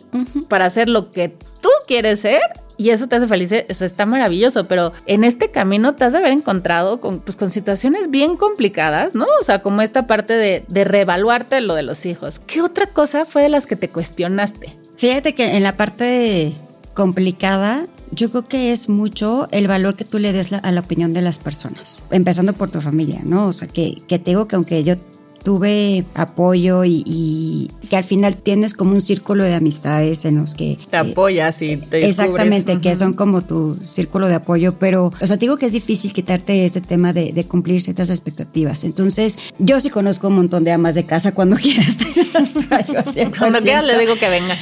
para 0.49 0.71
ser 0.71 0.89
lo 0.89 1.11
que 1.11 1.31
tú 1.61 1.71
quieres 1.89 2.21
ser 2.21 2.41
y 2.79 2.91
eso 2.91 3.09
te 3.09 3.17
hace 3.17 3.27
feliz, 3.27 3.53
eso 3.53 3.85
está 3.85 4.07
maravilloso, 4.07 4.67
pero 4.67 4.93
en 5.05 5.25
este 5.25 5.51
camino 5.51 5.97
te 5.97 6.05
has 6.05 6.13
de 6.13 6.21
haber 6.21 6.33
encontrado 6.33 7.01
con, 7.01 7.19
pues, 7.19 7.37
con 7.37 7.51
situaciones 7.51 8.09
bien 8.09 8.37
complicadas, 8.37 9.15
¿no? 9.15 9.27
O 9.41 9.45
sea, 9.45 9.61
como 9.61 9.83
esta 9.83 10.07
parte 10.07 10.35
de, 10.35 10.65
de 10.69 10.85
reevaluarte 10.85 11.61
lo 11.61 11.75
de 11.75 11.83
los 11.83 12.07
hijos. 12.07 12.39
¿Qué 12.39 12.63
otra 12.63 12.87
cosa 12.87 13.25
fue 13.25 13.43
de 13.43 13.49
las 13.49 13.67
que 13.67 13.77
te 13.77 13.91
cuestionaste? 13.91 14.79
Fíjate 14.97 15.35
que 15.35 15.57
en 15.57 15.65
la 15.65 15.77
parte 15.77 16.55
complicada, 16.95 17.85
yo 18.11 18.31
creo 18.31 18.49
que 18.49 18.73
es 18.73 18.89
mucho 18.89 19.49
el 19.53 19.69
valor 19.69 19.95
que 19.95 20.05
tú 20.05 20.19
le 20.19 20.33
des 20.33 20.53
a 20.53 20.73
la 20.73 20.81
opinión 20.81 21.13
de 21.13 21.23
las 21.23 21.39
personas, 21.39 22.03
empezando 22.11 22.53
por 22.53 22.71
tu 22.71 22.81
familia, 22.81 23.21
¿no? 23.25 23.47
O 23.47 23.53
sea, 23.53 23.69
que, 23.69 23.97
que 24.09 24.19
te 24.19 24.33
digo 24.33 24.49
que 24.49 24.57
aunque 24.57 24.83
yo 24.83 24.97
tuve 25.43 26.05
apoyo 26.15 26.85
y, 26.85 27.03
y 27.07 27.71
que 27.89 27.97
al 27.97 28.05
final 28.05 28.37
tienes 28.37 28.75
como 28.75 28.93
un 28.93 29.01
círculo 29.01 29.45
de 29.45 29.55
amistades 29.55 30.25
en 30.25 30.37
los 30.37 30.55
que... 30.55 30.79
Te 30.91 30.97
eh, 30.97 31.01
apoyas 31.01 31.63
y 31.63 31.77
te 31.77 32.07
Exactamente, 32.07 32.73
descubres. 32.73 32.93
que 32.93 32.95
son 32.95 33.13
como 33.15 33.43
tu 33.43 33.75
círculo 33.75 34.29
de 34.29 34.35
apoyo, 34.35 34.79
pero, 34.79 35.13
o 35.21 35.27
sea, 35.27 35.37
te 35.37 35.47
digo 35.47 35.57
que 35.57 35.67
es 35.67 35.73
difícil 35.73 36.13
quitarte 36.13 36.65
este 36.65 36.81
tema 36.81 37.13
de, 37.13 37.33
de 37.33 37.45
cumplir 37.45 37.81
ciertas 37.81 38.11
expectativas. 38.11 38.85
Entonces, 38.85 39.39
yo 39.59 39.81
sí 39.81 39.91
conozco 39.91 40.29
un 40.29 40.37
montón 40.37 40.65
de 40.65 40.73
amas 40.73 40.95
de 40.95 41.05
casa 41.05 41.33
cuando 41.33 41.57
quieras. 41.63 41.97
te 41.97 42.07
las 42.39 42.53
traigo 42.53 42.95
100%. 42.95 43.39
Cuando 43.39 43.61
quieras 43.61 43.85
le 43.85 43.99
digo 43.99 44.15
que 44.17 44.29
venga. 44.29 44.57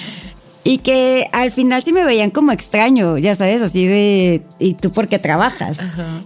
Y 0.63 0.79
que 0.79 1.29
al 1.33 1.53
final 1.53 1.81
sí 1.83 1.93
me 1.93 2.05
veían 2.05 2.31
como 2.31 2.51
extraño, 2.51 3.19
ya 3.19 3.37
sabes, 3.37 3.63
así 3.63 3.87
de, 3.87 4.43
¿y 4.59 4.75
tú 4.75 4.91
por 4.91 5.07
qué 5.07 5.21
trabajas? 5.21 5.79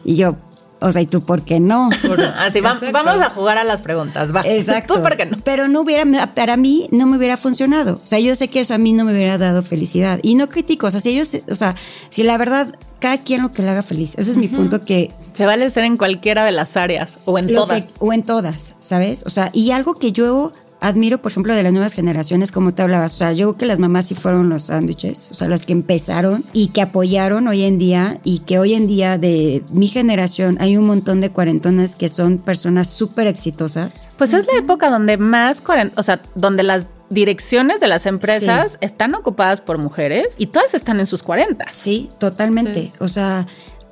Y 0.03 0.15
yo, 0.15 0.37
o 0.81 0.93
sea, 0.93 1.03
¿y 1.03 1.07
tú 1.07 1.23
por 1.23 1.43
qué 1.43 1.61
no? 1.61 1.91
Así, 2.39 2.61
va- 2.61 2.79
vamos 2.93 3.21
a 3.21 3.31
jugar 3.31 3.59
a 3.59 3.65
las 3.65 3.83
preguntas, 3.83 4.35
va. 4.35 4.43
Exacto. 4.43 4.95
¿Tú 4.97 5.03
por 5.03 5.17
qué 5.17 5.27
no? 5.27 5.37
Pero 5.45 5.69
no 5.69 5.81
hubiera, 5.83 6.27
para 6.29 6.57
mí 6.57 6.89
no 6.93 7.07
me 7.07 7.17
hubiera 7.17 7.37
funcionado. 7.37 8.01
O 8.03 8.07
sea, 8.07 8.19
yo 8.19 8.35
sé 8.35 8.49
que 8.49 8.61
eso 8.61 8.75
a 8.75 8.79
mí 8.79 8.93
no 8.93 9.05
me 9.05 9.13
hubiera 9.13 9.39
dado 9.39 9.63
felicidad. 9.63 10.19
Y 10.23 10.35
no 10.35 10.49
critico, 10.49 10.87
o 10.87 10.91
sea, 10.91 11.01
si 11.01 11.11
ellos, 11.11 11.37
o 11.51 11.55
sea, 11.55 11.75
si 12.09 12.23
la 12.23 12.37
verdad, 12.39 12.75
cada 12.99 13.19
quien 13.19 13.43
lo 13.43 13.51
que 13.51 13.63
le 13.63 13.71
haga 13.71 13.83
feliz. 13.83 14.15
Ese 14.19 14.31
es 14.31 14.37
mi 14.37 14.49
punto 14.49 14.81
que 14.81 15.11
Se 15.33 15.47
vale 15.47 15.71
ser 15.71 15.85
en 15.85 15.97
cualquiera 15.97 16.45
de 16.45 16.53
las 16.53 16.77
áreas 16.77 17.19
o 17.25 17.39
en 17.39 17.55
todas. 17.55 17.85
que- 17.85 17.93
o 18.01 18.13
en 18.13 18.23
todas, 18.23 18.75
¿sabes? 18.81 19.23
O 19.27 19.31
sea, 19.31 19.51
y 19.53 19.71
algo 19.71 19.95
que 19.95 20.13
yo 20.13 20.53
admiro, 20.81 21.23
por 21.23 21.33
ejemplo, 21.33 21.55
de 21.55 21.63
las 21.63 21.73
nuevas 21.73 21.93
generaciones, 21.93 22.53
como 22.53 22.75
te 22.75 22.83
hablabas, 22.83 23.15
o 23.15 23.17
sea, 23.17 23.33
yo 23.33 23.49
creo 23.49 23.59
que 23.59 23.67
las 23.67 23.79
mamás 23.79 24.07
sí 24.07 24.15
fueron 24.15 24.49
los 24.49 24.63
sándwiches, 24.63 25.31
o 25.31 25.35
sea, 25.35 25.49
las 25.49 25.67
que 25.67 25.73
empezaron 25.73 26.45
y 26.53 26.69
que 26.69 26.83
apoyaron 26.83 27.49
hoy 27.49 27.63
en 27.63 27.79
día 27.79 28.21
y 28.25 28.41
que 28.41 28.59
hoy 28.59 28.75
en 28.75 28.87
día 28.87 29.19
de 29.19 29.63
mi 29.73 29.89
generación 29.89 30.57
hay 30.61 30.77
un 30.77 30.87
montón 30.87 31.21
de 31.21 31.31
cuarentonas 31.31 31.97
que 31.97 32.09
son 32.09 32.39
personas 32.39 32.89
súper 32.89 33.27
exitosas. 33.27 34.09
Pues 34.17 34.33
es 34.33 34.47
la 34.47 34.59
época 34.59 34.91
donde 34.91 35.17
más, 35.17 35.63
o 35.97 36.03
sea, 36.03 36.23
donde 36.35 36.63
las 36.63 36.89
direcciones 37.11 37.81
de 37.81 37.89
las 37.89 38.07
empresas 38.07 38.79
están 38.81 39.15
ocupadas 39.15 39.61
por 39.61 39.79
mujeres 39.79 40.29
y 40.39 40.47
todas 40.47 40.75
están 40.75 41.01
en 41.01 41.07
sus 41.07 41.23
40. 41.23 41.67
Sí, 41.71 42.09
totalmente. 42.19 42.93
O 43.01 43.09
sea, 43.09 43.47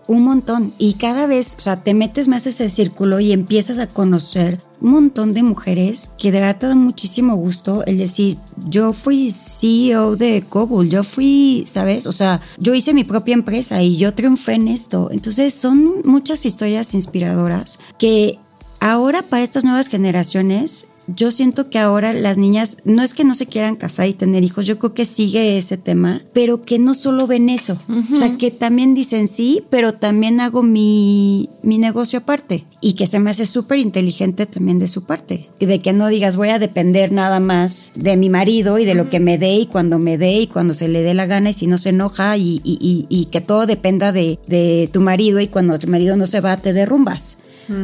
un 0.08 0.24
montón. 0.24 0.72
Y 0.78 0.94
cada 0.94 1.26
vez, 1.26 1.54
o 1.58 1.60
sea, 1.60 1.76
te 1.76 1.94
metes 1.94 2.26
más 2.26 2.46
a 2.46 2.48
ese 2.48 2.68
círculo 2.68 3.20
y 3.20 3.30
empiezas 3.30 3.78
a 3.78 3.86
conocer 3.86 4.58
un 4.80 4.90
montón 4.90 5.34
de 5.34 5.42
mujeres 5.42 6.10
que 6.18 6.32
de 6.32 6.40
verdad 6.40 6.58
te 6.58 6.66
da 6.66 6.74
muchísimo 6.74 7.36
gusto 7.36 7.84
el 7.84 7.98
decir, 7.98 8.38
yo 8.68 8.92
fui 8.92 9.30
CEO 9.30 10.16
de 10.16 10.42
Google, 10.50 10.88
yo 10.88 11.04
fui, 11.04 11.64
¿sabes? 11.66 12.06
O 12.06 12.12
sea, 12.12 12.40
yo 12.58 12.74
hice 12.74 12.94
mi 12.94 13.04
propia 13.04 13.34
empresa 13.34 13.82
y 13.82 13.98
yo 13.98 14.14
triunfé 14.14 14.54
en 14.54 14.68
esto. 14.68 15.10
Entonces, 15.12 15.54
son 15.54 16.02
muchas 16.04 16.44
historias 16.46 16.94
inspiradoras 16.94 17.78
que 17.98 18.38
ahora 18.80 19.22
para 19.22 19.44
estas 19.44 19.64
nuevas 19.64 19.88
generaciones 19.88 20.86
yo 21.14 21.30
siento 21.30 21.70
que 21.70 21.78
ahora 21.78 22.12
las 22.12 22.38
niñas 22.38 22.78
no 22.84 23.02
es 23.02 23.14
que 23.14 23.24
no 23.24 23.34
se 23.34 23.46
quieran 23.46 23.76
casar 23.76 24.08
y 24.08 24.12
tener 24.14 24.44
hijos, 24.44 24.66
yo 24.66 24.78
creo 24.78 24.94
que 24.94 25.04
sigue 25.04 25.58
ese 25.58 25.76
tema, 25.78 26.22
pero 26.32 26.62
que 26.62 26.78
no 26.78 26.94
solo 26.94 27.26
ven 27.26 27.48
eso, 27.48 27.78
o 28.12 28.16
sea, 28.16 28.36
que 28.36 28.50
también 28.50 28.94
dicen 28.94 29.26
sí, 29.28 29.62
pero 29.70 29.94
también 29.94 30.40
hago 30.40 30.62
mi, 30.62 31.48
mi 31.62 31.78
negocio 31.78 32.18
aparte. 32.20 32.66
Y 32.80 32.92
que 32.92 33.06
se 33.08 33.18
me 33.18 33.30
hace 33.30 33.44
súper 33.44 33.80
inteligente 33.80 34.46
también 34.46 34.78
de 34.78 34.86
su 34.86 35.02
parte, 35.04 35.48
y 35.58 35.66
de 35.66 35.80
que 35.80 35.92
no 35.92 36.06
digas 36.08 36.36
voy 36.36 36.50
a 36.50 36.58
depender 36.60 37.10
nada 37.10 37.40
más 37.40 37.92
de 37.96 38.16
mi 38.16 38.30
marido 38.30 38.78
y 38.78 38.84
de 38.84 38.94
lo 38.94 39.10
que 39.10 39.18
me 39.18 39.36
dé 39.38 39.54
y 39.56 39.66
cuando 39.66 39.98
me 39.98 40.16
dé 40.18 40.40
y 40.40 40.46
cuando 40.46 40.74
se 40.74 40.86
le 40.88 41.02
dé 41.02 41.14
la 41.14 41.26
gana 41.26 41.50
y 41.50 41.52
si 41.54 41.66
no 41.66 41.76
se 41.78 41.88
enoja 41.88 42.36
y, 42.36 42.60
y- 42.62 42.78
y- 42.80 43.06
y 43.08 43.24
que 43.26 43.40
todo 43.40 43.66
dependa 43.66 44.12
de, 44.12 44.38
de 44.46 44.88
tu 44.92 45.00
marido 45.00 45.40
y 45.40 45.48
cuando 45.48 45.78
tu 45.78 45.88
marido 45.88 46.16
no 46.16 46.26
se 46.26 46.40
va 46.40 46.56
te 46.56 46.72
derrumbas. 46.72 47.38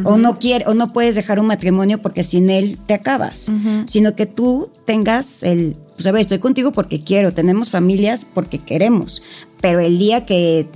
O 0.05 0.17
no 0.17 0.39
quiere, 0.39 0.67
o 0.67 0.75
no 0.75 0.93
puedes 0.93 1.15
dejar 1.15 1.39
un 1.39 1.47
matrimonio 1.47 2.01
porque 2.01 2.23
sin 2.23 2.51
él 2.51 2.79
te 2.87 2.95
acabas. 2.95 3.51
Sino 3.87 4.15
que 4.15 4.27
tú 4.27 4.71
tengas 4.85 5.43
el, 5.43 5.77
pues 5.95 6.07
a 6.07 6.13
ver, 6.13 6.21
estoy 6.21 6.39
contigo 6.39 6.73
porque 6.73 7.01
quiero, 7.01 7.33
tenemos 7.33 7.71
familias 7.71 8.25
porque 8.25 8.59
queremos. 8.59 9.23
Pero 9.61 9.81
el 9.81 9.99
día 9.99 10.27
que, 10.27 10.69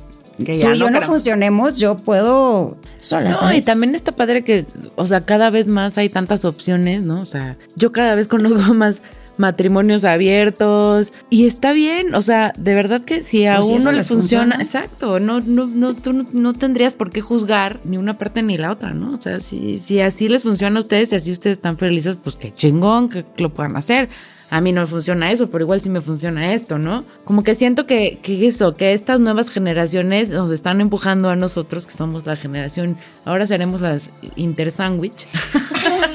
Que 0.45 0.59
tú 0.61 0.71
y 0.71 0.79
yo 0.79 0.91
no 0.91 1.03
funcionemos, 1.03 1.77
yo 1.77 1.97
puedo 1.97 2.77
sola. 3.01 3.31
No, 3.31 3.39
¿sabes? 3.39 3.59
y 3.59 3.63
también 3.63 3.95
está 3.95 4.13
padre 4.13 4.45
que, 4.45 4.67
o 4.97 5.07
sea, 5.07 5.23
cada 5.23 5.51
vez 5.51 5.67
más 5.67 5.99
hay 5.99 6.09
tantas 6.09 6.45
opciones, 6.45 7.03
¿no? 7.03 7.21
O 7.21 7.25
sea, 7.25 7.57
yo 7.77 7.93
cada 7.93 8.15
vez 8.15 8.29
conozco 8.29 8.61
más 8.75 9.03
matrimonios 9.39 10.05
abiertos 10.05 11.13
y 11.31 11.47
está 11.47 11.73
bien, 11.73 12.15
o 12.15 12.21
sea, 12.23 12.53
de 12.59 12.75
verdad 12.75 13.03
que 13.03 13.23
si 13.23 13.47
a 13.47 13.57
Pues 13.57 13.67
si 13.67 13.73
uno 13.73 13.81
eso 13.81 13.91
le 13.93 13.99
les 13.99 14.09
funciona, 14.09 14.57
funciona. 14.57 14.63
exacto, 14.63 15.21
no, 15.21 15.41
no, 15.41 15.67
no, 15.67 15.95
tú 15.95 16.13
no, 16.13 16.25
no 16.33 16.53
tendrías 16.53 16.93
por 16.95 17.11
qué 17.11 17.21
juzgar 17.21 17.81
ni 17.85 17.97
una 17.97 18.19
parte 18.19 18.43
ni 18.43 18.57
la 18.57 18.73
otra, 18.73 18.93
¿no? 18.95 19.11
O 19.13 19.23
sea, 19.23 19.41
si, 19.41 19.79
si 19.79 20.01
así 20.01 20.29
les 20.29 20.43
funciona 20.43 20.79
a 20.79 20.83
ustedes 20.83 21.13
y 21.13 21.17
así 21.17 21.33
ustedes 21.33 21.59
están 21.59 21.79
felices, 21.79 22.19
pues 22.23 22.37
qué 22.37 22.53
chingón 22.53 23.09
que 23.09 23.25
lo 23.39 23.49
puedan 23.51 23.77
hacer. 23.77 24.09
A 24.51 24.61
mí 24.61 24.73
no 24.73 24.81
me 24.83 24.87
funciona 24.87 25.31
eso, 25.31 25.51
pero 25.51 25.65
igual 25.65 25.81
sí 25.81 25.91
me 25.91 26.01
funciona 26.01 26.53
esto, 26.55 26.79
¿no? 26.79 27.05
Como 27.25 27.43
que 27.43 27.55
siento 27.55 27.87
que, 27.87 28.19
que 28.23 28.47
eso, 28.47 28.77
que 28.77 28.93
estas 28.93 29.21
nuevas 29.21 29.51
generaciones 29.51 30.31
nos 30.31 30.51
están 30.51 30.81
empujando 30.81 31.29
a 31.29 31.37
nosotros, 31.37 31.87
que 31.87 31.93
somos 31.93 32.25
la 32.25 32.37
generación, 32.37 32.97
ahora 33.25 33.47
seremos 33.47 33.81
las 33.81 34.11
intersandwich. 34.37 35.27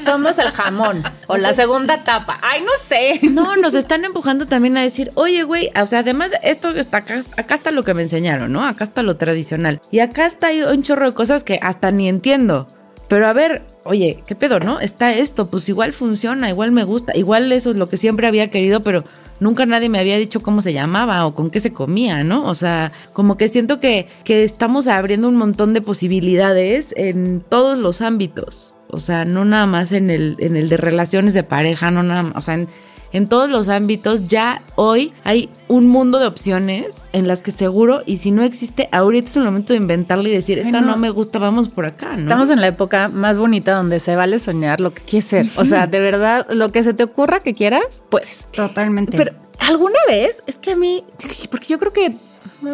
Somos 0.03 0.37
el 0.37 0.49
jamón 0.49 1.03
o 1.27 1.37
la 1.37 1.53
segunda 1.53 1.95
etapa. 1.95 2.39
Ay, 2.41 2.61
no 2.61 2.71
sé. 2.81 3.19
No, 3.29 3.55
nos 3.55 3.73
están 3.73 4.05
empujando 4.05 4.47
también 4.47 4.77
a 4.77 4.81
decir, 4.81 5.11
oye, 5.15 5.43
güey, 5.43 5.69
o 5.79 5.85
sea, 5.85 5.99
además 5.99 6.31
esto 6.41 6.69
está 6.69 6.97
acá, 6.97 7.21
acá 7.37 7.55
está 7.55 7.71
lo 7.71 7.83
que 7.83 7.93
me 7.93 8.03
enseñaron, 8.03 8.51
¿no? 8.51 8.65
Acá 8.65 8.85
está 8.85 9.03
lo 9.03 9.17
tradicional. 9.17 9.81
Y 9.91 9.99
acá 9.99 10.25
está 10.25 10.49
un 10.71 10.83
chorro 10.83 11.05
de 11.05 11.13
cosas 11.13 11.43
que 11.43 11.59
hasta 11.61 11.91
ni 11.91 12.09
entiendo. 12.09 12.67
Pero 13.13 13.27
a 13.27 13.33
ver, 13.33 13.61
oye, 13.83 14.23
¿qué 14.25 14.33
pedo, 14.33 14.59
no? 14.59 14.79
Está 14.79 15.13
esto, 15.13 15.47
pues 15.47 15.69
igual 15.69 15.93
funciona, 15.93 16.49
igual 16.49 16.71
me 16.71 16.83
gusta, 16.83 17.15
igual 17.15 17.51
eso 17.51 17.69
es 17.69 17.77
lo 17.77 17.87
que 17.87 17.95
siempre 17.95 18.25
había 18.25 18.49
querido, 18.49 18.81
pero 18.81 19.03
nunca 19.39 19.67
nadie 19.67 19.87
me 19.87 19.99
había 19.99 20.17
dicho 20.17 20.41
cómo 20.41 20.63
se 20.63 20.73
llamaba 20.73 21.27
o 21.27 21.35
con 21.35 21.51
qué 21.51 21.59
se 21.59 21.73
comía, 21.73 22.23
¿no? 22.23 22.43
O 22.47 22.55
sea, 22.55 22.91
como 23.13 23.37
que 23.37 23.49
siento 23.49 23.79
que, 23.79 24.07
que 24.23 24.43
estamos 24.43 24.87
abriendo 24.87 25.29
un 25.29 25.35
montón 25.35 25.75
de 25.75 25.81
posibilidades 25.81 26.91
en 26.97 27.41
todos 27.41 27.77
los 27.77 28.01
ámbitos. 28.01 28.77
O 28.87 28.99
sea, 28.99 29.25
no 29.25 29.45
nada 29.45 29.67
más 29.67 29.91
en 29.91 30.09
el, 30.09 30.35
en 30.39 30.55
el 30.55 30.67
de 30.67 30.77
relaciones 30.77 31.35
de 31.35 31.43
pareja, 31.43 31.91
no 31.91 32.01
nada 32.01 32.23
más, 32.23 32.35
o 32.35 32.41
sea, 32.41 32.55
en, 32.55 32.67
en 33.13 33.27
todos 33.27 33.49
los 33.49 33.69
ámbitos 33.69 34.27
ya 34.27 34.61
hoy 34.75 35.13
hay 35.23 35.49
un 35.67 35.87
mundo 35.87 36.19
de 36.19 36.25
opciones 36.25 37.09
en 37.13 37.27
las 37.27 37.43
que 37.43 37.51
seguro, 37.51 38.01
y 38.05 38.17
si 38.17 38.31
no 38.31 38.43
existe, 38.43 38.89
ahorita 38.91 39.29
es 39.29 39.37
el 39.37 39.43
momento 39.43 39.73
de 39.73 39.77
inventarle 39.77 40.29
y 40.31 40.33
decir, 40.33 40.59
esta 40.59 40.81
no. 40.81 40.87
no. 40.87 40.97
me 40.97 41.11
gusta, 41.11 41.39
vamos 41.39 41.69
por 41.69 41.85
acá, 41.85 42.13
¿no? 42.15 42.23
Estamos 42.23 42.49
en 42.49 42.59
la 42.59 42.67
época 42.67 43.07
más 43.07 43.37
bonita 43.37 43.73
donde 43.73 43.99
se 43.99 44.15
vale 44.15 44.39
soñar 44.39 44.81
lo 44.81 44.93
que 44.93 45.03
quieres 45.03 45.27
ser. 45.27 45.47
O 45.57 45.65
sea, 45.65 45.87
de 45.87 45.99
verdad, 45.99 46.47
lo 46.49 46.69
que 46.69 46.83
se 46.83 46.93
te 46.93 47.03
ocurra 47.03 47.39
que 47.39 47.53
quieras, 47.53 48.03
pues. 48.09 48.47
Totalmente. 48.51 49.15
Pero 49.15 49.31
alguna 49.59 49.99
vez, 50.07 50.43
es 50.47 50.57
que 50.57 50.71
a 50.71 50.75
mí, 50.75 51.03
porque 51.51 51.67
yo 51.67 51.79
creo 51.79 51.93
que 51.93 52.13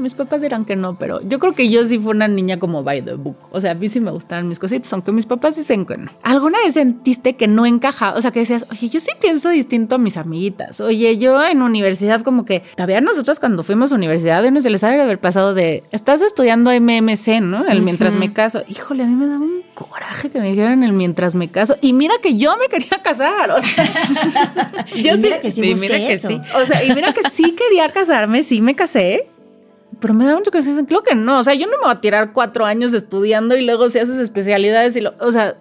mis 0.02 0.14
papás 0.14 0.42
dirán 0.42 0.66
que 0.66 0.76
no, 0.76 0.98
pero 0.98 1.22
yo 1.22 1.40
creo 1.40 1.54
que 1.54 1.70
yo 1.70 1.86
sí 1.86 1.98
fui 1.98 2.12
una 2.12 2.28
niña 2.28 2.60
como 2.60 2.84
by 2.84 3.02
the 3.02 3.14
book. 3.14 3.38
O 3.52 3.60
sea, 3.60 3.72
a 3.72 3.74
mí 3.76 3.90
sí 3.90 4.00
me 4.00 4.12
gustaban 4.12 4.48
mis 4.48 4.60
cositas, 4.60 4.92
aunque 4.94 5.12
mis 5.12 5.26
papás 5.26 5.56
dicen 5.56 5.86
que 5.86 5.98
no. 5.98 6.12
¿Alguna 6.24 6.60
vez 6.60 6.76
sentiste 6.76 7.36
que 7.36 7.48
no 7.48 7.66
encajaba? 7.66 8.18
O 8.18 8.22
sea, 8.22 8.32
que 8.32 8.40
decías, 8.40 8.66
oye, 8.72 8.90
yo 8.90 9.00
sí 9.00 9.12
pienso 9.22 9.50
distinto 9.50 9.96
a 9.96 9.98
mis 9.98 10.18
amiguitas. 10.18 10.80
Oye, 10.82 11.18
yo 11.18 11.44
en 11.46 11.62
universidad 11.62 12.22
como 12.22 12.46
que, 12.46 12.62
todavía 12.76 13.02
nosotros 13.02 13.40
cuando 13.40 13.64
fuimos 13.64 13.92
a 13.92 13.96
universidad, 13.96 14.50
no 14.50 14.62
se 14.62 14.70
les 14.70 14.82
sabe 14.82 15.02
haber 15.02 15.20
pasado 15.20 15.54
de, 15.54 15.84
estás 15.92 16.22
estudiando 16.22 16.72
MMC, 16.72 17.42
¿no? 17.42 17.68
El 17.68 17.82
mientras 17.82 18.16
me 18.16 18.32
caso. 18.32 18.64
Híjole, 18.68 19.04
a 19.04 19.08
mí 19.08 19.16
me 19.16 19.28
daba 19.28 19.40
un 19.40 19.64
coraje 19.74 20.30
que 20.30 20.40
me 20.40 20.50
dijeran 20.50 20.84
el 20.84 20.94
mientras 20.94 21.36
me 21.36 21.50
caso. 21.50 21.76
Y 21.82 21.94
mira 21.94 22.16
que 22.22 22.38
yo 22.38 22.58
me 22.58 22.68
quería 22.68 23.02
casar. 23.02 23.52
O 23.52 23.62
sea, 23.62 23.86
yo 24.96 25.16
sí, 25.16 25.22
mira 25.22 25.42
que 25.42 25.52
sí, 25.52 25.76
mira 25.80 25.98
que 25.98 26.14
eso. 26.14 26.28
sí. 26.28 26.42
O 26.56 26.66
sea, 26.66 26.84
y 26.84 26.94
mira 26.94 27.14
que 27.14 27.30
sí 27.30 27.56
quería 27.56 27.90
casarme, 27.90 28.44
sí 28.44 28.62
me 28.62 28.76
casé 28.76 29.28
pero 30.00 30.14
me 30.14 30.26
da 30.26 30.36
mucho 30.36 30.52
que 30.52 30.62
dicen, 30.62 30.86
creo 30.86 31.04
que 31.04 31.16
no, 31.16 31.40
o 31.40 31.44
sea, 31.44 31.54
yo 31.54 31.68
no 31.68 31.74
me 31.78 31.84
voy 31.84 31.92
a 31.92 32.02
tirar 32.02 32.34
cuatro 32.34 32.66
años 32.66 32.94
estudiando 32.94 33.56
y 33.56 33.66
luego 33.66 33.90
si 33.90 34.00
haces 34.00 34.18
especialidades 34.18 34.96
y 34.96 35.02
lo, 35.02 35.14
o 35.20 35.32
sea, 35.32 35.56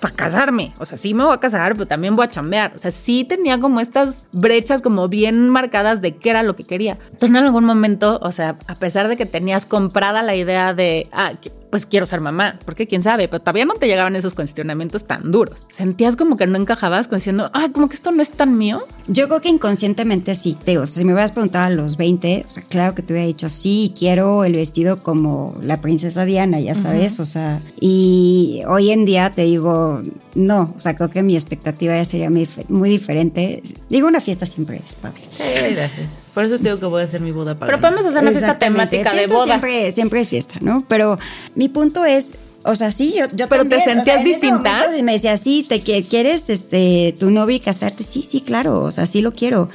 para 0.00 0.14
casarme. 0.14 0.72
O 0.78 0.86
sea, 0.86 0.96
sí 0.96 1.14
me 1.14 1.24
voy 1.24 1.34
a 1.34 1.40
casar, 1.40 1.74
pero 1.74 1.86
también 1.86 2.16
voy 2.16 2.24
a 2.24 2.30
chambear. 2.30 2.72
O 2.74 2.78
sea, 2.78 2.90
sí 2.90 3.24
tenía 3.24 3.60
como 3.60 3.80
estas 3.80 4.26
brechas 4.32 4.82
como 4.82 5.08
bien 5.08 5.48
marcadas 5.48 6.00
de 6.00 6.16
qué 6.16 6.30
era 6.30 6.42
lo 6.42 6.56
que 6.56 6.64
quería. 6.64 6.96
Entonces, 7.04 7.28
en 7.28 7.36
algún 7.36 7.64
momento, 7.64 8.18
o 8.22 8.32
sea, 8.32 8.56
a 8.66 8.74
pesar 8.74 9.08
de 9.08 9.16
que 9.16 9.26
tenías 9.26 9.66
comprada 9.66 10.22
la 10.22 10.34
idea 10.34 10.74
de, 10.74 11.06
ah, 11.12 11.32
pues 11.70 11.86
quiero 11.86 12.06
ser 12.06 12.20
mamá, 12.20 12.58
porque 12.64 12.86
quién 12.86 13.02
sabe, 13.02 13.28
pero 13.28 13.40
todavía 13.40 13.64
no 13.64 13.74
te 13.74 13.86
llegaban 13.86 14.16
esos 14.16 14.34
cuestionamientos 14.34 15.06
tan 15.06 15.30
duros. 15.30 15.66
Sentías 15.70 16.16
como 16.16 16.36
que 16.36 16.46
no 16.46 16.58
encajabas 16.58 17.08
diciendo, 17.08 17.50
ah, 17.52 17.68
como 17.72 17.88
que 17.88 17.94
esto 17.94 18.12
no 18.12 18.22
es 18.22 18.30
tan 18.30 18.58
mío. 18.58 18.84
Yo 19.06 19.28
creo 19.28 19.40
que 19.40 19.48
inconscientemente 19.48 20.34
sí. 20.34 20.56
Te 20.64 20.72
digo, 20.72 20.86
si 20.86 21.04
me 21.04 21.12
hubieras 21.12 21.32
preguntado 21.32 21.66
a 21.66 21.70
los 21.70 21.96
20, 21.96 22.44
o 22.46 22.50
sea, 22.50 22.62
claro 22.62 22.94
que 22.94 23.02
te 23.02 23.12
hubiera 23.12 23.26
dicho, 23.26 23.48
sí, 23.48 23.92
quiero 23.96 24.44
el 24.44 24.54
vestido 24.54 25.02
como 25.02 25.54
la 25.62 25.80
princesa 25.80 26.24
Diana, 26.24 26.60
ya 26.60 26.74
sabes, 26.74 27.20
o 27.20 27.24
sea, 27.24 27.60
y 27.80 28.62
hoy 28.66 28.90
en 28.90 29.04
día 29.04 29.30
te 29.30 29.42
digo, 29.42 30.02
no, 30.34 30.74
o 30.76 30.80
sea, 30.80 30.94
creo 30.94 31.10
que 31.10 31.22
mi 31.22 31.34
expectativa 31.34 31.94
ya 31.94 32.04
sería 32.04 32.30
muy, 32.30 32.90
diferente. 32.90 33.62
Digo, 33.88 34.08
una 34.08 34.20
fiesta 34.20 34.46
siempre 34.46 34.80
es 34.84 34.94
padre. 34.94 35.20
Sí, 35.36 35.74
gracias. 35.74 36.08
Por 36.34 36.44
eso 36.44 36.58
tengo 36.58 36.78
que 36.78 36.86
voy 36.86 37.02
a 37.02 37.04
hacer 37.04 37.20
mi 37.20 37.32
boda 37.32 37.58
para. 37.58 37.70
Pero 37.70 37.80
podemos 37.80 38.06
hacer 38.06 38.22
una 38.22 38.30
fiesta 38.30 38.58
temática 38.58 39.12
de 39.12 39.26
boda. 39.26 39.46
Siempre, 39.46 39.92
siempre 39.92 40.20
es 40.20 40.28
fiesta, 40.28 40.54
¿no? 40.60 40.84
Pero 40.88 41.18
mi 41.54 41.68
punto 41.68 42.04
es, 42.04 42.36
o 42.64 42.74
sea, 42.74 42.90
sí, 42.90 43.14
yo, 43.16 43.26
yo 43.34 43.48
Pero 43.48 43.64
te 43.64 43.80
sentías 43.80 44.22
distinta. 44.22 44.86
Y 44.96 45.02
me 45.02 45.12
decía, 45.12 45.36
sí, 45.36 45.66
te 45.68 45.80
quieres 45.80 46.50
este 46.50 47.14
tu 47.18 47.30
novio 47.30 47.56
y 47.56 47.60
casarte, 47.60 48.04
sí, 48.04 48.22
sí, 48.22 48.40
claro, 48.40 48.80
o 48.82 48.90
sea, 48.90 49.06
sí 49.06 49.20
lo 49.20 49.32
quiero. 49.32 49.68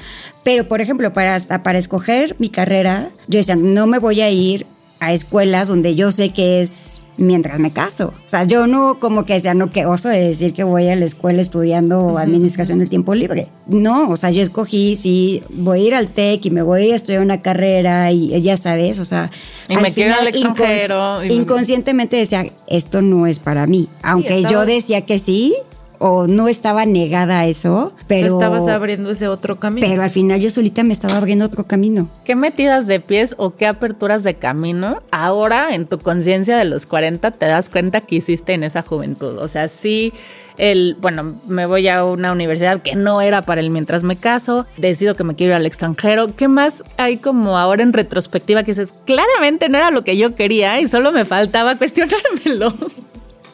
Pero 0.43 0.67
por 0.67 0.81
ejemplo, 0.81 1.11
para 1.13 1.39
para 1.63 1.77
escoger 1.77 2.35
mi 2.39 2.49
carrera, 2.49 3.09
yo 3.27 3.37
decía, 3.37 3.55
no 3.55 3.87
me 3.87 3.99
voy 3.99 4.21
a 4.21 4.29
ir 4.29 4.65
a 4.99 5.11
escuelas 5.13 5.67
donde 5.67 5.95
yo 5.95 6.11
sé 6.11 6.29
que 6.29 6.61
es 6.61 7.01
mientras 7.17 7.59
me 7.59 7.71
caso. 7.71 8.13
O 8.25 8.29
sea, 8.29 8.43
yo 8.43 8.67
no 8.67 8.99
como 8.99 9.25
que 9.25 9.39
sea, 9.39 9.53
no 9.53 9.69
que 9.69 9.85
oso 9.85 10.09
de 10.09 10.19
decir 10.19 10.53
que 10.53 10.63
voy 10.63 10.87
a 10.87 10.95
la 10.95 11.05
escuela 11.05 11.41
estudiando 11.41 12.17
administración 12.17 12.79
del 12.79 12.89
tiempo 12.89 13.15
libre. 13.15 13.47
No, 13.67 14.09
o 14.09 14.17
sea, 14.17 14.31
yo 14.31 14.41
escogí, 14.41 14.95
sí, 14.95 15.41
voy 15.49 15.81
a 15.81 15.83
ir 15.87 15.95
al 15.95 16.09
TEC 16.09 16.45
y 16.45 16.51
me 16.51 16.61
voy 16.61 16.91
a 16.91 16.95
estudiar 16.95 17.21
una 17.21 17.41
carrera 17.41 18.11
y 18.11 18.39
ya 18.41 18.57
sabes, 18.57 18.99
o 18.99 19.05
sea... 19.05 19.31
Y 19.69 19.77
me 19.77 19.91
quiero 19.91 20.15
al 20.15 20.27
extranjero. 20.27 21.23
inconscientemente 21.25 22.17
decía, 22.17 22.45
esto 22.67 23.01
no 23.01 23.27
es 23.27 23.39
para 23.39 23.67
mí. 23.67 23.89
Aunque 24.03 24.43
yo 24.43 24.65
decía 24.65 25.01
que 25.01 25.19
sí, 25.19 25.55
o 25.99 26.27
no 26.27 26.47
estaba 26.47 26.85
negada 26.85 27.39
a 27.39 27.47
eso, 27.47 27.93
pero... 28.07 28.27
Estabas 28.27 28.67
abriendo 28.67 29.11
ese 29.11 29.27
otro 29.27 29.57
camino. 29.59 29.87
Pero 29.87 30.03
al 30.03 30.09
final 30.09 30.39
yo 30.39 30.49
solita 30.49 30.83
me 30.83 30.93
estaba 30.93 31.17
abriendo 31.17 31.45
otro 31.45 31.65
camino. 31.65 32.09
¿Qué 32.23 32.35
metidas 32.35 32.87
de 32.87 32.99
pies 32.99 33.35
o 33.37 33.55
qué 33.55 33.67
aperturas 33.67 34.23
de 34.23 34.35
camino 34.35 35.01
ahora 35.11 35.73
en 35.73 35.87
tu 35.87 35.99
conciencia 35.99 36.57
de 36.57 36.65
los 36.65 36.85
40 36.85 37.31
te 37.31 37.45
das 37.45 37.69
cuenta 37.69 38.01
que 38.01 38.15
hiciste 38.15 38.53
en 38.53 38.63
esa 38.63 38.81
juventud? 38.81 39.37
O 39.37 39.47
sea, 39.47 39.67
sí 39.67 40.13
el, 40.57 40.95
bueno, 40.99 41.39
me 41.47 41.65
voy 41.65 41.87
a 41.87 42.05
una 42.05 42.31
universidad 42.31 42.81
que 42.81 42.95
no 42.95 43.21
era 43.21 43.41
para 43.41 43.61
el 43.61 43.69
mientras 43.69 44.03
me 44.03 44.17
caso, 44.17 44.65
decido 44.77 45.15
que 45.15 45.23
me 45.23 45.35
quiero 45.35 45.53
ir 45.53 45.57
al 45.57 45.65
extranjero. 45.65 46.27
¿Qué 46.35 46.47
más 46.47 46.83
hay 46.97 47.17
como 47.17 47.57
ahora 47.57 47.83
en 47.83 47.93
retrospectiva 47.93 48.63
que 48.63 48.71
dices, 48.71 48.93
claramente 49.05 49.69
no 49.69 49.77
era 49.77 49.91
lo 49.91 50.01
que 50.01 50.17
yo 50.17 50.35
quería 50.35 50.79
y 50.79 50.87
solo 50.87 51.11
me 51.11 51.25
faltaba 51.25 51.75
cuestionármelo? 51.77 52.73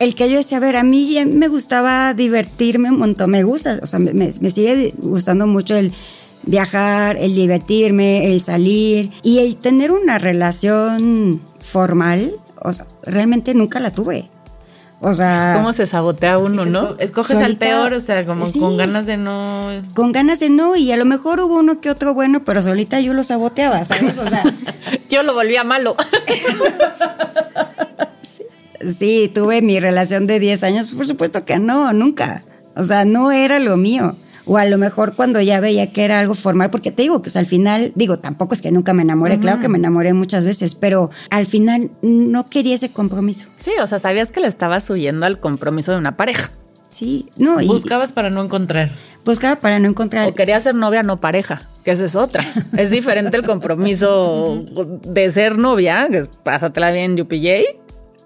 El 0.02 0.16
que 0.16 0.32
yo 0.32 0.38
decía, 0.38 0.58
a 0.58 0.62
ver, 0.62 0.78
a 0.78 0.84
mí 0.84 1.16
me 1.28 1.48
gustaba 1.48 2.16
divertirme 2.16 2.90
un 2.90 2.98
montón, 2.98 3.30
me 3.30 3.44
gusta, 3.44 3.80
o 3.84 3.86
sea, 3.86 4.00
me, 4.00 4.32
sigue 4.32 4.96
gustando 4.98 5.46
mucho 5.46 5.76
el 5.76 5.94
viajar, 6.42 7.18
el 7.18 7.36
divertirme, 7.36 8.34
el 8.34 8.42
salir 8.42 9.12
y 9.22 9.38
el 9.38 9.58
tener 9.58 9.92
una 9.92 10.18
relación 10.18 11.40
formal, 11.60 12.32
o 12.64 12.74
sea, 12.74 12.88
realmente 13.04 13.54
nunca 13.54 13.80
la 13.80 13.92
tuve. 13.92 14.28
O 15.04 15.14
sea. 15.14 15.54
¿Cómo 15.56 15.72
se 15.72 15.86
sabotea 15.86 16.40
uno, 16.40 16.66
no? 16.66 16.96
Escoges 16.98 17.40
al 17.40 17.58
peor, 17.58 17.94
o 17.94 18.00
sea, 18.00 18.26
como 18.26 18.52
con 18.52 18.78
ganas 18.78 19.06
de 19.06 19.18
no. 19.18 19.70
Con 19.94 20.12
ganas 20.12 20.40
de 20.40 20.50
no, 20.50 20.76
y 20.76 20.92
a 20.92 20.98
lo 20.98 21.06
mejor 21.06 21.40
hubo 21.42 21.58
uno 21.58 21.80
que 21.80 21.92
otro 21.92 22.16
bueno, 22.16 22.44
pero 22.44 22.62
solita 22.64 23.00
yo 23.00 23.14
lo 23.14 23.24
saboteaba, 23.24 23.84
¿sabes? 23.84 24.18
O 24.18 24.28
sea. 24.28 24.44
yo 25.10 25.22
lo 25.22 25.36
volvía 25.36 25.64
malo. 25.64 25.96
sí, 28.90 29.32
tuve 29.34 29.62
mi 29.62 29.80
relación 29.80 30.28
de 30.28 30.40
10 30.40 30.64
años, 30.64 30.88
por 30.90 31.06
supuesto 31.06 31.46
que 31.46 31.60
no, 31.60 31.94
nunca. 31.94 32.44
O 32.76 32.84
sea, 32.84 33.06
no 33.06 33.32
era 33.32 33.60
lo 33.60 33.78
mío. 33.78 34.16
O 34.46 34.58
a 34.58 34.66
lo 34.66 34.78
mejor 34.78 35.16
cuando 35.16 35.40
ya 35.40 35.60
veía 35.60 35.94
que 35.94 36.04
era 36.04 36.20
algo 36.20 36.34
formal, 36.34 36.72
porque 36.72 36.92
te 36.92 37.04
digo 37.04 37.22
que 37.22 37.30
al 37.38 37.46
final, 37.46 37.92
digo, 37.96 38.20
tampoco 38.20 38.54
es 38.54 38.62
que 38.62 38.72
nunca 38.72 38.94
me 38.94 39.04
enamoré, 39.04 39.40
claro 39.40 39.60
que 39.60 39.68
me 39.68 39.78
enamoré 39.78 40.14
muchas 40.14 40.46
veces, 40.46 40.74
pero 40.76 41.12
al 41.30 41.46
final 41.46 41.92
no 42.02 42.50
quería 42.50 42.76
ese 42.76 42.92
compromiso. 42.92 43.50
Sí, 43.60 43.72
o 43.82 43.86
sea, 43.88 44.00
sabías 44.00 44.32
que 44.32 44.40
le 44.40 44.48
estabas 44.48 44.90
huyendo 44.90 45.26
al 45.26 45.40
compromiso 45.40 45.92
de 45.92 46.00
una 46.00 46.18
pareja. 46.18 46.50
Sí, 46.90 47.30
no. 47.38 47.58
Buscabas 47.66 48.12
para 48.12 48.30
no 48.30 48.44
encontrar. 48.44 48.92
Buscaba 49.24 49.56
para 49.56 49.80
no 49.80 49.88
encontrar. 49.88 50.28
O 50.28 50.36
quería 50.36 50.60
ser 50.60 50.76
novia, 50.76 51.04
no 51.04 51.22
pareja, 51.22 51.62
que 51.86 51.92
esa 51.92 52.06
es 52.06 52.16
otra. 52.18 52.44
es 52.78 52.90
diferente 52.90 53.38
el 53.38 53.44
compromiso 53.44 54.66
de 55.04 55.32
ser 55.32 55.58
novia, 55.58 56.10
que 56.12 56.26
pásatela 56.44 56.92
bien, 56.92 57.20
UPJ, 57.20 57.64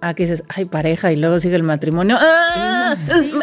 Ah, 0.07 0.13
que 0.13 0.21
dices, 0.21 0.43
ay, 0.49 0.65
pareja, 0.65 1.11
y 1.11 1.15
luego 1.15 1.39
sigue 1.39 1.55
el 1.55 1.63
matrimonio. 1.63 2.15
Ah, 2.21 2.95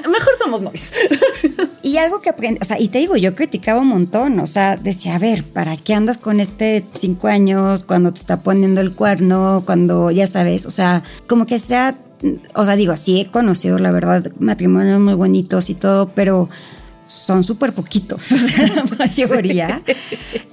mejor 0.08 0.36
somos 0.38 0.62
novios. 0.62 0.92
y 1.82 1.96
algo 1.96 2.20
que 2.20 2.30
aprendí, 2.30 2.60
o 2.62 2.64
sea, 2.64 2.78
y 2.78 2.86
te 2.86 2.98
digo, 2.98 3.16
yo 3.16 3.34
criticaba 3.34 3.80
un 3.80 3.88
montón, 3.88 4.38
o 4.38 4.46
sea, 4.46 4.76
decía, 4.76 5.16
a 5.16 5.18
ver, 5.18 5.42
¿para 5.42 5.76
qué 5.76 5.92
andas 5.92 6.18
con 6.18 6.38
este 6.38 6.84
cinco 6.94 7.26
años 7.26 7.82
cuando 7.82 8.12
te 8.12 8.20
está 8.20 8.36
poniendo 8.36 8.80
el 8.80 8.92
cuerno, 8.92 9.64
cuando 9.66 10.12
ya 10.12 10.28
sabes, 10.28 10.64
o 10.66 10.70
sea, 10.70 11.02
como 11.26 11.46
que 11.46 11.58
sea, 11.58 11.96
o 12.54 12.64
sea, 12.64 12.76
digo, 12.76 12.96
sí 12.96 13.22
he 13.22 13.30
conocido, 13.32 13.80
la 13.80 13.90
verdad, 13.90 14.30
matrimonios 14.38 15.00
muy 15.00 15.14
bonitos 15.14 15.68
y 15.68 15.74
todo, 15.74 16.10
pero 16.14 16.48
son 17.06 17.44
súper 17.44 17.72
poquitos, 17.72 18.32
o 18.32 18.36
sea, 18.36 18.66
la 18.66 18.84
mayoría. 18.98 19.82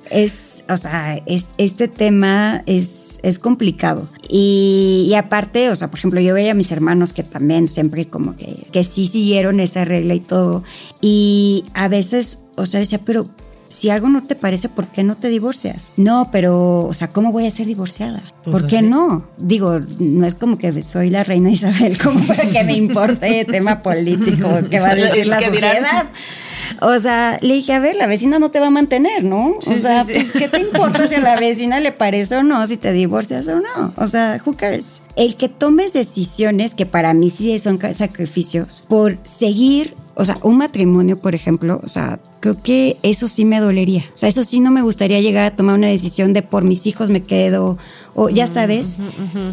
Es, 0.10 0.64
o 0.70 0.78
sea, 0.78 1.22
es, 1.26 1.52
este 1.58 1.88
tema 1.88 2.64
es, 2.66 3.20
es 3.24 3.40
complicado. 3.40 4.08
Y, 4.28 5.14
aparte, 5.18 5.70
o 5.70 5.76
sea, 5.76 5.90
por 5.90 6.00
ejemplo, 6.00 6.20
yo 6.20 6.34
veía 6.34 6.52
a 6.52 6.56
mis 6.56 6.72
hermanos 6.72 7.14
que 7.14 7.24
también 7.24 7.68
siempre 7.68 8.08
como 8.08 8.36
que, 8.36 8.68
que 8.72 8.84
sí 8.84 9.06
siguieron 9.06 9.60
esa 9.60 9.86
regla 9.86 10.16
y 10.16 10.20
todo. 10.20 10.64
Y 11.02 11.64
a 11.74 11.88
veces, 11.88 12.46
o 12.56 12.66
sea, 12.66 12.80
decía, 12.80 13.00
pero 13.06 13.30
si 13.70 13.90
algo 13.90 14.10
no 14.10 14.24
te 14.24 14.36
parece, 14.36 14.68
¿por 14.68 14.88
qué 14.88 15.04
no 15.04 15.16
te 15.16 15.30
divorcias? 15.30 15.94
No, 15.96 16.30
pero, 16.32 16.80
o 16.80 16.94
sea, 16.94 17.10
¿cómo 17.10 17.32
voy 17.32 17.46
a 17.46 17.52
ser 17.52 17.68
divorciada? 17.68 18.22
Pues 18.44 18.62
¿Por 18.62 18.68
qué 18.68 18.82
no? 18.82 19.30
Digo, 19.38 19.80
no 20.00 20.26
es 20.26 20.36
como 20.36 20.58
que 20.58 20.82
soy 20.82 21.10
la 21.10 21.24
reina 21.24 21.52
Isabel, 21.52 21.98
como 21.98 22.20
para 22.22 22.44
que 22.50 22.64
me 22.64 22.76
importe 22.76 23.46
tema 23.46 23.84
político, 23.84 24.50
que 24.70 24.80
va 24.80 24.90
a 24.90 24.96
decir 24.96 25.28
la 25.28 25.42
sociedad. 25.42 26.08
O 26.82 27.00
sea, 27.00 27.38
le 27.42 27.56
dije, 27.56 27.74
a 27.74 27.80
ver, 27.80 27.96
la 27.96 28.08
vecina 28.08 28.40
no 28.40 28.52
te 28.52 28.60
va 28.60 28.68
a 28.68 28.72
mantener, 28.72 29.24
¿no? 29.24 29.56
o 29.66 29.76
sea, 29.76 30.06
pues, 30.06 30.32
¿qué 30.34 30.48
te 30.48 30.60
importa 30.60 31.08
si 31.08 31.16
a 31.16 31.20
la 31.20 31.36
vecina 31.36 31.80
le 31.80 31.92
parece 31.92 32.38
o 32.38 32.44
no, 32.44 32.66
si 32.68 32.78
te 32.78 32.92
divorcias 32.92 33.48
o 33.48 33.60
no? 33.60 33.94
O 33.96 34.08
sea, 34.08 34.42
who 34.46 34.54
cares? 34.56 35.02
El 35.16 35.36
que 35.36 35.50
tomes 35.50 35.94
decisiones 35.94 36.74
que 36.74 36.86
para 36.86 37.14
mí 37.14 37.30
sí 37.30 37.58
son 37.60 37.80
sacrificios 37.94 38.86
por 38.88 39.18
seguir 39.24 39.94
o 40.20 40.26
sea, 40.26 40.38
un 40.44 40.58
matrimonio, 40.58 41.18
por 41.18 41.34
ejemplo, 41.34 41.80
o 41.82 41.88
sea, 41.88 42.20
creo 42.42 42.62
que 42.62 42.98
eso 43.04 43.30
sí 43.30 43.46
me 43.46 43.62
dolería. 43.62 44.04
O 44.14 44.18
sea, 44.18 44.28
eso 44.28 44.44
sí 44.44 44.60
no 44.60 44.70
me 44.70 44.82
gustaría 44.82 45.22
llegar 45.22 45.46
a 45.46 45.56
tomar 45.56 45.76
una 45.76 45.88
decisión 45.88 46.34
de 46.34 46.42
por 46.42 46.66
mis 46.66 46.88
hijos 46.88 47.10
me 47.10 47.24
quedo, 47.24 47.78
o 48.20 48.28
ya 48.28 48.48
sabes. 48.48 49.00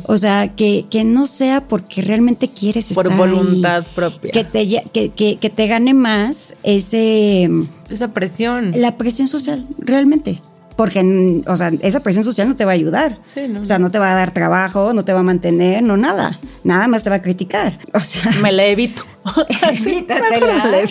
O 0.06 0.18
sea, 0.18 0.48
que, 0.48 0.84
que, 0.90 1.04
no 1.04 1.26
sea 1.26 1.60
porque 1.60 2.02
realmente 2.02 2.48
quieres 2.48 2.92
por 2.92 3.06
estar 3.06 3.18
Por 3.18 3.30
voluntad 3.30 3.84
propia. 3.94 4.32
Que 4.32 4.42
te, 4.42 4.66
que, 4.92 5.10
que, 5.10 5.36
que 5.36 5.50
te 5.50 5.66
gane 5.68 5.94
más 5.94 6.56
ese... 6.64 7.48
Esa 7.88 8.08
presión. 8.08 8.72
La 8.74 8.96
presión 8.96 9.28
social, 9.28 9.64
realmente 9.78 10.40
porque, 10.76 11.42
o 11.46 11.56
sea, 11.56 11.72
esa 11.80 12.00
presión 12.00 12.22
social 12.22 12.48
no 12.48 12.54
te 12.54 12.66
va 12.66 12.72
a 12.72 12.74
ayudar. 12.74 13.18
Sí, 13.24 13.48
no. 13.48 13.62
O 13.62 13.64
sea, 13.64 13.78
no 13.78 13.90
te 13.90 13.98
va 13.98 14.12
a 14.12 14.14
dar 14.14 14.32
trabajo, 14.32 14.92
no 14.92 15.06
te 15.06 15.14
va 15.14 15.20
a 15.20 15.22
mantener, 15.22 15.82
no 15.82 15.96
nada. 15.96 16.38
Nada 16.64 16.86
más 16.86 17.02
te 17.02 17.08
va 17.08 17.16
a 17.16 17.22
criticar. 17.22 17.78
O 17.94 18.00
sea, 18.00 18.30
me 18.42 18.52
la 18.52 18.66
evito. 18.66 19.02
Evítatela. 19.62 20.84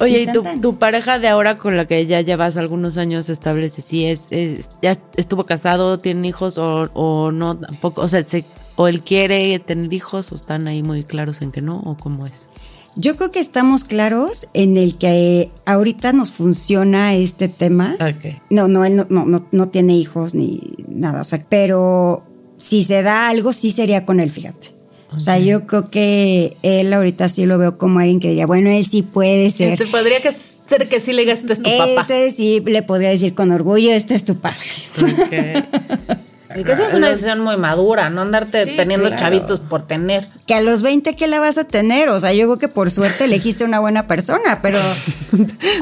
Oye, 0.00 0.20
Y 0.20 0.22
¿y 0.22 0.26
tan, 0.26 0.60
tu, 0.60 0.76
pareja 0.76 1.18
de 1.18 1.28
ahora 1.28 1.56
con 1.58 1.76
la 1.76 1.86
que 1.86 2.06
ya 2.06 2.20
llevas 2.20 2.56
algunos 2.56 2.96
años 2.96 3.28
establece 3.28 3.82
si 3.82 4.04
es, 4.06 4.28
es- 4.30 4.68
ya 4.82 4.96
estuvo 5.16 5.44
casado, 5.44 5.98
tiene 5.98 6.28
hijos 6.28 6.56
o, 6.58 6.84
o 6.94 7.32
no 7.32 7.56
tampoco? 7.58 8.02
O 8.02 8.08
sea, 8.08 8.22
se- 8.22 8.44
o 8.76 8.86
él 8.88 9.02
quiere 9.02 9.58
tener 9.58 9.92
hijos 9.92 10.30
o 10.32 10.36
están 10.36 10.68
ahí 10.68 10.82
muy 10.82 11.02
claros 11.04 11.42
en 11.42 11.50
que 11.50 11.62
no 11.62 11.80
o 11.84 11.96
cómo 11.96 12.26
es. 12.26 12.48
Yo 12.96 13.16
creo 13.16 13.30
que 13.30 13.38
estamos 13.40 13.84
claros 13.84 14.48
en 14.54 14.76
el 14.76 14.96
que 14.96 15.50
ahorita 15.66 16.12
nos 16.12 16.32
funciona 16.32 17.14
este 17.14 17.48
tema. 17.48 17.94
Ok. 18.00 18.40
No, 18.50 18.66
no, 18.66 18.84
él 18.84 19.04
no, 19.08 19.46
no 19.50 19.68
tiene 19.68 19.96
hijos 19.96 20.34
ni 20.34 20.60
nada, 20.88 21.20
o 21.20 21.24
sea, 21.24 21.44
pero 21.48 22.22
si 22.56 22.82
se 22.82 23.02
da 23.04 23.28
algo, 23.28 23.52
sí 23.52 23.70
sería 23.70 24.04
con 24.04 24.18
él, 24.20 24.30
fíjate. 24.30 24.77
O 25.10 25.18
sea, 25.20 25.38
yo 25.38 25.66
creo 25.66 25.90
que 25.90 26.56
él 26.62 26.92
ahorita 26.92 27.28
sí 27.28 27.46
lo 27.46 27.56
veo 27.56 27.78
como 27.78 27.98
alguien 27.98 28.20
que 28.20 28.28
diría, 28.28 28.46
bueno, 28.46 28.70
él 28.70 28.84
sí 28.84 29.02
puede 29.02 29.48
ser. 29.50 29.72
Este 29.72 29.86
podría 29.86 30.20
que 30.20 30.32
ser 30.32 30.86
que 30.88 31.00
sí 31.00 31.12
le 31.12 31.22
digas, 31.22 31.40
este 31.40 31.54
es 31.54 31.62
tu 31.62 31.70
papá. 31.70 32.02
Este 32.02 32.30
sí 32.30 32.62
le 32.64 32.82
podría 32.82 33.08
decir 33.08 33.34
con 33.34 33.50
orgullo, 33.50 33.92
este 33.92 34.14
es 34.14 34.24
tu 34.24 34.36
padre. 34.36 34.56
Y 34.98 36.14
que 36.64 36.72
esa 36.72 36.86
es 36.86 36.94
una 36.94 37.08
decisión 37.08 37.40
muy 37.40 37.56
madura, 37.56 38.10
no 38.10 38.20
andarte 38.22 38.64
Sí, 38.64 38.76
teniendo 38.76 39.08
claro. 39.08 39.20
chavitos 39.22 39.60
por 39.60 39.86
tener. 39.86 40.26
Que 40.46 40.54
a 40.54 40.60
los 40.60 40.82
20, 40.82 41.14
¿qué 41.16 41.26
la 41.26 41.40
vas 41.40 41.58
a 41.58 41.64
tener? 41.64 42.08
O 42.08 42.18
sea, 42.20 42.32
yo 42.32 42.46
creo 42.46 42.58
que 42.58 42.68
por 42.68 42.90
suerte 42.90 43.24
elegiste 43.24 43.64
una 43.64 43.80
buena 43.80 44.06
persona, 44.06 44.60
pero. 44.62 44.78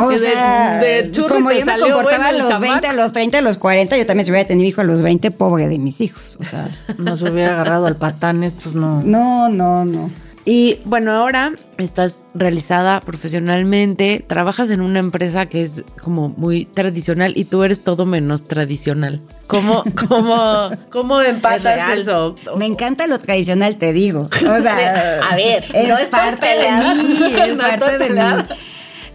O 0.00 0.08
De- 0.10 0.18
sea, 0.18 0.78
de 0.80 1.10
como 1.28 1.50
yo 1.52 1.64
me 1.64 1.78
comportaba 1.78 2.28
a 2.28 2.32
los 2.32 2.48
chamaco. 2.48 2.72
20, 2.72 2.86
a 2.88 2.92
los 2.92 3.12
30, 3.12 3.38
a 3.38 3.40
los 3.42 3.56
40, 3.56 3.96
yo 3.96 4.04
también 4.06 4.24
si 4.24 4.30
hubiera 4.32 4.46
tenido 4.46 4.68
hijo 4.68 4.80
a 4.80 4.84
los 4.84 5.02
20, 5.02 5.30
pobre 5.30 5.68
de 5.68 5.78
mis 5.78 6.00
hijos. 6.00 6.36
O 6.40 6.44
sea, 6.44 6.68
Nos 6.98 7.22
hubiera 7.22 7.54
agarrado 7.54 7.86
al 7.86 7.96
patán, 7.96 8.42
estos 8.44 8.74
no. 8.74 9.02
no, 9.02 9.48
no, 9.48 9.84
no. 9.84 10.10
Y 10.48 10.78
bueno, 10.84 11.10
ahora 11.10 11.52
estás 11.76 12.22
realizada 12.32 13.00
profesionalmente, 13.00 14.24
trabajas 14.24 14.70
en 14.70 14.80
una 14.80 15.00
empresa 15.00 15.44
que 15.46 15.62
es 15.64 15.82
como 16.00 16.28
muy 16.28 16.66
tradicional 16.66 17.32
y 17.34 17.46
tú 17.46 17.64
eres 17.64 17.82
todo 17.82 18.06
menos 18.06 18.44
tradicional. 18.44 19.20
¿Cómo, 19.48 19.82
cómo, 20.08 20.70
cómo 20.90 21.20
empatas 21.20 21.64
real. 21.64 21.98
eso? 21.98 22.36
Me 22.56 22.66
encanta 22.66 23.08
lo 23.08 23.18
tradicional, 23.18 23.76
te 23.76 23.92
digo. 23.92 24.20
O 24.30 24.62
sea, 24.62 25.20
A 25.32 25.34
ver, 25.34 25.64
es 25.74 25.88
no 25.88 25.96
parte 26.10 26.36
peleada. 26.46 26.94
de 26.94 27.02
mí, 27.02 27.18
es 27.42 27.56
No 27.56 27.58
parte 27.58 27.98
de 27.98 28.10
mí. 28.10 28.20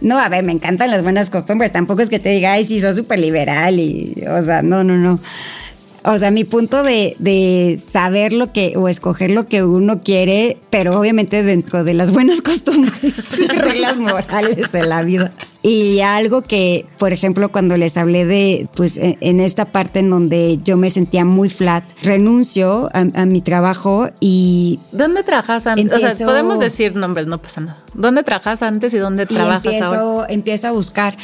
No, 0.02 0.18
a 0.18 0.28
ver, 0.28 0.42
me 0.44 0.52
encantan 0.52 0.90
las 0.90 1.02
buenas 1.02 1.30
costumbres. 1.30 1.72
Tampoco 1.72 2.02
es 2.02 2.10
que 2.10 2.18
te 2.18 2.28
diga, 2.28 2.52
ay, 2.52 2.64
sí, 2.64 2.78
soy 2.78 2.94
súper 2.94 3.20
liberal 3.20 3.80
y, 3.80 4.22
o 4.28 4.42
sea, 4.42 4.60
no, 4.60 4.84
no, 4.84 4.96
no. 4.98 5.18
O 6.04 6.18
sea, 6.18 6.30
mi 6.30 6.44
punto 6.44 6.82
de, 6.82 7.14
de 7.18 7.80
saber 7.82 8.32
lo 8.32 8.52
que, 8.52 8.74
o 8.76 8.88
escoger 8.88 9.30
lo 9.30 9.46
que 9.46 9.62
uno 9.62 10.00
quiere, 10.02 10.58
pero 10.70 10.98
obviamente 10.98 11.42
dentro 11.42 11.84
de 11.84 11.94
las 11.94 12.10
buenas 12.10 12.42
costumbres 12.42 13.38
y 13.38 13.46
reglas 13.46 13.96
morales 13.98 14.72
de 14.72 14.84
la 14.84 15.02
vida. 15.02 15.32
Y 15.62 16.00
algo 16.00 16.42
que, 16.42 16.86
por 16.98 17.12
ejemplo, 17.12 17.52
cuando 17.52 17.76
les 17.76 17.96
hablé 17.96 18.24
de, 18.24 18.68
pues, 18.74 18.96
en, 18.96 19.16
en 19.20 19.38
esta 19.38 19.66
parte 19.66 20.00
en 20.00 20.10
donde 20.10 20.58
yo 20.64 20.76
me 20.76 20.90
sentía 20.90 21.24
muy 21.24 21.48
flat, 21.48 21.84
renuncio 22.02 22.88
a, 22.92 23.04
a 23.14 23.26
mi 23.26 23.42
trabajo 23.42 24.08
y 24.18 24.80
¿Dónde 24.90 25.22
trabajas 25.22 25.68
antes? 25.68 25.92
O 25.92 26.00
sea, 26.00 26.26
podemos 26.26 26.58
decir 26.58 26.96
nombres, 26.96 27.28
no 27.28 27.38
pasa 27.38 27.60
nada. 27.60 27.78
¿Dónde 27.94 28.24
trabajas 28.24 28.62
antes 28.62 28.92
y 28.92 28.98
dónde 28.98 29.22
y 29.22 29.26
trabajas 29.26 29.64
empiezo, 29.64 29.94
ahora? 29.94 30.26
empiezo 30.32 30.66
a 30.66 30.72
buscar. 30.72 31.16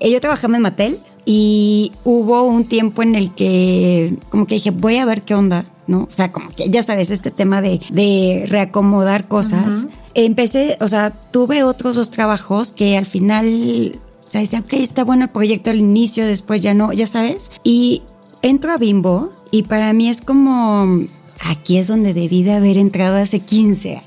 Eh, 0.00 0.10
Yo 0.10 0.20
trabajaba 0.20 0.56
en 0.56 0.62
Mattel 0.62 0.98
y 1.28 1.92
hubo 2.04 2.44
un 2.44 2.64
tiempo 2.64 3.02
en 3.02 3.16
el 3.16 3.34
que 3.34 4.14
como 4.30 4.46
que 4.46 4.54
dije, 4.54 4.70
voy 4.70 4.96
a 4.96 5.04
ver 5.04 5.22
qué 5.22 5.34
onda, 5.34 5.64
¿no? 5.88 6.04
O 6.04 6.10
sea, 6.10 6.30
como 6.30 6.48
que 6.50 6.70
ya 6.70 6.84
sabes, 6.84 7.10
este 7.10 7.32
tema 7.32 7.60
de, 7.60 7.80
de 7.90 8.44
reacomodar 8.48 9.26
cosas. 9.26 9.88
Empecé, 10.14 10.78
o 10.80 10.86
sea, 10.86 11.10
tuve 11.10 11.64
otros 11.64 11.96
dos 11.96 12.12
trabajos 12.12 12.70
que 12.70 12.96
al 12.96 13.06
final, 13.06 13.92
o 14.26 14.30
sea, 14.30 14.40
decía, 14.40 14.60
ok, 14.60 14.74
está 14.74 15.02
bueno 15.02 15.24
el 15.24 15.30
proyecto 15.30 15.70
al 15.70 15.80
inicio, 15.80 16.24
después 16.24 16.62
ya 16.62 16.74
no, 16.74 16.92
ya 16.92 17.06
sabes. 17.06 17.50
Y 17.64 18.02
entro 18.42 18.70
a 18.70 18.78
Bimbo 18.78 19.32
y 19.50 19.64
para 19.64 19.92
mí 19.92 20.08
es 20.08 20.20
como, 20.20 21.06
aquí 21.40 21.78
es 21.78 21.88
donde 21.88 22.14
debí 22.14 22.44
de 22.44 22.52
haber 22.52 22.78
entrado 22.78 23.16
hace 23.16 23.40
15 23.40 23.96
años. 23.96 24.04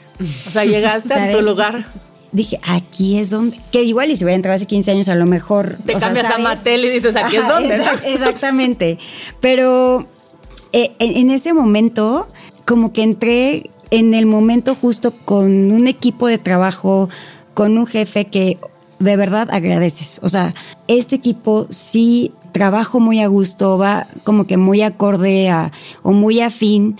O 0.48 0.52
sea, 0.52 0.64
llegaste 0.64 1.14
a 1.14 1.32
tu 1.34 1.42
lugar. 1.46 1.86
Dije, 2.32 2.60
aquí 2.64 3.18
es 3.18 3.30
donde. 3.30 3.60
Que 3.72 3.84
igual, 3.84 4.12
y 4.12 4.16
si 4.16 4.24
hubiera 4.24 4.36
entrado 4.36 4.56
hace 4.56 4.68
15 4.68 4.92
años, 4.92 5.10
a 5.10 5.16
lo 5.16 5.26
mejor. 5.26 5.78
Te 5.86 5.94
sea, 5.94 6.00
cambias 6.00 6.26
a. 6.26 6.38
Mattel 6.38 6.86
y 6.86 6.90
dices, 6.90 7.16
aquí 7.16 7.38
es 7.38 7.48
donde. 7.48 7.76
exactamente. 8.06 9.00
Pero 9.42 10.08
eh, 10.74 10.92
en, 11.00 11.18
en 11.18 11.30
ese 11.32 11.54
momento, 11.54 12.28
como 12.66 12.94
que 12.94 13.04
entré 13.04 13.70
en 13.92 14.14
el 14.14 14.26
momento 14.26 14.76
justo 14.76 15.12
con 15.26 15.72
un 15.72 15.88
equipo 15.88 16.28
de 16.28 16.38
trabajo, 16.38 17.10
con 17.54 17.78
un 17.78 17.88
jefe 17.88 18.26
que 18.26 18.60
de 19.00 19.16
verdad 19.16 19.48
agradeces. 19.52 20.20
O 20.24 20.30
sea, 20.30 20.54
este 20.88 21.16
equipo 21.16 21.68
sí 21.70 22.34
trabajo 22.52 23.00
muy 23.00 23.22
a 23.22 23.28
gusto, 23.28 23.78
va 23.78 24.08
como 24.24 24.46
que 24.46 24.58
muy 24.58 24.82
acorde 24.82 25.50
a, 25.50 25.72
o 26.04 26.12
muy 26.12 26.42
afín. 26.42 26.96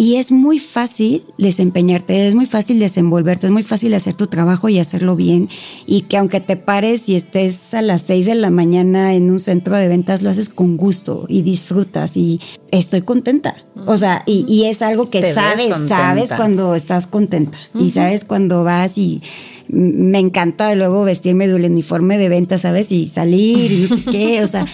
Y 0.00 0.14
es 0.14 0.30
muy 0.30 0.60
fácil 0.60 1.24
desempeñarte, 1.38 2.28
es 2.28 2.36
muy 2.36 2.46
fácil 2.46 2.78
desenvolverte, 2.78 3.48
es 3.48 3.52
muy 3.52 3.64
fácil 3.64 3.92
hacer 3.94 4.14
tu 4.14 4.28
trabajo 4.28 4.68
y 4.68 4.78
hacerlo 4.78 5.16
bien. 5.16 5.48
Y 5.86 6.02
que 6.02 6.16
aunque 6.16 6.38
te 6.38 6.56
pares 6.56 7.08
y 7.08 7.16
estés 7.16 7.74
a 7.74 7.82
las 7.82 8.02
6 8.02 8.26
de 8.26 8.36
la 8.36 8.50
mañana 8.50 9.14
en 9.14 9.28
un 9.28 9.40
centro 9.40 9.76
de 9.76 9.88
ventas, 9.88 10.22
lo 10.22 10.30
haces 10.30 10.50
con 10.50 10.76
gusto 10.76 11.26
y 11.28 11.42
disfrutas 11.42 12.16
y 12.16 12.40
estoy 12.70 13.02
contenta. 13.02 13.56
O 13.86 13.98
sea, 13.98 14.22
y, 14.24 14.44
y 14.46 14.66
es 14.66 14.82
algo 14.82 15.10
que 15.10 15.20
Te 15.20 15.32
sabes, 15.32 15.76
sabes 15.88 16.30
cuando 16.36 16.76
estás 16.76 17.08
contenta 17.08 17.58
y 17.74 17.90
sabes 17.90 18.24
cuando 18.24 18.62
vas 18.62 18.98
y 18.98 19.20
me 19.68 20.20
encanta 20.20 20.72
luego 20.76 21.02
vestirme 21.02 21.48
del 21.48 21.64
uniforme 21.64 22.18
de 22.18 22.28
ventas, 22.28 22.60
¿sabes? 22.60 22.92
Y 22.92 23.06
salir 23.06 23.72
y 23.72 23.82
no 23.82 23.88
sé 23.88 24.04
qué, 24.12 24.42
o 24.44 24.46
sea... 24.46 24.64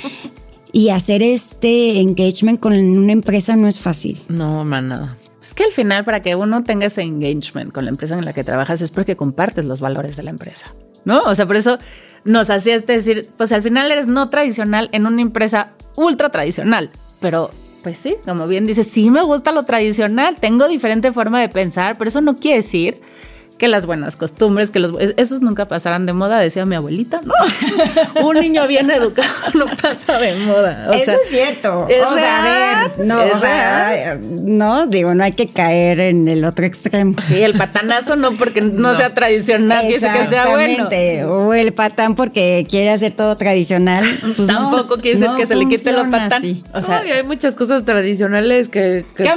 Y 0.75 0.91
hacer 0.91 1.23
este 1.23 2.01
engagement 2.01 2.59
con 2.59 2.73
una 2.73 3.13
empresa 3.13 3.55
no 3.55 3.69
es 3.69 3.79
fácil. 3.79 4.21
No, 4.29 4.65
nada. 4.65 5.17
Es 5.41 5.55
que 5.55 5.63
al 5.63 5.71
final, 5.71 6.05
para 6.05 6.21
que 6.21 6.35
uno 6.35 6.65
tenga 6.65 6.87
ese 6.87 7.03
engagement 7.03 7.73
con 7.73 7.85
la 7.85 7.93
empresa 7.93 8.19
en 8.19 8.25
la 8.25 8.33
que 8.33 8.43
trabajas, 8.43 8.81
es 8.81 8.91
porque 8.91 9.15
compartes 9.15 9.65
los 9.67 9.79
valores 9.79 10.17
de 10.17 10.25
la 10.25 10.31
empresa. 10.31 10.67
¿No? 11.05 11.21
O 11.21 11.35
sea, 11.37 11.47
por 11.47 11.55
eso 11.55 11.79
nos 12.25 12.51
hacía 12.51 12.75
este 12.75 12.95
decir, 12.95 13.29
pues 13.37 13.53
al 13.53 13.63
final 13.63 13.93
eres 13.93 14.09
no 14.09 14.31
tradicional 14.31 14.89
en 14.91 15.07
una 15.07 15.23
empresa 15.23 15.71
ultra 15.95 16.31
tradicional. 16.31 16.91
Pero, 17.21 17.53
pues 17.85 17.97
sí, 17.97 18.17
como 18.25 18.49
bien 18.49 18.67
dices, 18.67 18.89
sí 18.89 19.11
me 19.11 19.23
gusta 19.23 19.53
lo 19.53 19.63
tradicional, 19.63 20.35
tengo 20.41 20.67
diferente 20.67 21.13
forma 21.13 21.41
de 21.41 21.51
pensar, 21.51 21.97
pero 21.97 22.09
eso 22.09 22.21
no 22.21 22.35
quiere 22.35 22.57
decir 22.57 23.01
que 23.59 23.69
las 23.69 23.87
buenas 23.87 24.17
costumbres, 24.17 24.71
que 24.71 24.81
los 24.81 24.93
esos 25.17 25.41
nunca 25.41 25.67
pasarán 25.67 26.07
de 26.07 26.13
moda, 26.13 26.39
decía 26.39 26.67
mi 26.67 26.75
abuelita, 26.75 27.21
¿no? 27.25 27.35
Un 28.27 28.41
niño 28.41 28.67
bien 28.67 28.91
educado 28.91 29.29
no 29.55 29.67
pasa 29.67 30.19
de 30.19 30.35
moda. 30.37 30.87
O 30.89 30.93
Eso 30.93 31.05
sea, 31.05 31.15
es 31.15 31.29
cierto. 31.29 31.87
es 31.89 32.03
o 32.05 32.15
sea, 32.15 32.41
a 32.41 32.83
ver, 32.85 33.07
no, 33.07 33.23
es 33.23 33.35
o 33.35 33.39
sea, 33.39 34.19
no, 34.21 34.87
digo, 34.87 35.15
no 35.15 35.25
hay 35.25 35.33
que 35.33 35.47
caer 35.47 36.01
en 36.01 36.29
el 36.29 36.45
otro 36.45 36.65
extremo. 36.65 37.15
Sí, 37.27 37.41
el 37.43 37.55
patanazo 37.55 38.17
no 38.17 38.33
porque 38.33 38.61
no, 38.61 38.95
sea 38.95 39.15
tradicional, 39.15 39.87
dice 39.87 40.11
que 40.13 40.27
sea 40.27 40.49
bueno. 40.49 40.65
Exactamente. 40.65 41.25
O 41.25 41.55
el 41.55 41.73
patán 41.73 42.15
porque 42.15 42.67
quiere 42.69 42.91
hacer 42.91 43.13
todo 43.13 43.37
tradicional. 43.37 44.05
Pues 44.21 44.49
no, 44.49 44.71
Tampoco 44.71 44.97
quiere 45.01 45.19
decir 45.19 45.31
no 45.33 45.37
que 45.37 45.47
se 45.47 45.55
le 45.57 45.67
quite 45.69 45.93
lo 45.93 46.11
patán. 46.11 46.33
así. 46.33 46.65
O 46.73 46.83
sea, 46.83 47.01
No, 47.01 47.07
y 47.07 47.13
hay 47.13 47.23
muchas 47.23 47.55
cosas 47.57 47.85
tradicionales 47.85 48.69
que, 48.69 49.05
que 49.17 49.31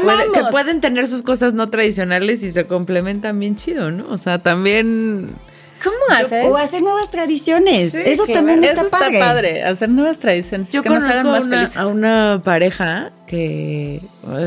pueden 0.51 0.82
tener 0.82 1.07
sus 1.07 1.22
cosas 1.22 1.53
no 1.53 1.70
tradicionales 1.70 2.43
y 2.43 2.51
se 2.51 2.65
complementan 2.68 3.39
bien 3.39 3.55
chido, 3.55 3.91
¿no? 3.91 4.07
O 4.10 4.18
sea, 4.18 4.39
también... 4.39 5.30
¿cómo 5.84 5.97
haces? 6.10 6.45
O 6.45 6.58
hacer 6.58 6.82
nuevas 6.82 7.12
tradiciones. 7.12 7.91
Sí, 7.91 8.01
Eso 8.05 8.26
claro. 8.26 8.39
también 8.39 8.64
está, 8.64 8.82
Eso 8.82 8.89
padre. 9.20 9.64
hacer 9.64 9.89
nuevas 9.89 10.20
tradiciones. 10.20 10.70
Yo 10.72 10.82
que 10.82 10.89
conozco 10.89 11.12
a 11.12 11.24
más 11.24 11.45
una, 11.45 11.58
felices. 11.58 11.78
a 11.78 11.88
una 11.88 12.41
pareja 12.43 13.12
que 13.28 14.01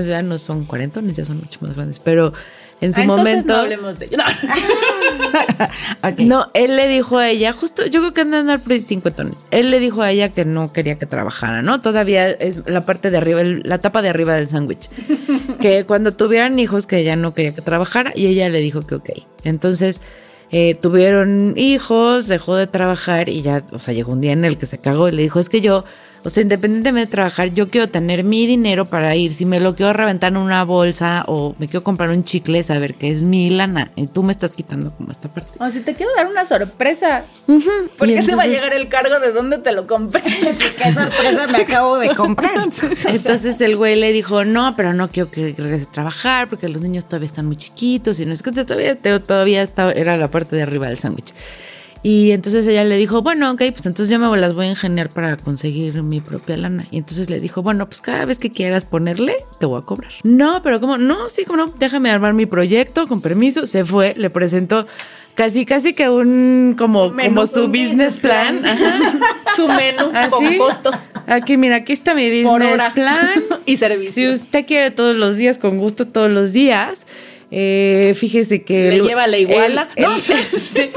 ya 0.06 0.22
no 0.22 0.38
son 0.38 0.64
cuarentones, 0.64 1.16
ya 1.16 1.24
son 1.24 1.38
mucho 1.38 1.58
más 1.62 1.74
grandes, 1.74 2.00
pero 2.00 2.32
en 2.80 2.92
su 2.94 3.02
Ah, 3.02 3.04
momento... 3.04 3.52
No 3.54 3.58
hablemos 3.60 3.98
de 3.98 4.08
No. 6.24 6.50
Él 6.54 6.76
le 6.76 6.88
dijo 6.88 7.18
a 7.18 7.28
ella, 7.28 7.52
justo, 7.52 7.86
yo 7.86 8.00
creo 8.00 8.12
que 8.14 8.20
andan 8.22 8.50
a 8.50 8.58
por 8.58 8.78
cincuentones. 8.80 9.44
Él 9.50 9.70
le 9.70 9.80
dijo 9.80 10.02
a 10.02 10.10
ella 10.10 10.30
que 10.30 10.44
no 10.44 10.72
quería 10.72 10.98
que 10.98 11.06
trabajara, 11.06 11.62
¿no? 11.62 11.80
Todavía 11.80 12.30
es 12.30 12.68
la 12.68 12.80
parte 12.82 13.10
de 13.10 13.16
arriba, 13.18 13.40
el- 13.40 13.62
la 13.64 13.78
tapa 13.78 14.02
de 14.02 14.08
arriba 14.08 14.34
del 14.34 14.48
sándwich. 14.48 14.88
que 15.60 15.84
cuando 15.84 16.12
tuvieran 16.12 16.58
hijos, 16.58 16.86
que 16.86 16.98
ella 16.98 17.16
no 17.16 17.34
quería 17.34 17.54
que 17.54 17.62
trabajara, 17.62 18.12
y 18.14 18.26
ella 18.26 18.48
le 18.48 18.60
dijo 18.60 18.82
que 18.82 18.94
ok. 18.96 19.10
Entonces, 19.44 20.00
eh, 20.50 20.74
tuvieron 20.74 21.54
hijos, 21.56 22.28
dejó 22.28 22.56
de 22.56 22.66
trabajar, 22.66 23.28
y 23.28 23.42
ya, 23.42 23.64
o 23.72 23.78
sea, 23.78 23.94
llegó 23.94 24.12
un 24.12 24.20
día 24.20 24.32
en 24.32 24.44
el 24.44 24.58
que 24.58 24.66
se 24.66 24.78
cagó 24.78 25.08
y 25.08 25.12
le 25.12 25.22
dijo, 25.22 25.40
es 25.40 25.48
que 25.48 25.60
yo. 25.60 25.84
O 26.22 26.28
sea, 26.30 26.42
independientemente 26.42 27.06
de 27.06 27.10
trabajar, 27.10 27.48
yo 27.50 27.68
quiero 27.68 27.88
tener 27.88 28.24
mi 28.24 28.46
dinero 28.46 28.84
para 28.84 29.16
ir. 29.16 29.32
Si 29.32 29.46
me 29.46 29.58
lo 29.58 29.74
quiero 29.74 29.92
reventar 29.94 30.32
en 30.32 30.36
una 30.36 30.64
bolsa 30.64 31.24
o 31.26 31.54
me 31.58 31.66
quiero 31.66 31.82
comprar 31.82 32.10
un 32.10 32.24
chicle, 32.24 32.62
saber 32.62 32.94
que 32.94 33.10
es 33.10 33.22
mi 33.22 33.48
lana. 33.48 33.90
Y 33.96 34.06
tú 34.06 34.22
me 34.22 34.32
estás 34.32 34.52
quitando 34.52 34.90
como 34.94 35.10
esta 35.12 35.28
parte. 35.32 35.52
O 35.58 35.70
si 35.70 35.80
te 35.80 35.94
quiero 35.94 36.12
dar 36.16 36.26
una 36.26 36.44
sorpresa. 36.44 37.24
¿Por 37.96 38.08
Y 38.10 38.14
qué 38.16 38.22
te 38.22 38.34
va 38.34 38.42
a 38.42 38.44
entonces- 38.46 38.48
llegar 38.50 38.72
el 38.74 38.88
cargo 38.88 39.18
de 39.18 39.32
dónde 39.32 39.58
te 39.58 39.72
lo 39.72 39.86
compré? 39.86 40.22
Qué 40.78 40.92
sorpresa 40.92 41.46
me 41.50 41.58
acabo 41.58 41.98
de 41.98 42.14
comprar. 42.14 42.50
Entonces 43.06 43.60
el 43.62 43.76
güey 43.76 43.96
le 43.98 44.12
dijo, 44.12 44.44
no, 44.44 44.74
pero 44.76 44.92
no 44.92 45.08
quiero 45.08 45.30
que 45.30 45.54
regrese 45.56 45.86
a 45.86 45.90
trabajar 45.92 46.48
porque 46.48 46.68
los 46.68 46.82
niños 46.82 47.06
todavía 47.06 47.26
están 47.26 47.46
muy 47.46 47.56
chiquitos 47.56 48.20
y 48.20 48.26
no 48.26 48.34
es 48.34 48.42
que 48.42 48.52
todavía, 48.52 48.96
todavía 49.20 49.62
estaba, 49.62 49.92
era 49.92 50.16
la 50.16 50.28
parte 50.28 50.54
de 50.56 50.62
arriba 50.62 50.86
del 50.88 50.98
sándwich. 50.98 51.32
Y 52.02 52.30
entonces 52.30 52.66
ella 52.66 52.84
le 52.84 52.96
dijo, 52.96 53.20
bueno, 53.20 53.50
ok, 53.50 53.58
pues 53.72 53.84
entonces 53.84 54.08
yo 54.08 54.18
me 54.18 54.34
las 54.38 54.54
voy 54.54 54.66
a 54.66 54.70
ingeniar 54.70 55.10
para 55.10 55.36
conseguir 55.36 56.02
mi 56.02 56.20
propia 56.20 56.56
lana. 56.56 56.86
Y 56.90 56.96
entonces 56.98 57.28
le 57.28 57.40
dijo, 57.40 57.62
bueno, 57.62 57.86
pues 57.86 58.00
cada 58.00 58.24
vez 58.24 58.38
que 58.38 58.50
quieras 58.50 58.84
ponerle, 58.84 59.34
te 59.58 59.66
voy 59.66 59.80
a 59.82 59.84
cobrar. 59.84 60.10
No, 60.22 60.62
pero 60.62 60.80
como, 60.80 60.96
no, 60.96 61.28
sí, 61.28 61.44
como 61.44 61.58
no, 61.66 61.74
déjame 61.78 62.10
armar 62.10 62.32
mi 62.32 62.46
proyecto, 62.46 63.06
con 63.06 63.20
permiso. 63.20 63.66
Se 63.66 63.84
fue, 63.84 64.14
le 64.16 64.30
presentó 64.30 64.86
casi, 65.34 65.66
casi 65.66 65.92
que 65.92 66.08
un, 66.08 66.74
como, 66.78 67.12
como 67.14 67.46
su 67.46 67.68
business 67.68 68.16
plan. 68.16 68.62
Su 69.56 69.66
menú 69.68 70.10
Así. 70.14 70.30
con 70.30 70.56
costos. 70.58 71.10
Aquí, 71.26 71.56
mira, 71.56 71.76
aquí 71.76 71.92
está 71.92 72.14
mi 72.14 72.30
business 72.42 72.82
plan. 72.94 73.28
Y 73.66 73.76
servicios. 73.76 74.14
Si 74.14 74.28
usted 74.28 74.64
quiere 74.64 74.90
todos 74.90 75.16
los 75.16 75.36
días, 75.36 75.58
con 75.58 75.76
gusto 75.78 76.06
todos 76.06 76.30
los 76.30 76.52
días. 76.52 77.06
eh, 77.50 78.14
fíjese 78.16 78.62
que... 78.62 78.88
Le 78.90 78.96
el- 78.96 79.02
lleva 79.02 79.26
la 79.26 79.36
iguala. 79.38 79.88
el- 79.96 80.04
No. 80.04 80.14
el- 80.14 80.22
sí. 80.58 80.88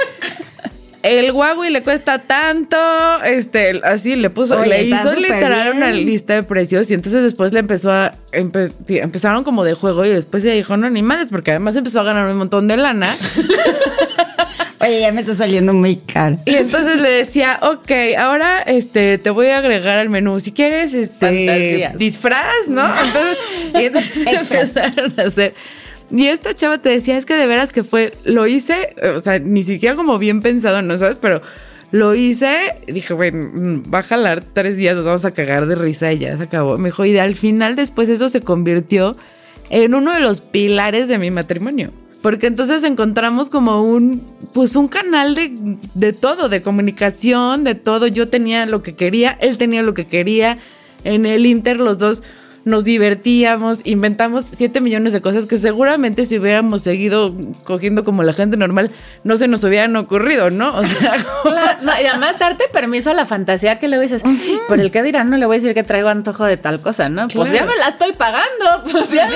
El 1.03 1.31
Huawei 1.31 1.69
le 1.69 1.83
cuesta 1.83 2.17
tanto, 2.19 2.77
este, 3.25 3.81
así 3.83 4.15
le 4.15 4.29
puso, 4.29 4.57
Oye, 4.59 4.69
le 4.69 4.83
hizo 4.85 5.13
literal 5.15 5.73
bien. 5.73 5.77
una 5.77 5.91
lista 5.91 6.33
de 6.35 6.43
precios 6.43 6.89
y 6.89 6.93
entonces 6.93 7.23
después 7.23 7.51
le 7.51 7.59
empezó 7.59 7.91
a, 7.91 8.13
empe- 8.31 8.71
empezaron 8.87 9.43
como 9.43 9.65
de 9.65 9.73
juego 9.73 10.05
y 10.05 10.09
después 10.09 10.45
ella 10.45 10.53
dijo, 10.53 10.77
no, 10.77 10.89
ni 10.89 11.01
madres, 11.01 11.27
porque 11.29 11.51
además 11.51 11.75
empezó 11.75 11.99
a 11.99 12.03
ganar 12.03 12.29
un 12.31 12.37
montón 12.37 12.69
de 12.69 12.77
lana. 12.77 13.13
Oye, 14.79 14.99
ya 15.01 15.11
me 15.13 15.21
está 15.21 15.33
saliendo 15.35 15.73
muy 15.73 15.95
caro. 15.95 16.37
Y 16.45 16.55
entonces 16.55 16.99
le 17.01 17.09
decía, 17.09 17.57
ok, 17.61 17.91
ahora 18.17 18.59
este 18.65 19.17
te 19.17 19.29
voy 19.29 19.47
a 19.47 19.59
agregar 19.59 19.97
al 19.99 20.09
menú. 20.09 20.39
Si 20.41 20.51
quieres, 20.51 20.93
este 20.93 21.45
Fantasías. 21.47 21.97
disfraz, 21.97 22.67
¿no? 22.67 22.85
Entonces, 22.85 23.37
y 23.75 23.83
entonces 23.85 24.27
empezaron 24.27 25.19
a 25.19 25.23
hacer. 25.23 25.53
Y 26.13 26.27
esta 26.27 26.53
chava 26.53 26.77
te 26.77 26.89
decía, 26.89 27.17
es 27.17 27.25
que 27.25 27.35
de 27.35 27.47
veras 27.47 27.73
que 27.73 27.83
fue, 27.83 28.13
lo 28.23 28.45
hice, 28.45 28.95
o 29.15 29.19
sea, 29.19 29.39
ni 29.39 29.63
siquiera 29.63 29.95
como 29.95 30.19
bien 30.19 30.41
pensado, 30.41 30.83
¿no 30.83 30.95
sabes? 30.95 31.17
Pero 31.19 31.41
lo 31.89 32.13
hice, 32.13 32.55
dije, 32.85 33.15
mm, 33.15 33.91
va 33.91 33.99
a 33.99 34.03
jalar 34.03 34.43
tres 34.45 34.77
días, 34.77 34.95
nos 34.95 35.05
vamos 35.05 35.25
a 35.25 35.31
cagar 35.31 35.65
de 35.65 35.73
risa 35.73 36.13
y 36.13 36.19
ya 36.19 36.37
se 36.37 36.43
acabó. 36.43 36.77
Me 36.77 36.89
dijo, 36.89 37.03
y 37.03 37.17
al 37.17 37.33
final 37.33 37.75
después 37.75 38.09
eso 38.09 38.29
se 38.29 38.41
convirtió 38.41 39.13
en 39.71 39.95
uno 39.95 40.13
de 40.13 40.19
los 40.19 40.41
pilares 40.41 41.07
de 41.07 41.17
mi 41.17 41.31
matrimonio. 41.31 41.89
Porque 42.21 42.45
entonces 42.45 42.83
encontramos 42.83 43.49
como 43.49 43.81
un, 43.81 44.23
pues 44.53 44.75
un 44.75 44.87
canal 44.87 45.33
de, 45.33 45.51
de 45.95 46.13
todo, 46.13 46.47
de 46.47 46.61
comunicación, 46.61 47.63
de 47.63 47.73
todo. 47.73 48.05
Yo 48.05 48.27
tenía 48.27 48.67
lo 48.67 48.83
que 48.83 48.95
quería, 48.95 49.35
él 49.41 49.57
tenía 49.57 49.81
lo 49.81 49.95
que 49.95 50.05
quería. 50.05 50.59
En 51.03 51.25
el 51.25 51.47
Inter 51.47 51.77
los 51.77 51.97
dos 51.97 52.21
nos 52.65 52.83
divertíamos, 52.83 53.81
inventamos 53.83 54.45
siete 54.55 54.79
millones 54.79 55.13
de 55.13 55.21
cosas 55.21 55.45
que 55.45 55.57
seguramente 55.57 56.25
si 56.25 56.39
hubiéramos 56.39 56.81
seguido 56.81 57.33
cogiendo 57.63 58.03
como 58.03 58.23
la 58.23 58.33
gente 58.33 58.57
normal, 58.57 58.91
no 59.23 59.37
se 59.37 59.47
nos 59.47 59.63
hubieran 59.63 59.95
ocurrido, 59.95 60.49
¿no? 60.49 60.75
O 60.77 60.83
sea, 60.83 61.17
no, 61.81 61.91
y 62.01 62.05
además 62.05 62.39
darte 62.39 62.65
permiso 62.71 63.11
a 63.11 63.13
la 63.13 63.25
fantasía 63.25 63.79
que 63.79 63.87
le 63.87 63.99
dices, 63.99 64.23
por 64.67 64.79
el 64.79 64.91
que 64.91 65.03
dirán, 65.03 65.29
no 65.29 65.37
le 65.37 65.45
voy 65.45 65.57
a 65.57 65.59
decir 65.59 65.73
que 65.73 65.83
traigo 65.83 66.09
antojo 66.09 66.45
de 66.45 66.57
tal 66.57 66.79
cosa, 66.81 67.09
¿no? 67.09 67.27
Pues 67.27 67.51
ya 67.51 67.65
me 67.65 67.75
la 67.75 67.89
estoy 67.89 68.13
pagando. 68.13 68.83
Pues 68.91 69.11
ya. 69.11 69.27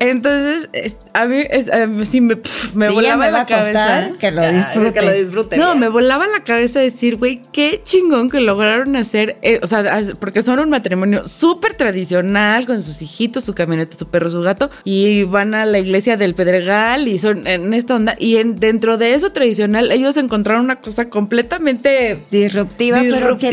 Entonces 0.00 0.68
es- 0.72 0.96
a 1.14 1.26
mí, 1.26 1.36
es- 1.50 1.70
a 1.72 1.86
mí 1.86 2.04
sí 2.04 2.20
me, 2.20 2.34
Sí, 2.34 2.92
volaba 2.92 3.16
me 3.26 3.30
la 3.30 3.46
cabeza. 3.46 4.10
que 4.18 4.30
lo 4.32 4.50
disfrute. 4.52 4.92
Que 4.92 5.02
lo 5.02 5.12
disfrute. 5.12 5.56
No, 5.56 5.76
me 5.76 5.88
volaba 5.88 6.26
la 6.26 6.42
cabeza 6.42 6.80
decir, 6.80 7.16
güey, 7.16 7.40
qué 7.52 7.80
chingón 7.84 8.28
que 8.30 8.40
lograron 8.40 8.96
hacer, 8.96 9.36
eh, 9.42 9.60
o 9.62 9.66
sea, 9.66 10.02
porque 10.18 10.42
son 10.42 10.58
un 10.58 10.70
matrimonio 10.70 11.26
súper 11.26 11.74
tradicional, 11.74 12.66
con 12.66 12.82
sus 12.82 13.02
hijitos, 13.02 13.44
su 13.44 13.54
camioneta, 13.54 13.96
su 13.98 14.08
perro, 14.08 14.30
su 14.30 14.40
gato, 14.40 14.70
y 14.84 15.24
van 15.24 15.54
a 15.54 15.66
la 15.66 15.78
iglesia 15.78 16.16
del 16.16 16.34
Pedregal 16.34 17.06
y 17.06 17.18
son 17.18 17.46
en 17.46 17.74
esta 17.74 17.94
onda. 17.94 18.14
Y 18.18 18.36
en, 18.36 18.56
dentro 18.56 18.96
de 18.98 19.14
eso 19.14 19.30
tradicional, 19.32 19.92
ellos 19.92 20.16
encontraron 20.16 20.64
una 20.64 20.80
cosa 20.80 21.08
completamente 21.10 22.18
Disruptiva, 22.30 23.00
Disruptiva. 23.00 23.10
pero 23.10 23.38
que 23.38 23.50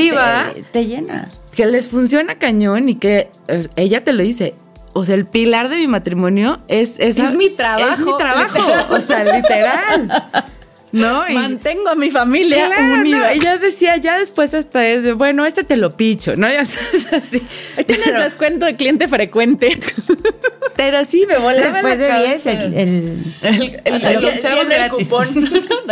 te, 0.55 0.63
te 0.71 0.85
llena. 0.85 1.31
que 1.55 1.65
les 1.65 1.87
funciona 1.87 2.35
cañón 2.35 2.87
y 2.89 2.95
que 2.95 3.29
ella 3.75 4.03
te 4.03 4.13
lo 4.13 4.23
dice. 4.23 4.55
O 4.97 5.05
sea, 5.05 5.15
el 5.15 5.25
pilar 5.25 5.69
de 5.69 5.77
mi 5.77 5.87
matrimonio 5.87 6.59
es 6.67 6.95
esa- 6.99 7.27
Es 7.27 7.33
mi 7.35 7.49
trabajo, 7.51 7.93
Es 7.93 7.99
mi 7.99 8.17
trabajo. 8.17 8.57
literal. 8.59 8.85
O 8.89 9.01
sea, 9.01 9.23
literal. 9.23 10.23
¿No? 10.91 11.27
Y- 11.29 11.33
Mantengo 11.33 11.89
a 11.89 11.95
mi 11.95 12.09
familia 12.09 12.65
Claro, 12.67 12.93
unida. 13.01 13.17
no, 13.19 13.25
ella 13.27 13.57
decía, 13.57 13.97
ya 13.97 14.17
después 14.17 14.53
hasta 14.53 14.87
es 14.87 15.03
de, 15.03 15.13
bueno, 15.13 15.45
este 15.45 15.63
te 15.63 15.75
lo 15.77 15.91
picho, 15.91 16.35
¿no? 16.35 16.47
Ya 16.51 16.65
sabes, 16.65 17.13
así. 17.13 17.41
Tienes 17.85 18.05
Pero, 18.05 18.21
descuento 18.23 18.65
de 18.65 18.75
cliente 18.75 19.07
frecuente. 19.07 19.77
pero 20.75 21.03
sí, 21.05 21.25
me 21.27 21.37
volaba 21.37 21.73
Después 21.73 21.83
la 21.83 21.95
de 21.97 22.07
cabeza. 22.07 22.51
10, 22.51 22.63
el, 22.63 22.73
el- 22.73 23.33
El, 23.41 23.61
el, 23.83 24.01
el, 24.01 24.71
el 24.71 24.89
cupón. 24.89 25.27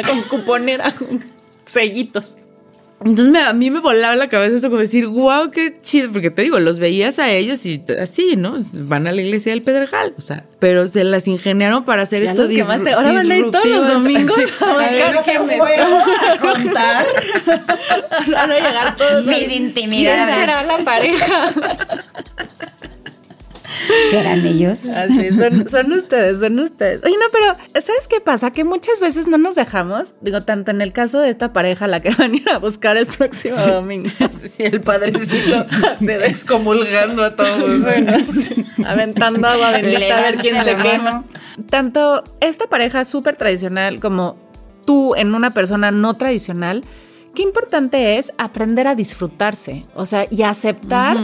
con 0.08 0.22
cuponera, 0.24 0.92
con 0.96 1.24
sellitos. 1.66 2.38
Entonces 3.02 3.28
me- 3.28 3.40
a 3.42 3.52
mí 3.54 3.70
me 3.70 3.82
volaba 3.82 4.16
la 4.16 4.30
cabeza 4.30 4.56
eso 4.56 4.70
como 4.70 4.80
decir, 4.80 5.06
wow, 5.08 5.52
qué 5.52 5.80
chido, 5.82 6.12
porque 6.12 6.32
te 6.32 6.42
digo, 6.44 6.60
los 6.60 6.80
veías 6.80 7.20
a 7.20 7.30
ellos 7.30 7.64
y 7.66 7.84
así, 8.02 8.36
¿no? 8.38 8.56
Van 8.72 9.06
a 9.06 9.12
la 9.12 9.22
iglesia 9.22 9.52
del 9.52 9.62
Pedregal, 9.62 10.14
o 10.18 10.22
sea, 10.22 10.46
pero 10.60 10.88
se 10.88 11.04
las 11.04 11.28
ingeniaron 11.28 11.84
para 11.86 12.04
hacer 12.04 12.24
Ya 12.24 12.32
esto 12.32 12.44
los 12.44 12.52
quemaste. 12.52 12.92
disru- 12.92 12.96
Ahora 12.96 13.12
van 13.12 13.30
a 13.32 13.38
ir 13.38 13.52
todos 13.52 13.66
los 13.68 13.88
domingos 13.94 14.36
Sí. 14.38 14.44
a 14.64 14.78
ver, 14.78 15.14
buscar 15.14 15.24
¿qué 15.26 15.38
vuelvo 15.40 15.66
a 15.66 16.38
contar? 16.54 17.08
Van 18.32 18.52
a 18.52 18.56
llegar 18.56 18.96
todos. 18.96 19.26
Mis 19.26 19.38
¿Quién 19.40 19.52
intimidades. 19.52 20.36
será 20.36 20.64
la 20.64 20.78
pareja? 20.80 21.54
¿Serán 24.12 24.46
ellos? 24.46 24.86
Así, 24.86 25.32
son, 25.32 25.70
son 25.70 25.92
ustedes, 25.94 26.40
son 26.40 26.60
ustedes. 26.60 27.04
Oye, 27.04 27.16
no, 27.18 27.26
pero 27.32 27.82
¿sabes 27.82 28.08
qué 28.08 28.20
pasa? 28.20 28.52
Que 28.52 28.64
muchas 28.64 29.00
veces 29.00 29.28
no 29.28 29.38
nos 29.38 29.56
dejamos, 29.56 30.14
digo, 30.22 30.42
tanto 30.42 30.72
en 30.72 30.82
el 30.82 30.94
caso 30.94 31.20
de 31.20 31.30
esta 31.30 31.54
pareja, 31.54 31.88
la 31.88 32.02
que 32.02 32.10
van 32.18 32.34
a 32.34 32.36
ir 32.36 32.50
a 32.50 32.58
buscar 32.58 32.98
el 32.98 33.06
próximo 33.06 33.58
domingo. 33.58 34.10
Sí, 34.46 34.64
el 34.64 34.82
padrecito 34.82 35.66
se 35.98 36.28
excomulgando 36.28 37.24
a 37.24 37.36
todos. 37.36 37.82
Bueno, 37.82 38.14
sí, 38.20 38.66
aventando 38.86 39.48
agua 39.48 39.72
bendita 39.72 40.18
a 40.18 40.22
ver 40.22 40.38
quién 40.38 40.64
se 40.64 40.78
quema. 40.78 41.24
Tanto 41.70 42.24
esta 42.42 42.68
pareja 42.68 43.06
súper 43.06 43.36
tradicional 43.36 44.00
como 44.00 44.38
tú 44.86 45.16
en 45.16 45.34
una 45.34 45.52
persona 45.52 45.92
no 45.92 46.14
tradicional, 46.16 46.84
qué 47.34 47.42
importante 47.44 48.18
es 48.18 48.34
aprender 48.38 48.88
a 48.88 48.96
disfrutarse, 48.96 49.84
o 49.96 50.06
sea, 50.06 50.26
y 50.30 50.44
aceptar 50.44 51.18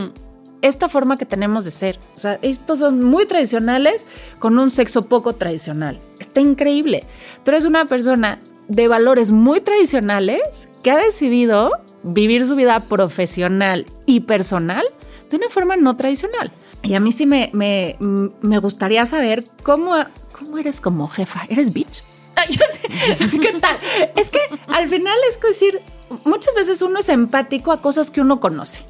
esta 0.62 0.90
forma 0.90 1.18
que 1.18 1.26
tenemos 1.26 1.66
de 1.66 1.72
ser. 1.72 2.00
O 2.16 2.20
sea, 2.20 2.40
estos 2.42 2.80
son 2.80 3.04
muy 3.04 3.26
tradicionales 3.26 4.06
con 4.40 4.58
un 4.60 4.70
sexo 4.70 5.04
poco 5.04 5.34
tradicional. 5.34 6.00
Está 6.20 6.42
increíble. 6.42 7.04
Tú 7.44 7.52
eres 7.52 7.66
una 7.66 7.86
persona 7.86 8.40
de 8.68 8.88
valores 8.88 9.32
muy 9.32 9.60
tradicionales 9.60 10.70
que 10.84 10.92
ha 10.92 10.98
decidido 10.98 11.72
vivir 12.04 12.46
su 12.46 12.56
vida 12.56 12.80
profesional 12.80 13.86
y 14.06 14.22
personal 14.22 14.86
de 15.30 15.38
una 15.38 15.50
forma 15.50 15.76
no 15.78 15.98
tradicional. 15.98 16.52
Y 16.84 16.96
a 16.96 17.00
mí 17.00 17.12
sí 17.12 17.26
me, 17.26 17.52
me, 17.54 18.58
gustaría 18.60 19.06
saber 19.06 19.44
cómo, 19.64 19.94
cómo 20.38 20.58
eres 20.58 20.82
como 20.82 21.08
jefa. 21.08 21.46
¿Eres 21.50 21.74
bitch? 21.74 22.04
¿Qué 23.42 23.54
tal? 23.60 23.78
Es 24.16 24.30
que 24.30 24.40
al 24.68 24.90
final 24.90 25.16
es 25.30 25.40
decir, 25.40 25.80
muchas 26.26 26.56
veces 26.56 26.82
uno 26.82 27.00
es 27.00 27.10
empático 27.10 27.72
a 27.72 27.82
cosas 27.82 28.12
que 28.12 28.22
uno 28.22 28.40
conoce, 28.40 28.84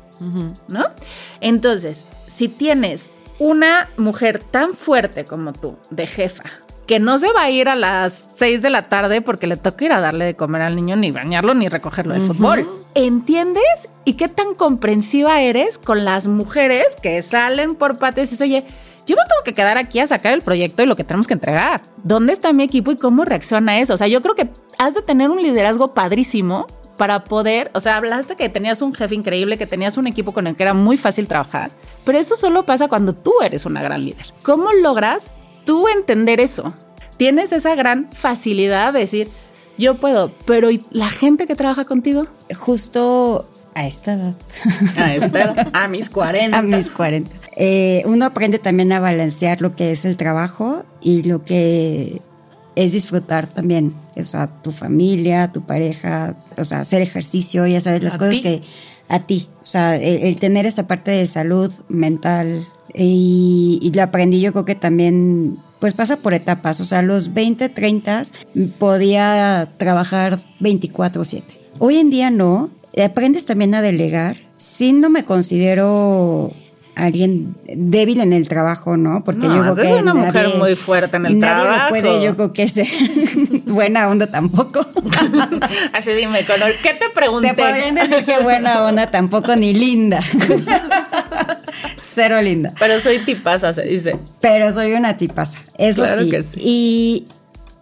¿no? 0.68 0.86
Entonces, 1.40 2.06
si 2.28 2.48
tienes 2.48 3.10
una 3.40 3.90
mujer 3.98 4.40
tan 4.40 4.74
fuerte 4.74 5.26
como 5.26 5.54
tú, 5.54 5.78
de 5.90 6.08
jefa, 6.08 6.44
que 6.86 7.00
no 7.00 7.20
se 7.20 7.32
va 7.32 7.44
a 7.44 7.50
ir 7.50 7.70
a 7.70 7.76
las 7.76 8.14
6 8.38 8.62
de 8.62 8.70
la 8.70 8.84
tarde 8.84 9.22
porque 9.22 9.48
le 9.48 9.56
toca 9.56 9.86
ir 9.86 9.94
a 9.94 10.02
darle 10.02 10.26
de 10.26 10.36
comer 10.36 10.62
al 10.62 10.76
niño, 10.76 10.96
ni 10.96 11.12
bañarlo, 11.12 11.54
ni 11.54 11.70
recogerlo 11.70 12.14
del 12.14 12.24
fútbol. 12.24 12.68
¿Entiendes? 12.96 13.90
¿Y 14.04 14.14
qué 14.14 14.28
tan 14.28 14.56
comprensiva 14.56 15.40
eres 15.42 15.78
con 15.78 16.04
las 16.04 16.28
mujeres 16.28 16.98
que 17.02 17.22
salen 17.22 17.76
por 17.76 17.98
pates 17.98 18.30
y 18.30 18.32
dices, 18.32 18.42
oye, 18.42 18.66
yo 19.08 19.16
me 19.16 19.24
tengo 19.24 19.44
que 19.44 19.54
quedar 19.54 19.78
aquí 19.78 20.00
a 20.00 20.08
sacar 20.08 20.34
el 20.34 20.42
proyecto 20.42 20.84
y 20.84 20.86
lo 20.86 20.96
que 20.96 21.04
tenemos 21.04 21.28
que 21.28 21.34
entregar. 21.34 21.82
¿Dónde 22.04 22.34
está 22.34 22.54
mi 22.54 22.64
equipo 22.64 22.92
y 22.92 22.98
cómo 22.98 23.26
reacciona 23.26 23.74
a 23.74 23.80
eso? 23.80 23.94
O 23.94 23.98
sea, 23.98 24.08
yo 24.08 24.22
creo 24.22 24.36
que 24.36 24.50
has 24.78 24.94
de 24.94 25.02
tener 25.02 25.30
un 25.30 25.42
liderazgo 25.42 25.94
padrísimo 25.94 26.68
para 27.02 27.24
poder, 27.24 27.72
o 27.74 27.80
sea, 27.80 27.98
hablaste 27.98 28.36
que 28.36 28.48
tenías 28.48 28.80
un 28.84 28.94
jefe 28.94 29.16
increíble, 29.16 29.58
que 29.58 29.66
tenías 29.66 29.98
un 29.98 30.06
equipo 30.06 30.34
con 30.34 30.46
el 30.46 30.56
que 30.56 30.62
era 30.62 30.76
muy 30.76 30.98
fácil 30.98 31.26
trabajar, 31.26 31.72
pero 32.06 32.20
eso 32.20 32.36
solo 32.36 32.64
pasa 32.64 32.90
cuando 32.90 33.16
tú 33.16 33.34
eres 33.44 33.66
una 33.66 33.82
gran 33.82 34.06
líder. 34.06 34.28
¿Cómo 34.44 34.72
logras 34.72 35.32
tú 35.66 35.88
entender 35.88 36.40
eso? 36.40 36.72
Tienes 37.18 37.54
esa 37.54 37.74
gran 37.74 38.08
facilidad 38.12 38.94
de 38.94 39.00
decir, 39.00 39.30
yo 39.80 40.00
puedo, 40.00 40.32
pero 40.46 40.70
¿y 40.70 40.84
la 40.92 41.10
gente 41.10 41.48
que 41.48 41.56
trabaja 41.56 41.86
contigo? 41.86 42.28
Justo 42.56 43.50
a 43.74 43.88
esta 43.88 44.14
edad. 44.14 44.36
A, 44.96 45.16
esta, 45.16 45.70
a 45.74 45.88
mis 45.88 46.08
40. 46.08 46.56
A 46.56 46.62
mis 46.62 46.92
40. 46.92 47.32
Eh, 47.56 48.04
uno 48.06 48.26
aprende 48.26 48.60
también 48.60 48.92
a 48.92 49.00
balancear 49.00 49.60
lo 49.60 49.72
que 49.72 49.92
es 49.92 50.06
el 50.06 50.18
trabajo 50.18 50.86
y 51.02 51.24
lo 51.24 51.44
que 51.44 52.22
es 52.76 52.94
disfrutar 52.94 53.48
también. 53.48 53.94
O 54.16 54.26
sea, 54.26 54.48
tu 54.48 54.72
familia, 54.72 55.52
tu 55.52 55.62
pareja, 55.62 56.36
o 56.58 56.64
sea, 56.64 56.82
hacer 56.82 57.02
ejercicio, 57.02 57.66
ya 57.68 57.82
sabes, 57.82 58.04
las 58.04 58.18
cosas 58.18 58.38
ti. 58.38 58.42
que 58.42 58.62
a 59.10 59.20
ti. 59.20 59.48
O 59.62 59.66
sea, 59.66 59.96
el, 59.96 60.24
el 60.24 60.38
tener 60.38 60.66
esta 60.66 60.88
parte 60.88 61.12
de 61.12 61.26
salud 61.26 61.72
mental 61.90 62.66
y, 62.94 63.80
y 63.82 63.92
lo 63.92 64.04
aprendí 64.04 64.42
yo 64.42 64.52
creo 64.52 64.66
que 64.66 64.76
también 64.76 65.58
pues 65.80 65.94
pasa 65.94 66.18
por 66.18 66.34
etapas. 66.34 66.80
O 66.80 66.86
sea, 66.86 67.00
a 67.00 67.02
los 67.02 67.34
20, 67.34 67.70
30 67.70 68.24
podía 68.78 69.70
trabajar 69.78 70.40
24/7. 70.60 71.44
Hoy 71.80 71.98
en 71.98 72.10
día 72.10 72.30
no. 72.30 72.70
Aprendes 73.04 73.46
también 73.46 73.74
a 73.74 73.82
delegar. 73.82 74.38
Sí 74.58 74.92
no 74.94 75.10
me 75.10 75.24
considero 75.24 76.52
alguien 77.02 77.56
débil 77.66 78.22
en 78.22 78.32
el 78.32 78.48
trabajo, 78.48 78.96
¿no? 78.96 79.24
Porque 79.24 79.48
yo 79.48 79.62
creo 79.62 79.76
que 79.76 79.96
es 79.96 80.02
una 80.02 80.14
mujer 80.14 80.50
muy 80.58 80.76
fuerte 80.76 81.18
en 81.18 81.26
el 81.26 81.40
trabajo. 81.40 81.70
Nadie 81.70 81.90
puede, 81.90 82.24
yo 82.24 82.36
creo 82.36 82.54
que 82.54 82.68
ser 82.68 82.88
buena 83.66 84.08
onda 84.08 84.28
tampoco. 84.28 84.86
Así 85.94 86.12
dime, 86.12 86.44
color, 86.46 86.72
¿qué 86.84 86.94
te 86.94 87.10
pregunté? 87.10 87.54
Te 87.56 87.64
podrían 87.64 87.96
decir 87.96 88.24
que 88.24 88.40
buena 88.40 88.84
onda 88.86 89.10
tampoco 89.10 89.56
ni 89.56 89.74
linda. 89.74 90.20
Cero 91.98 92.40
linda. 92.42 92.72
Pero 92.78 93.00
soy 93.00 93.20
tipaza, 93.20 93.74
se 93.74 93.84
dice. 93.84 94.16
Pero 94.40 94.72
soy 94.72 94.94
una 94.94 95.18
tipaza, 95.18 95.60
eso 95.80 96.06
sí. 96.06 96.30
Que 96.30 96.44
sí. 96.44 96.60
Y 96.64 97.26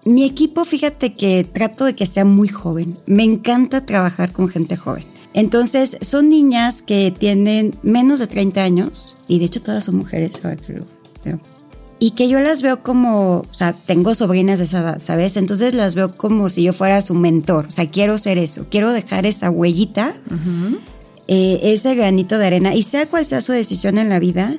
mi 0.06 0.24
equipo, 0.24 0.64
fíjate 0.64 1.14
que 1.14 1.44
trato 1.44 1.84
de 1.84 1.94
que 1.94 2.06
sea 2.06 2.24
muy 2.24 2.48
joven. 2.48 2.96
Me 3.06 3.24
encanta 3.24 3.86
trabajar 3.86 4.32
con 4.32 4.48
gente 4.48 4.78
joven. 4.78 5.04
Entonces, 5.34 5.98
son 6.02 6.30
niñas 6.30 6.82
que 6.82 7.14
tienen 7.18 7.72
menos 7.84 8.20
de 8.20 8.28
30 8.28 8.64
años, 8.64 9.16
y 9.28 9.40
de 9.40 9.46
hecho 9.46 9.62
todas 9.62 9.84
son 9.84 9.96
mujeres, 9.96 10.42
y 12.00 12.12
que 12.12 12.30
yo 12.30 12.40
las 12.40 12.62
veo 12.62 12.82
como, 12.82 13.40
o 13.40 13.54
sea, 13.54 13.74
tengo 13.74 14.14
sobrinas 14.16 14.60
de 14.60 14.66
esa 14.66 14.80
edad, 14.80 15.02
¿sabes? 15.02 15.36
Entonces 15.36 15.74
las 15.74 15.96
veo 15.96 16.16
como 16.16 16.48
si 16.48 16.64
yo 16.64 16.72
fuera 16.72 17.02
su 17.02 17.14
mentor, 17.14 17.68
o 17.68 17.72
sea, 17.72 17.92
quiero 17.92 18.18
ser 18.18 18.38
eso, 18.38 18.68
quiero 18.72 18.92
dejar 18.92 19.26
esa 19.26 19.50
huellita, 19.50 20.16
eh, 21.28 21.60
ese 21.62 21.96
granito 21.96 22.38
de 22.38 22.48
arena, 22.48 22.74
y 22.74 22.84
sea 22.84 23.06
cual 23.06 23.26
sea 23.26 23.42
su 23.42 23.52
decisión 23.52 23.98
en 23.98 24.08
la 24.08 24.20
vida, 24.20 24.56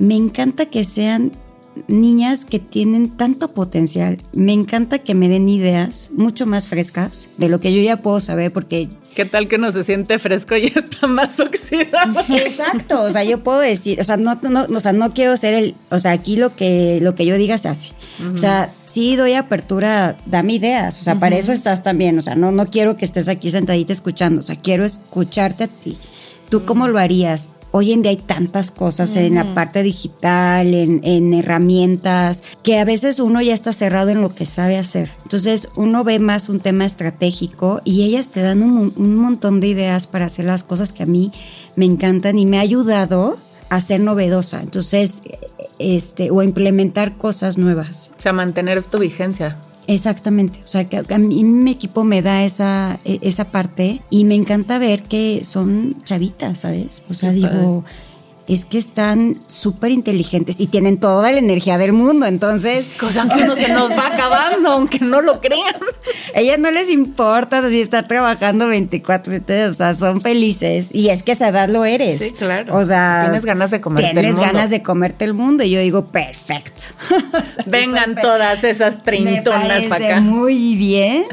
me 0.00 0.16
encanta 0.16 0.66
que 0.66 0.82
sean 0.82 1.30
niñas 1.88 2.44
que 2.44 2.58
tienen 2.58 3.10
tanto 3.10 3.52
potencial. 3.52 4.18
Me 4.32 4.52
encanta 4.52 4.98
que 4.98 5.14
me 5.14 5.28
den 5.28 5.48
ideas 5.48 6.10
mucho 6.16 6.46
más 6.46 6.68
frescas 6.68 7.28
de 7.36 7.48
lo 7.48 7.60
que 7.60 7.74
yo 7.74 7.82
ya 7.82 7.98
puedo 7.98 8.20
saber 8.20 8.52
porque... 8.52 8.88
¿Qué 9.14 9.24
tal 9.24 9.48
que 9.48 9.58
no 9.58 9.70
se 9.70 9.84
siente 9.84 10.18
fresco 10.18 10.56
y 10.56 10.66
está 10.74 11.06
más 11.06 11.38
oxidado? 11.40 12.20
Exacto, 12.28 13.02
o 13.02 13.10
sea, 13.10 13.24
yo 13.24 13.42
puedo 13.42 13.58
decir, 13.58 14.00
o 14.00 14.04
sea, 14.04 14.16
no, 14.16 14.38
no, 14.42 14.66
o 14.74 14.80
sea, 14.80 14.92
no 14.92 15.14
quiero 15.14 15.36
ser 15.36 15.54
el, 15.54 15.74
o 15.90 15.98
sea, 15.98 16.12
aquí 16.12 16.36
lo 16.36 16.54
que, 16.54 16.98
lo 17.00 17.14
que 17.14 17.26
yo 17.26 17.36
diga 17.36 17.58
se 17.58 17.68
hace. 17.68 17.90
O 18.32 18.36
sea, 18.36 18.72
sí 18.84 19.16
doy 19.16 19.34
apertura, 19.34 20.16
dame 20.26 20.54
ideas, 20.54 21.00
o 21.00 21.02
sea, 21.02 21.18
para 21.18 21.36
eso 21.36 21.50
estás 21.50 21.82
también, 21.82 22.16
o 22.16 22.22
sea, 22.22 22.36
no, 22.36 22.52
no 22.52 22.70
quiero 22.70 22.96
que 22.96 23.04
estés 23.04 23.26
aquí 23.28 23.50
sentadita 23.50 23.92
escuchando, 23.92 24.38
o 24.38 24.42
sea, 24.42 24.54
quiero 24.56 24.84
escucharte 24.84 25.64
a 25.64 25.68
ti. 25.68 25.98
¿Tú 26.48 26.64
cómo 26.64 26.86
lo 26.86 26.98
harías? 26.98 27.48
Hoy 27.76 27.92
en 27.92 28.02
día 28.02 28.12
hay 28.12 28.18
tantas 28.18 28.70
cosas 28.70 29.16
en 29.16 29.34
la 29.34 29.52
parte 29.52 29.82
digital, 29.82 30.72
en, 30.72 31.34
herramientas, 31.34 32.44
que 32.62 32.78
a 32.78 32.84
veces 32.84 33.18
uno 33.18 33.42
ya 33.42 33.52
está 33.52 33.72
cerrado 33.72 34.10
en 34.10 34.22
lo 34.22 34.32
que 34.32 34.46
sabe 34.46 34.78
hacer. 34.78 35.10
Entonces 35.24 35.70
uno 35.74 36.04
ve 36.04 36.20
más 36.20 36.48
un 36.48 36.60
tema 36.60 36.84
estratégico 36.84 37.80
y 37.82 38.04
ellas 38.04 38.30
te 38.30 38.42
dan 38.42 38.62
un, 38.62 38.92
un 38.94 39.16
montón 39.16 39.58
de 39.58 39.66
ideas 39.66 40.06
para 40.06 40.26
hacer 40.26 40.44
las 40.44 40.62
cosas 40.62 40.92
que 40.92 41.02
a 41.02 41.06
mí 41.06 41.32
me 41.74 41.84
encantan 41.84 42.38
y 42.38 42.46
me 42.46 42.58
ha 42.58 42.60
ayudado 42.60 43.36
a 43.70 43.80
ser 43.80 43.98
novedosa. 43.98 44.60
Entonces, 44.60 45.24
este, 45.80 46.30
o 46.30 46.44
implementar 46.44 47.18
cosas 47.18 47.58
nuevas. 47.58 48.12
O 48.16 48.22
sea, 48.22 48.32
mantener 48.32 48.84
tu 48.84 49.00
vigencia. 49.00 49.56
Exactamente, 49.86 50.60
o 50.64 50.68
sea 50.68 50.84
que 50.84 50.96
a 50.96 51.18
mí 51.18 51.44
mi 51.44 51.70
equipo 51.70 52.04
me 52.04 52.22
da 52.22 52.42
esa, 52.42 52.98
e, 53.04 53.18
esa 53.22 53.44
parte 53.44 54.00
y 54.08 54.24
me 54.24 54.34
encanta 54.34 54.78
ver 54.78 55.02
que 55.02 55.42
son 55.44 56.02
chavitas, 56.04 56.60
¿sabes? 56.60 57.02
O 57.10 57.14
sea, 57.14 57.32
digo, 57.32 57.84
es 58.46 58.64
que 58.64 58.78
están 58.78 59.36
súper 59.46 59.90
inteligentes 59.90 60.60
y 60.60 60.66
tienen 60.66 60.98
toda 60.98 61.32
la 61.32 61.38
energía 61.38 61.78
del 61.78 61.92
mundo, 61.92 62.26
entonces... 62.26 62.90
Cosa 62.98 63.28
que 63.28 63.44
no 63.44 63.56
se 63.56 63.68
nos 63.68 63.90
va 63.90 64.08
acabando, 64.08 64.70
aunque 64.70 65.00
no 65.00 65.22
lo 65.22 65.40
crean. 65.40 65.76
A 66.34 66.40
ellas 66.40 66.58
no 66.58 66.70
les 66.70 66.90
importa 66.90 67.68
si 67.68 67.80
estar 67.80 68.06
trabajando 68.06 68.66
24, 68.68 69.34
o 69.68 69.72
sea, 69.74 69.94
son 69.94 70.20
felices 70.20 70.90
y 70.92 71.08
es 71.08 71.22
que 71.22 71.32
esa 71.32 71.48
edad 71.48 71.68
lo 71.68 71.84
eres. 71.84 72.20
Sí, 72.20 72.32
claro. 72.32 72.76
O 72.76 72.84
sea... 72.84 73.24
Tienes 73.24 73.44
ganas 73.44 73.70
de 73.70 73.80
comerte 73.80 74.10
el 74.10 74.14
mundo. 74.16 74.30
Tienes 74.30 74.52
ganas 74.52 74.70
de 74.70 74.82
comerte 74.82 75.24
el 75.24 75.34
mundo 75.34 75.64
y 75.64 75.70
yo 75.70 75.80
digo, 75.80 76.06
perfecto. 76.06 76.82
Vengan 77.66 78.14
todas 78.14 78.64
esas 78.64 79.02
treintonas 79.02 79.84
para 79.84 80.06
acá. 80.06 80.20
Muy 80.20 80.76
bien. 80.76 81.24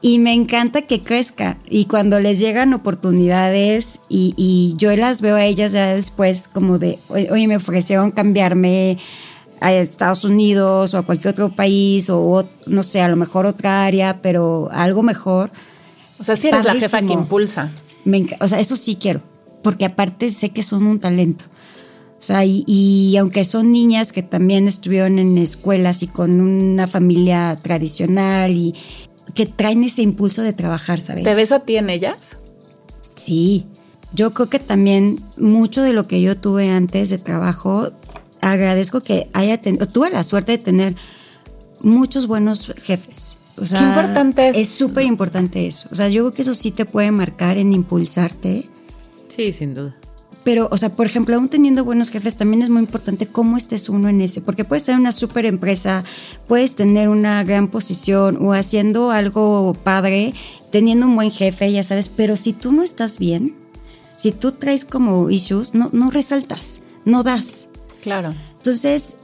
Y 0.00 0.20
me 0.20 0.32
encanta 0.32 0.82
que 0.82 1.02
crezca. 1.02 1.56
Y 1.68 1.86
cuando 1.86 2.20
les 2.20 2.38
llegan 2.38 2.72
oportunidades 2.72 4.00
y, 4.08 4.74
yo 4.78 4.94
las 4.96 5.20
veo 5.20 5.36
a 5.36 5.44
ellas 5.44 5.72
ya 5.72 5.94
después 5.94 6.46
como 6.46 6.78
de, 6.78 6.98
oye, 7.08 7.48
me 7.48 7.56
ofrecieron 7.56 8.12
cambiarme 8.12 8.98
a 9.60 9.72
Estados 9.72 10.24
Unidos 10.24 10.94
o 10.94 10.98
a 10.98 11.02
cualquier 11.02 11.32
otro 11.32 11.50
país 11.50 12.08
o 12.10 12.48
no 12.66 12.82
sé, 12.82 13.00
a 13.00 13.08
lo 13.08 13.16
mejor 13.16 13.46
otra 13.46 13.84
área, 13.84 14.20
pero 14.22 14.68
algo 14.72 15.02
mejor. 15.02 15.50
O 16.18 16.24
sea, 16.24 16.36
si 16.36 16.48
eres 16.48 16.64
la 16.64 16.74
jefa 16.74 17.00
que 17.02 17.12
impulsa. 17.12 17.70
o 18.40 18.48
sea, 18.48 18.60
eso 18.60 18.76
sí 18.76 18.96
quiero, 18.96 19.22
porque 19.62 19.84
aparte 19.84 20.30
sé 20.30 20.50
que 20.50 20.62
son 20.62 20.86
un 20.86 20.98
talento. 20.98 21.44
O 22.18 22.22
sea, 22.22 22.44
y, 22.44 22.64
y, 22.66 23.16
aunque 23.16 23.44
son 23.44 23.70
niñas 23.70 24.10
que 24.10 24.24
también 24.24 24.66
estuvieron 24.66 25.20
en 25.20 25.38
escuelas 25.38 26.02
y 26.02 26.08
con 26.08 26.40
una 26.40 26.88
familia 26.88 27.56
tradicional 27.62 28.50
y, 28.50 28.74
que 29.34 29.46
traen 29.46 29.84
ese 29.84 30.02
impulso 30.02 30.42
de 30.42 30.52
trabajar, 30.52 31.00
¿sabes? 31.00 31.24
¿Te 31.24 31.34
ves 31.34 31.52
a 31.52 31.60
ti 31.60 31.76
en 31.76 31.90
ellas? 31.90 32.36
Sí, 33.14 33.66
yo 34.12 34.32
creo 34.32 34.48
que 34.48 34.58
también 34.58 35.20
mucho 35.36 35.82
de 35.82 35.92
lo 35.92 36.06
que 36.06 36.20
yo 36.20 36.36
tuve 36.36 36.70
antes 36.70 37.10
de 37.10 37.18
trabajo, 37.18 37.92
agradezco 38.40 39.00
que 39.00 39.28
haya 39.32 39.60
tenido, 39.60 39.86
tuve 39.86 40.10
la 40.10 40.22
suerte 40.24 40.52
de 40.52 40.58
tener 40.58 40.94
muchos 41.82 42.26
buenos 42.26 42.72
jefes. 42.76 43.38
O 43.56 43.66
sea, 43.66 43.80
Qué 43.80 43.86
importante 43.86 44.48
es. 44.48 44.56
Es 44.56 44.68
súper 44.68 45.04
importante 45.04 45.66
eso. 45.66 45.88
O 45.90 45.94
sea, 45.94 46.08
yo 46.08 46.22
creo 46.22 46.32
que 46.32 46.42
eso 46.42 46.54
sí 46.54 46.70
te 46.70 46.84
puede 46.84 47.10
marcar 47.10 47.58
en 47.58 47.72
impulsarte. 47.72 48.68
Sí, 49.28 49.52
sin 49.52 49.74
duda. 49.74 49.96
Pero, 50.44 50.68
o 50.70 50.76
sea, 50.76 50.88
por 50.88 51.04
ejemplo, 51.04 51.34
aún 51.36 51.48
teniendo 51.48 51.84
buenos 51.84 52.10
jefes, 52.10 52.36
también 52.36 52.62
es 52.62 52.70
muy 52.70 52.80
importante 52.80 53.26
cómo 53.26 53.56
estés 53.56 53.88
uno 53.88 54.08
en 54.08 54.20
ese, 54.20 54.40
porque 54.40 54.64
puedes 54.64 54.84
tener 54.84 55.00
una 55.00 55.12
súper 55.12 55.44
empresa, 55.44 56.04
puedes 56.46 56.74
tener 56.74 57.08
una 57.08 57.42
gran 57.44 57.68
posición 57.68 58.38
o 58.40 58.54
haciendo 58.54 59.10
algo 59.10 59.74
padre, 59.74 60.32
teniendo 60.70 61.06
un 61.06 61.16
buen 61.16 61.30
jefe, 61.30 61.70
ya 61.70 61.82
sabes, 61.82 62.08
pero 62.08 62.36
si 62.36 62.52
tú 62.52 62.72
no 62.72 62.82
estás 62.82 63.18
bien, 63.18 63.56
si 64.16 64.32
tú 64.32 64.52
traes 64.52 64.84
como 64.84 65.28
issues, 65.28 65.74
no, 65.74 65.90
no 65.92 66.10
resaltas, 66.10 66.82
no 67.04 67.22
das. 67.22 67.67
Claro. 68.02 68.30
Entonces, 68.58 69.16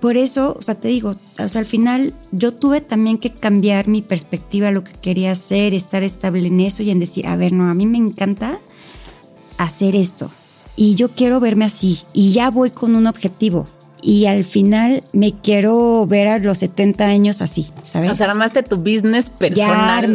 por 0.00 0.16
eso, 0.16 0.56
o 0.58 0.62
sea, 0.62 0.74
te 0.74 0.88
digo, 0.88 1.16
o 1.38 1.48
sea, 1.48 1.60
al 1.60 1.66
final 1.66 2.12
yo 2.32 2.52
tuve 2.52 2.80
también 2.80 3.18
que 3.18 3.30
cambiar 3.30 3.88
mi 3.88 4.02
perspectiva, 4.02 4.70
lo 4.70 4.82
que 4.82 4.92
quería 4.94 5.32
hacer, 5.32 5.74
estar 5.74 6.02
estable 6.02 6.46
en 6.46 6.60
eso 6.60 6.82
y 6.82 6.90
en 6.90 6.98
decir, 6.98 7.26
a 7.26 7.36
ver, 7.36 7.52
no, 7.52 7.70
a 7.70 7.74
mí 7.74 7.86
me 7.86 7.98
encanta 7.98 8.58
hacer 9.58 9.94
esto 9.94 10.30
y 10.76 10.94
yo 10.94 11.08
quiero 11.10 11.40
verme 11.40 11.64
así 11.64 12.00
y 12.12 12.32
ya 12.32 12.50
voy 12.50 12.70
con 12.70 12.96
un 12.96 13.06
objetivo. 13.06 13.66
Y 14.02 14.26
al 14.26 14.44
final 14.44 15.02
me 15.12 15.32
quiero 15.32 16.06
ver 16.06 16.26
a 16.26 16.38
los 16.38 16.58
70 16.58 17.04
años 17.04 17.40
así, 17.40 17.68
¿sabes? 17.84 18.10
O 18.10 18.14
sea, 18.16 18.34
de 18.34 18.62
tu 18.64 18.76
business 18.76 19.30
personal. 19.30 20.12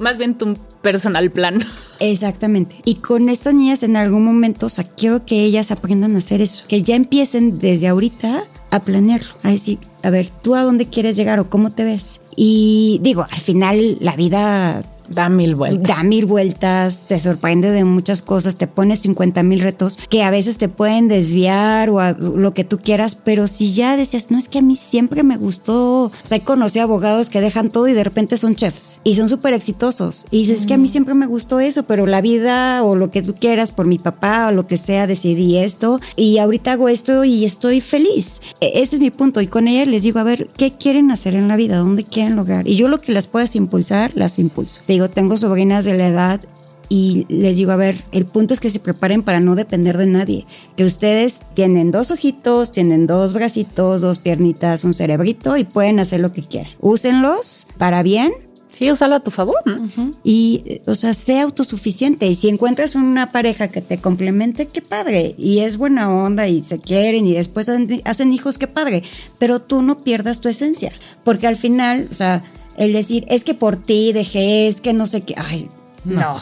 más 0.00 0.18
bien 0.18 0.34
tu 0.34 0.54
personal 0.82 1.30
plan. 1.30 1.64
Exactamente. 2.00 2.76
Y 2.84 2.96
con 2.96 3.28
estas 3.28 3.54
niñas 3.54 3.82
en 3.84 3.96
algún 3.96 4.24
momento, 4.24 4.66
o 4.66 4.68
sea, 4.68 4.84
quiero 4.84 5.24
que 5.24 5.44
ellas 5.44 5.70
aprendan 5.70 6.16
a 6.16 6.18
hacer 6.18 6.40
eso. 6.40 6.64
Que 6.68 6.82
ya 6.82 6.96
empiecen 6.96 7.58
desde 7.58 7.88
ahorita 7.88 8.44
a 8.70 8.80
planearlo. 8.80 9.30
A 9.42 9.50
decir, 9.50 9.78
a 10.02 10.10
ver, 10.10 10.28
¿tú 10.42 10.54
a 10.54 10.62
dónde 10.62 10.86
quieres 10.86 11.16
llegar 11.16 11.40
o 11.40 11.48
cómo 11.48 11.70
te 11.70 11.84
ves? 11.84 12.20
Y 12.36 12.98
digo, 13.02 13.24
al 13.30 13.40
final 13.40 13.96
la 14.00 14.16
vida 14.16 14.82
Da 15.08 15.28
mil 15.28 15.54
vueltas. 15.54 15.96
Da 15.96 16.02
mil 16.02 16.26
vueltas, 16.26 17.00
te 17.06 17.18
sorprende 17.18 17.70
de 17.70 17.84
muchas 17.84 18.22
cosas, 18.22 18.56
te 18.56 18.66
pones 18.66 19.00
50 19.00 19.42
mil 19.42 19.60
retos 19.60 19.98
que 20.08 20.22
a 20.22 20.30
veces 20.30 20.58
te 20.58 20.68
pueden 20.68 21.08
desviar 21.08 21.90
o 21.90 22.00
lo 22.12 22.54
que 22.54 22.64
tú 22.64 22.78
quieras, 22.78 23.14
pero 23.14 23.46
si 23.46 23.72
ya 23.72 23.96
decías, 23.96 24.30
no 24.30 24.38
es 24.38 24.48
que 24.48 24.58
a 24.58 24.62
mí 24.62 24.76
siempre 24.76 25.22
me 25.22 25.36
gustó, 25.36 26.04
o 26.04 26.12
sea, 26.22 26.38
conocí 26.40 26.78
abogados 26.78 27.30
que 27.30 27.40
dejan 27.40 27.70
todo 27.70 27.88
y 27.88 27.92
de 27.92 28.04
repente 28.04 28.36
son 28.36 28.54
chefs 28.54 29.00
y 29.04 29.14
son 29.14 29.28
súper 29.28 29.54
exitosos. 29.54 30.26
Y 30.30 30.38
dices, 30.38 30.60
es 30.60 30.66
que 30.66 30.74
a 30.74 30.78
mí 30.78 30.88
siempre 30.88 31.14
me 31.14 31.26
gustó 31.26 31.60
eso, 31.60 31.84
pero 31.84 32.06
la 32.06 32.20
vida 32.20 32.82
o 32.82 32.96
lo 32.96 33.10
que 33.10 33.22
tú 33.22 33.34
quieras 33.34 33.72
por 33.72 33.86
mi 33.86 33.98
papá 33.98 34.48
o 34.48 34.52
lo 34.52 34.66
que 34.66 34.76
sea, 34.76 35.06
decidí 35.06 35.58
esto 35.58 36.00
y 36.16 36.38
ahorita 36.38 36.72
hago 36.72 36.88
esto 36.88 37.24
y 37.24 37.44
estoy 37.44 37.80
feliz. 37.80 38.40
E, 38.60 38.82
ese 38.82 38.96
es 38.96 39.00
mi 39.00 39.10
punto. 39.10 39.40
Y 39.40 39.46
con 39.46 39.68
ellas 39.68 39.88
les 39.88 40.02
digo, 40.02 40.18
a 40.18 40.24
ver, 40.24 40.48
¿qué 40.56 40.72
quieren 40.72 41.10
hacer 41.10 41.34
en 41.34 41.48
la 41.48 41.56
vida? 41.56 41.76
¿Dónde 41.76 42.04
quieren 42.04 42.36
lograr? 42.36 42.66
Y 42.66 42.76
yo 42.76 42.88
lo 42.88 42.98
que 42.98 43.12
las 43.12 43.26
puedas 43.26 43.54
impulsar, 43.56 44.12
las 44.14 44.38
impulso 44.38 44.80
digo, 44.96 45.10
tengo 45.10 45.36
sobrinas 45.36 45.84
de 45.84 45.94
la 45.94 46.08
edad 46.08 46.40
y 46.88 47.26
les 47.28 47.56
digo, 47.56 47.72
a 47.72 47.76
ver, 47.76 47.96
el 48.12 48.26
punto 48.26 48.54
es 48.54 48.60
que 48.60 48.70
se 48.70 48.78
preparen 48.78 49.22
para 49.22 49.40
no 49.40 49.56
depender 49.56 49.98
de 49.98 50.06
nadie. 50.06 50.46
Que 50.76 50.84
ustedes 50.84 51.42
tienen 51.54 51.90
dos 51.90 52.10
ojitos, 52.10 52.70
tienen 52.70 53.06
dos 53.06 53.32
bracitos, 53.32 54.02
dos 54.02 54.18
piernitas, 54.18 54.84
un 54.84 54.94
cerebrito 54.94 55.56
y 55.56 55.64
pueden 55.64 55.98
hacer 56.00 56.20
lo 56.20 56.32
que 56.32 56.42
quieran. 56.42 56.72
Úsenlos 56.80 57.66
para 57.78 58.02
bien 58.02 58.32
Sí, 58.76 58.90
úsalo 58.90 59.14
a 59.14 59.20
tu 59.20 59.30
favor, 59.30 59.56
¿no? 59.64 60.10
Y, 60.22 60.82
o 60.86 60.94
sea, 60.94 61.14
sé 61.14 61.40
autosuficiente. 61.40 62.26
Y 62.26 62.34
si 62.34 62.50
encuentras 62.50 62.94
una 62.94 63.32
pareja 63.32 63.68
que 63.68 63.80
te 63.80 63.96
complemente, 63.96 64.66
qué 64.66 64.82
padre. 64.82 65.34
Y 65.38 65.60
es 65.60 65.78
buena 65.78 66.14
onda 66.14 66.46
y 66.46 66.62
se 66.62 66.78
quieren 66.78 67.24
y 67.24 67.32
después 67.32 67.70
hacen 68.04 68.32
hijos, 68.34 68.58
qué 68.58 68.66
padre. 68.66 69.02
Pero 69.38 69.62
tú 69.62 69.80
no 69.80 69.96
pierdas 69.96 70.42
tu 70.42 70.50
esencia. 70.50 70.92
Porque 71.24 71.46
al 71.46 71.56
final, 71.56 72.06
o 72.10 72.14
sea, 72.14 72.44
el 72.76 72.92
decir, 72.92 73.24
es 73.28 73.44
que 73.44 73.54
por 73.54 73.76
ti 73.76 74.12
dejé, 74.12 74.66
es 74.68 74.80
que 74.80 74.92
no 74.92 75.06
sé 75.06 75.22
qué. 75.22 75.34
Ay, 75.36 75.68
no. 76.04 76.38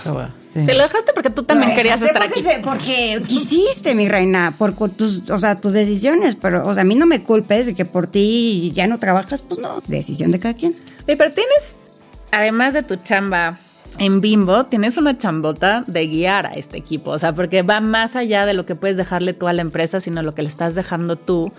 Sí. 0.52 0.64
Te 0.66 0.74
lo 0.74 0.84
dejaste 0.84 1.12
porque 1.14 1.30
tú 1.30 1.42
también 1.42 1.74
querías 1.74 2.00
estar 2.00 2.22
aquí. 2.22 2.34
porque 2.34 2.54
se- 2.54 2.60
Porque 2.60 3.22
quisiste, 3.26 3.94
mi 3.96 4.08
reina, 4.08 4.54
por 4.56 4.72
tus, 4.90 5.28
o 5.30 5.38
sea, 5.38 5.56
tus 5.56 5.72
decisiones, 5.72 6.36
pero, 6.36 6.64
o 6.66 6.72
sea, 6.74 6.82
a 6.82 6.84
mí 6.84 6.94
no 6.94 7.06
me 7.06 7.22
culpes 7.24 7.66
de 7.66 7.74
que 7.74 7.84
por 7.84 8.06
ti 8.06 8.70
ya 8.72 8.86
no 8.86 8.98
trabajas, 8.98 9.42
pues 9.42 9.58
no, 9.58 9.80
decisión 9.88 10.30
de 10.30 10.38
cada 10.38 10.54
quien. 10.54 10.76
Pero 11.06 11.18
tienes, 11.32 11.76
además 12.30 12.72
de 12.74 12.84
tu 12.84 12.94
chamba 12.94 13.58
en 13.98 14.20
Bimbo, 14.20 14.66
tienes 14.66 14.96
una 14.96 15.18
chambota 15.18 15.82
de 15.88 16.06
guiar 16.06 16.46
a 16.46 16.54
este 16.54 16.76
equipo. 16.78 17.10
O 17.10 17.18
sea, 17.18 17.32
porque 17.34 17.62
va 17.62 17.80
más 17.80 18.14
allá 18.14 18.46
de 18.46 18.54
lo 18.54 18.64
que 18.66 18.76
puedes 18.76 18.96
dejarle 18.96 19.32
tú 19.32 19.48
a 19.48 19.52
la 19.52 19.62
empresa, 19.62 19.98
sino 20.00 20.22
lo 20.22 20.36
que 20.36 20.42
le 20.42 20.48
estás 20.48 20.76
dejando 20.76 21.16
tú 21.16 21.52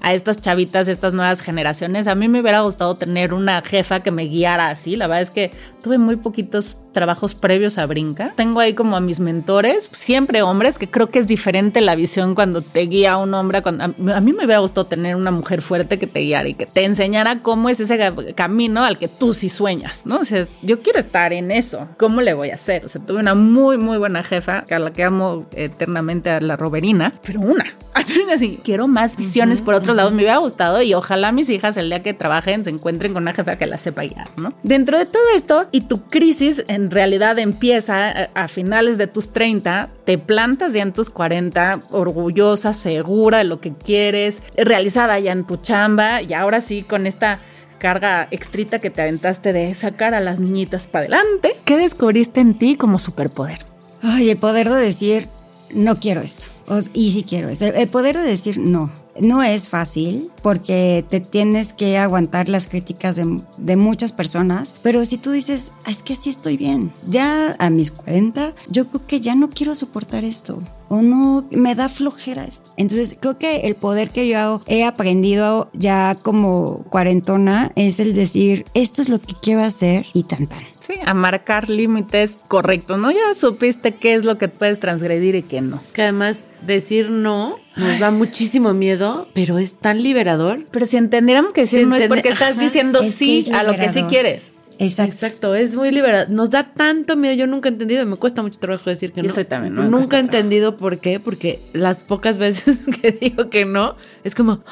a 0.00 0.14
estas 0.14 0.40
chavitas, 0.40 0.88
estas 0.88 1.14
nuevas 1.14 1.40
generaciones. 1.40 2.06
A 2.06 2.14
mí 2.14 2.28
me 2.28 2.40
hubiera 2.40 2.60
gustado 2.60 2.94
tener 2.94 3.34
una 3.34 3.62
jefa 3.62 4.00
que 4.00 4.10
me 4.10 4.24
guiara 4.24 4.68
así. 4.68 4.96
La 4.96 5.06
verdad 5.06 5.22
es 5.22 5.30
que 5.30 5.50
tuve 5.82 5.98
muy 5.98 6.16
poquitos 6.16 6.78
trabajos 6.92 7.34
previos 7.34 7.78
a 7.78 7.86
Brinca. 7.86 8.32
Tengo 8.36 8.60
ahí 8.60 8.74
como 8.74 8.96
a 8.96 9.00
mis 9.00 9.20
mentores, 9.20 9.90
siempre 9.92 10.42
hombres, 10.42 10.78
que 10.78 10.90
creo 10.90 11.08
que 11.08 11.18
es 11.18 11.26
diferente 11.26 11.80
la 11.80 11.94
visión 11.94 12.34
cuando 12.34 12.62
te 12.62 12.80
guía 12.80 13.16
un 13.16 13.34
hombre. 13.34 13.62
Cuando, 13.62 13.84
a, 13.84 14.16
a 14.16 14.20
mí 14.20 14.32
me 14.32 14.44
hubiera 14.44 14.60
gustado 14.60 14.86
tener 14.86 15.16
una 15.16 15.30
mujer 15.30 15.62
fuerte 15.62 15.98
que 15.98 16.06
te 16.06 16.20
guiara 16.20 16.48
y 16.48 16.54
que 16.54 16.66
te 16.66 16.84
enseñara 16.84 17.40
cómo 17.42 17.68
es 17.68 17.80
ese 17.80 17.98
camino 18.34 18.84
al 18.84 18.98
que 18.98 19.08
tú 19.08 19.34
sí 19.34 19.48
sueñas, 19.48 20.06
¿no? 20.06 20.18
O 20.20 20.24
sea, 20.24 20.46
yo 20.62 20.80
quiero 20.82 20.98
estar 20.98 21.32
en 21.32 21.50
eso. 21.50 21.88
¿Cómo 21.98 22.20
le 22.20 22.34
voy 22.34 22.50
a 22.50 22.54
hacer? 22.54 22.84
O 22.84 22.88
sea, 22.88 23.04
tuve 23.04 23.20
una 23.20 23.34
muy, 23.34 23.78
muy 23.78 23.98
buena 23.98 24.22
jefa, 24.22 24.64
a 24.70 24.78
la 24.78 24.92
que 24.92 25.04
amo 25.04 25.46
eternamente 25.52 26.30
a 26.30 26.40
la 26.40 26.56
Roberina, 26.56 27.12
pero 27.24 27.40
una. 27.40 27.64
Así, 27.94 28.22
así. 28.32 28.60
Quiero 28.64 28.88
más 28.88 29.16
visiones 29.16 29.60
por 29.60 29.74
otros 29.74 29.94
lados. 29.94 30.12
Me 30.12 30.18
hubiera 30.18 30.38
gustado 30.38 30.80
y 30.80 30.94
ojalá 30.94 31.32
mis 31.32 31.50
hijas 31.50 31.76
el 31.76 31.88
día 31.90 32.02
que 32.02 32.14
trabajen 32.14 32.64
se 32.64 32.70
encuentren 32.70 33.12
con 33.12 33.24
una 33.24 33.32
jefa 33.32 33.56
que 33.56 33.66
la 33.66 33.78
sepa 33.78 34.02
guiar, 34.02 34.28
¿no? 34.36 34.52
Dentro 34.62 34.98
de 34.98 35.06
todo 35.06 35.22
esto 35.34 35.66
y 35.70 35.82
tu 35.82 36.02
crisis 36.04 36.64
en 36.68 36.79
realidad 36.88 37.36
empieza 37.40 38.08
a, 38.08 38.28
a 38.34 38.46
finales 38.46 38.96
de 38.96 39.08
tus 39.08 39.32
30, 39.32 39.88
te 40.04 40.18
plantas 40.18 40.72
ya 40.72 40.82
en 40.82 40.92
tus 40.92 41.10
40, 41.10 41.80
orgullosa, 41.90 42.72
segura 42.72 43.38
de 43.38 43.44
lo 43.44 43.60
que 43.60 43.74
quieres, 43.74 44.42
realizada 44.56 45.18
ya 45.18 45.32
en 45.32 45.44
tu 45.44 45.56
chamba 45.56 46.22
y 46.22 46.32
ahora 46.32 46.60
sí 46.60 46.82
con 46.82 47.08
esta 47.08 47.38
carga 47.80 48.28
extrita 48.30 48.78
que 48.78 48.90
te 48.90 49.02
aventaste 49.02 49.52
de 49.52 49.74
sacar 49.74 50.14
a 50.14 50.20
las 50.20 50.38
niñitas 50.38 50.86
para 50.86 51.06
adelante. 51.06 51.56
¿Qué 51.64 51.76
descubriste 51.76 52.40
en 52.40 52.54
ti 52.54 52.76
como 52.76 53.00
superpoder? 53.00 53.58
Ay, 54.02 54.30
el 54.30 54.36
poder 54.36 54.68
de 54.68 54.80
decir, 54.80 55.26
no 55.74 55.96
quiero 55.96 56.20
esto. 56.20 56.46
Y 56.92 57.10
sí 57.10 57.24
quiero 57.24 57.48
eso. 57.48 57.66
El 57.66 57.88
poder 57.88 58.16
de 58.16 58.22
decir 58.22 58.58
no. 58.58 58.90
No 59.20 59.42
es 59.42 59.68
fácil 59.68 60.28
porque 60.40 61.04
te 61.08 61.20
tienes 61.20 61.72
que 61.72 61.98
aguantar 61.98 62.48
las 62.48 62.68
críticas 62.68 63.16
de, 63.16 63.40
de 63.58 63.76
muchas 63.76 64.12
personas. 64.12 64.74
Pero 64.82 65.04
si 65.04 65.18
tú 65.18 65.32
dices, 65.32 65.72
"Ah, 65.84 65.90
es 65.90 66.02
que 66.02 66.12
así 66.14 66.30
estoy 66.30 66.56
bien. 66.56 66.92
Ya 67.08 67.56
a 67.58 67.70
mis 67.70 67.90
40, 67.90 68.54
yo 68.70 68.86
creo 68.86 69.06
que 69.06 69.20
ya 69.20 69.34
no 69.34 69.50
quiero 69.50 69.74
soportar 69.74 70.24
esto. 70.24 70.62
O 70.88 71.02
no, 71.02 71.44
me 71.50 71.74
da 71.74 71.88
flojera 71.88 72.44
esto. 72.44 72.70
Entonces 72.76 73.16
creo 73.18 73.36
que 73.36 73.62
el 73.62 73.74
poder 73.74 74.10
que 74.10 74.28
yo 74.28 74.62
he 74.66 74.84
aprendido 74.84 75.70
ya 75.74 76.16
como 76.22 76.84
cuarentona 76.90 77.72
es 77.74 78.00
el 78.00 78.14
decir, 78.14 78.64
esto 78.74 79.02
es 79.02 79.08
lo 79.08 79.20
que 79.20 79.34
quiero 79.42 79.62
hacer 79.62 80.06
y 80.14 80.22
tan 80.22 80.46
tan. 80.46 80.62
Sí, 80.90 81.00
a 81.04 81.14
marcar 81.14 81.68
límites 81.68 82.38
correctos, 82.48 82.98
¿no? 82.98 83.10
Ya 83.10 83.34
supiste 83.34 83.94
qué 83.94 84.14
es 84.14 84.24
lo 84.24 84.38
que 84.38 84.48
puedes 84.48 84.80
transgredir 84.80 85.34
y 85.34 85.42
qué 85.42 85.60
no. 85.60 85.80
Es 85.82 85.92
que 85.92 86.02
además 86.02 86.46
decir 86.62 87.10
no 87.10 87.58
nos 87.76 87.98
da 87.98 88.10
muchísimo 88.10 88.74
miedo, 88.74 89.28
pero 89.34 89.58
es 89.58 89.74
tan 89.74 90.02
liberador. 90.02 90.66
Pero 90.70 90.86
si 90.86 90.96
entendiéramos 90.96 91.52
que 91.52 91.62
decir 91.62 91.80
Si 91.80 91.86
no 91.86 91.96
es 91.96 92.06
porque 92.06 92.28
estás 92.30 92.52
Ajá. 92.52 92.60
diciendo 92.60 93.00
Es 93.00 93.14
sí 93.14 93.46
a 93.52 93.62
lo 93.62 93.74
que 93.76 93.88
sí 93.88 94.02
quieres. 94.04 94.52
Exacto. 94.80 95.12
Exacto, 95.14 95.54
es 95.54 95.76
muy 95.76 95.90
liberador. 95.92 96.30
Nos 96.30 96.48
da 96.50 96.64
tanto 96.64 97.14
miedo. 97.14 97.34
Yo 97.34 97.46
nunca 97.46 97.68
he 97.68 97.72
entendido, 97.72 98.04
me 98.06 98.16
cuesta 98.16 98.40
mucho 98.40 98.58
trabajo 98.58 98.88
decir 98.88 99.12
que 99.12 99.20
Yo 99.20 99.28
no. 99.28 99.34
soy 99.34 99.44
también, 99.44 99.74
¿no? 99.74 99.84
Nunca 99.84 100.16
he 100.16 100.20
entendido 100.20 100.78
por 100.78 100.98
qué, 101.00 101.20
porque 101.20 101.60
las 101.74 102.02
pocas 102.02 102.38
veces 102.38 102.80
que 103.02 103.12
digo 103.12 103.50
que 103.50 103.66
no, 103.66 103.94
es 104.24 104.34
como, 104.34 104.62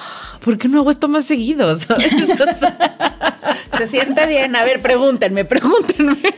¿por 0.43 0.57
qué 0.57 0.67
no 0.69 0.81
hago 0.81 0.91
esto 0.91 1.09
más 1.09 1.27
seguido? 1.27 1.77
¿Sabes? 1.77 2.11
O 2.33 2.37
sea, 2.37 3.59
Se 3.77 3.87
siente 3.87 4.27
bien. 4.27 4.57
A 4.57 4.65
ver, 4.65 4.81
pregúntenme, 4.81 5.45
pregúntenme. 5.45 6.17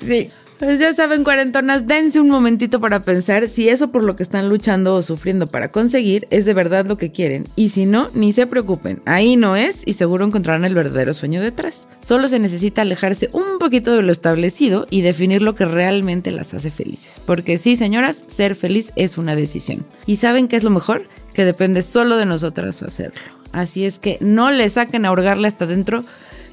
Sí. 0.00 0.30
Pues 0.62 0.78
ya 0.78 0.94
saben, 0.94 1.24
cuarentonas, 1.24 1.88
dense 1.88 2.20
un 2.20 2.30
momentito 2.30 2.80
para 2.80 3.02
pensar 3.02 3.48
si 3.48 3.68
eso 3.68 3.90
por 3.90 4.04
lo 4.04 4.14
que 4.14 4.22
están 4.22 4.48
luchando 4.48 4.94
o 4.94 5.02
sufriendo 5.02 5.48
para 5.48 5.72
conseguir 5.72 6.28
es 6.30 6.44
de 6.44 6.54
verdad 6.54 6.86
lo 6.86 6.96
que 6.96 7.10
quieren. 7.10 7.46
Y 7.56 7.70
si 7.70 7.84
no, 7.84 8.10
ni 8.14 8.32
se 8.32 8.46
preocupen. 8.46 9.02
Ahí 9.04 9.34
no 9.34 9.56
es 9.56 9.82
y 9.84 9.94
seguro 9.94 10.24
encontrarán 10.24 10.64
el 10.64 10.76
verdadero 10.76 11.14
sueño 11.14 11.40
detrás. 11.40 11.88
Solo 12.00 12.28
se 12.28 12.38
necesita 12.38 12.82
alejarse 12.82 13.28
un 13.32 13.58
poquito 13.58 13.92
de 13.96 14.04
lo 14.04 14.12
establecido 14.12 14.86
y 14.88 15.00
definir 15.00 15.42
lo 15.42 15.56
que 15.56 15.64
realmente 15.64 16.30
las 16.30 16.54
hace 16.54 16.70
felices. 16.70 17.20
Porque 17.26 17.58
sí, 17.58 17.74
señoras, 17.74 18.24
ser 18.28 18.54
feliz 18.54 18.92
es 18.94 19.18
una 19.18 19.34
decisión. 19.34 19.84
¿Y 20.06 20.14
saben 20.14 20.46
qué 20.46 20.54
es 20.54 20.62
lo 20.62 20.70
mejor? 20.70 21.08
Que 21.34 21.44
depende 21.44 21.82
solo 21.82 22.16
de 22.18 22.26
nosotras 22.26 22.84
hacerlo. 22.84 23.20
Así 23.50 23.84
es 23.84 23.98
que 23.98 24.16
no 24.20 24.52
le 24.52 24.70
saquen 24.70 25.06
a 25.06 25.10
hasta 25.10 25.64
adentro 25.64 26.04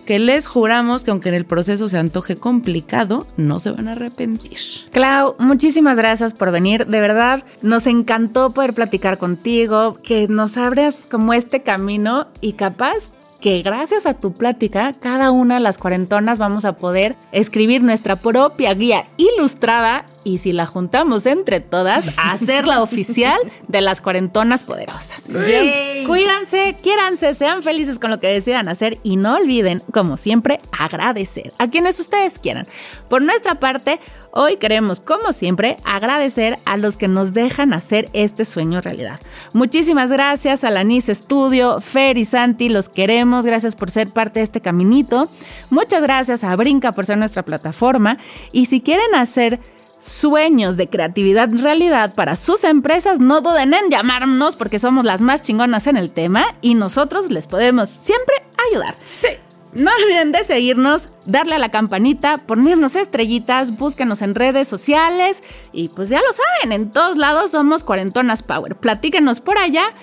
que 0.09 0.17
les 0.17 0.47
juramos 0.47 1.03
que 1.03 1.11
aunque 1.11 1.29
en 1.29 1.35
el 1.35 1.45
proceso 1.45 1.87
se 1.87 1.99
antoje 1.99 2.35
complicado, 2.35 3.27
no 3.37 3.59
se 3.59 3.69
van 3.69 3.87
a 3.87 3.91
arrepentir. 3.91 4.57
Clau, 4.91 5.35
muchísimas 5.37 5.97
gracias 5.99 6.33
por 6.33 6.49
venir. 6.49 6.87
De 6.87 6.99
verdad, 6.99 7.43
nos 7.61 7.85
encantó 7.85 8.49
poder 8.49 8.73
platicar 8.73 9.19
contigo, 9.19 9.99
que 10.01 10.27
nos 10.27 10.57
abras 10.57 11.05
como 11.11 11.35
este 11.35 11.61
camino 11.61 12.25
y 12.41 12.53
capaz 12.53 13.13
que 13.39 13.61
gracias 13.61 14.05
a 14.05 14.13
tu 14.13 14.33
plática, 14.33 14.93
cada 14.99 15.31
una 15.31 15.55
de 15.55 15.61
las 15.61 15.77
cuarentonas 15.77 16.37
vamos 16.37 16.65
a 16.65 16.73
poder 16.73 17.15
escribir 17.31 17.83
nuestra 17.83 18.15
propia 18.15 18.73
guía 18.73 19.05
ilustrada 19.17 20.05
y 20.23 20.39
si 20.39 20.51
la 20.51 20.65
juntamos 20.65 21.25
entre 21.25 21.59
todas, 21.59 22.13
hacerla 22.17 22.81
oficial 22.81 23.39
de 23.67 23.81
las 23.81 24.01
cuarentonas 24.01 24.63
poderosas. 24.63 25.27
Yay. 25.27 26.03
Cuídense, 26.05 26.75
quiéranse, 26.81 27.33
sean 27.33 27.63
felices 27.63 27.99
con 27.99 28.11
lo 28.11 28.19
que 28.19 28.27
decidan 28.27 28.67
hacer 28.67 28.97
y 29.03 29.15
no 29.15 29.35
olviden, 29.35 29.81
como 29.93 30.17
siempre, 30.17 30.59
agradecer 30.77 31.51
a 31.57 31.69
quienes 31.69 31.99
ustedes 31.99 32.39
quieran. 32.39 32.65
Por 33.09 33.23
nuestra 33.23 33.55
parte, 33.55 33.99
hoy 34.31 34.57
queremos, 34.57 34.99
como 34.99 35.33
siempre, 35.33 35.77
agradecer 35.85 36.59
a 36.65 36.77
los 36.77 36.97
que 36.97 37.07
nos 37.07 37.33
dejan 37.33 37.73
hacer 37.73 38.09
este 38.13 38.45
sueño 38.45 38.81
realidad. 38.81 39.19
Muchísimas 39.53 40.11
gracias 40.11 40.63
a 40.63 40.71
la 40.71 40.83
NIS 40.83 41.05
Studio, 41.05 41.79
Fer 41.79 42.17
y 42.17 42.25
Santi, 42.25 42.69
los 42.69 42.89
queremos, 42.89 43.28
gracias 43.45 43.75
por 43.75 43.89
ser 43.89 44.09
parte 44.09 44.39
de 44.39 44.43
este 44.43 44.61
caminito. 44.61 45.27
Muchas 45.69 46.01
gracias 46.01 46.43
a 46.43 46.55
Brinca 46.55 46.91
por 46.91 47.05
ser 47.05 47.17
nuestra 47.17 47.43
plataforma 47.43 48.17
y 48.51 48.65
si 48.65 48.81
quieren 48.81 49.15
hacer 49.15 49.59
sueños 49.99 50.77
de 50.77 50.89
creatividad 50.89 51.49
realidad 51.51 52.13
para 52.15 52.35
sus 52.35 52.63
empresas, 52.63 53.19
no 53.19 53.41
duden 53.41 53.73
en 53.73 53.89
llamarnos 53.89 54.55
porque 54.55 54.79
somos 54.79 55.05
las 55.05 55.21
más 55.21 55.41
chingonas 55.41 55.87
en 55.87 55.97
el 55.97 56.11
tema 56.11 56.45
y 56.61 56.75
nosotros 56.75 57.29
les 57.29 57.47
podemos 57.47 57.89
siempre 57.89 58.35
ayudar. 58.69 58.95
Sí. 59.05 59.29
No 59.71 59.91
olviden 59.91 60.31
de 60.31 60.43
seguirnos, 60.43 61.09
darle 61.27 61.53
a 61.53 61.59
la 61.59 61.69
campanita, 61.69 62.37
ponernos 62.37 62.95
estrellitas, 62.95 63.77
búsquenos 63.77 64.23
en 64.23 64.33
redes 64.33 64.67
sociales 64.67 65.43
y 65.71 65.89
pues 65.89 66.09
ya 66.09 66.21
lo 66.21 66.33
saben, 66.33 66.71
en 66.71 66.89
todos 66.89 67.17
lados 67.17 67.51
somos 67.51 67.83
Cuarentonas 67.83 68.41
Power. 68.41 68.75
Platíquenos 68.77 69.41
por 69.41 69.59
allá 69.59 69.93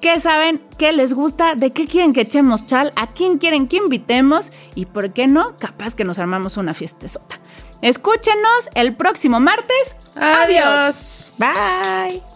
qué 0.00 0.20
saben, 0.20 0.62
qué 0.78 0.92
les 0.92 1.12
gusta, 1.12 1.54
de 1.54 1.72
qué 1.72 1.86
quieren 1.86 2.12
que 2.12 2.22
echemos 2.22 2.66
chal, 2.66 2.92
a 2.96 3.06
quién 3.06 3.38
quieren 3.38 3.68
que 3.68 3.76
invitemos 3.76 4.50
y 4.74 4.86
por 4.86 5.12
qué 5.12 5.26
no, 5.26 5.56
capaz 5.56 5.94
que 5.94 6.04
nos 6.04 6.18
armamos 6.18 6.56
una 6.56 6.74
fiestezota. 6.74 7.38
Escúchenos 7.82 8.68
el 8.74 8.94
próximo 8.94 9.40
martes. 9.40 9.96
Adiós. 10.16 11.32
Adiós. 11.38 12.20
Bye. 12.20 12.29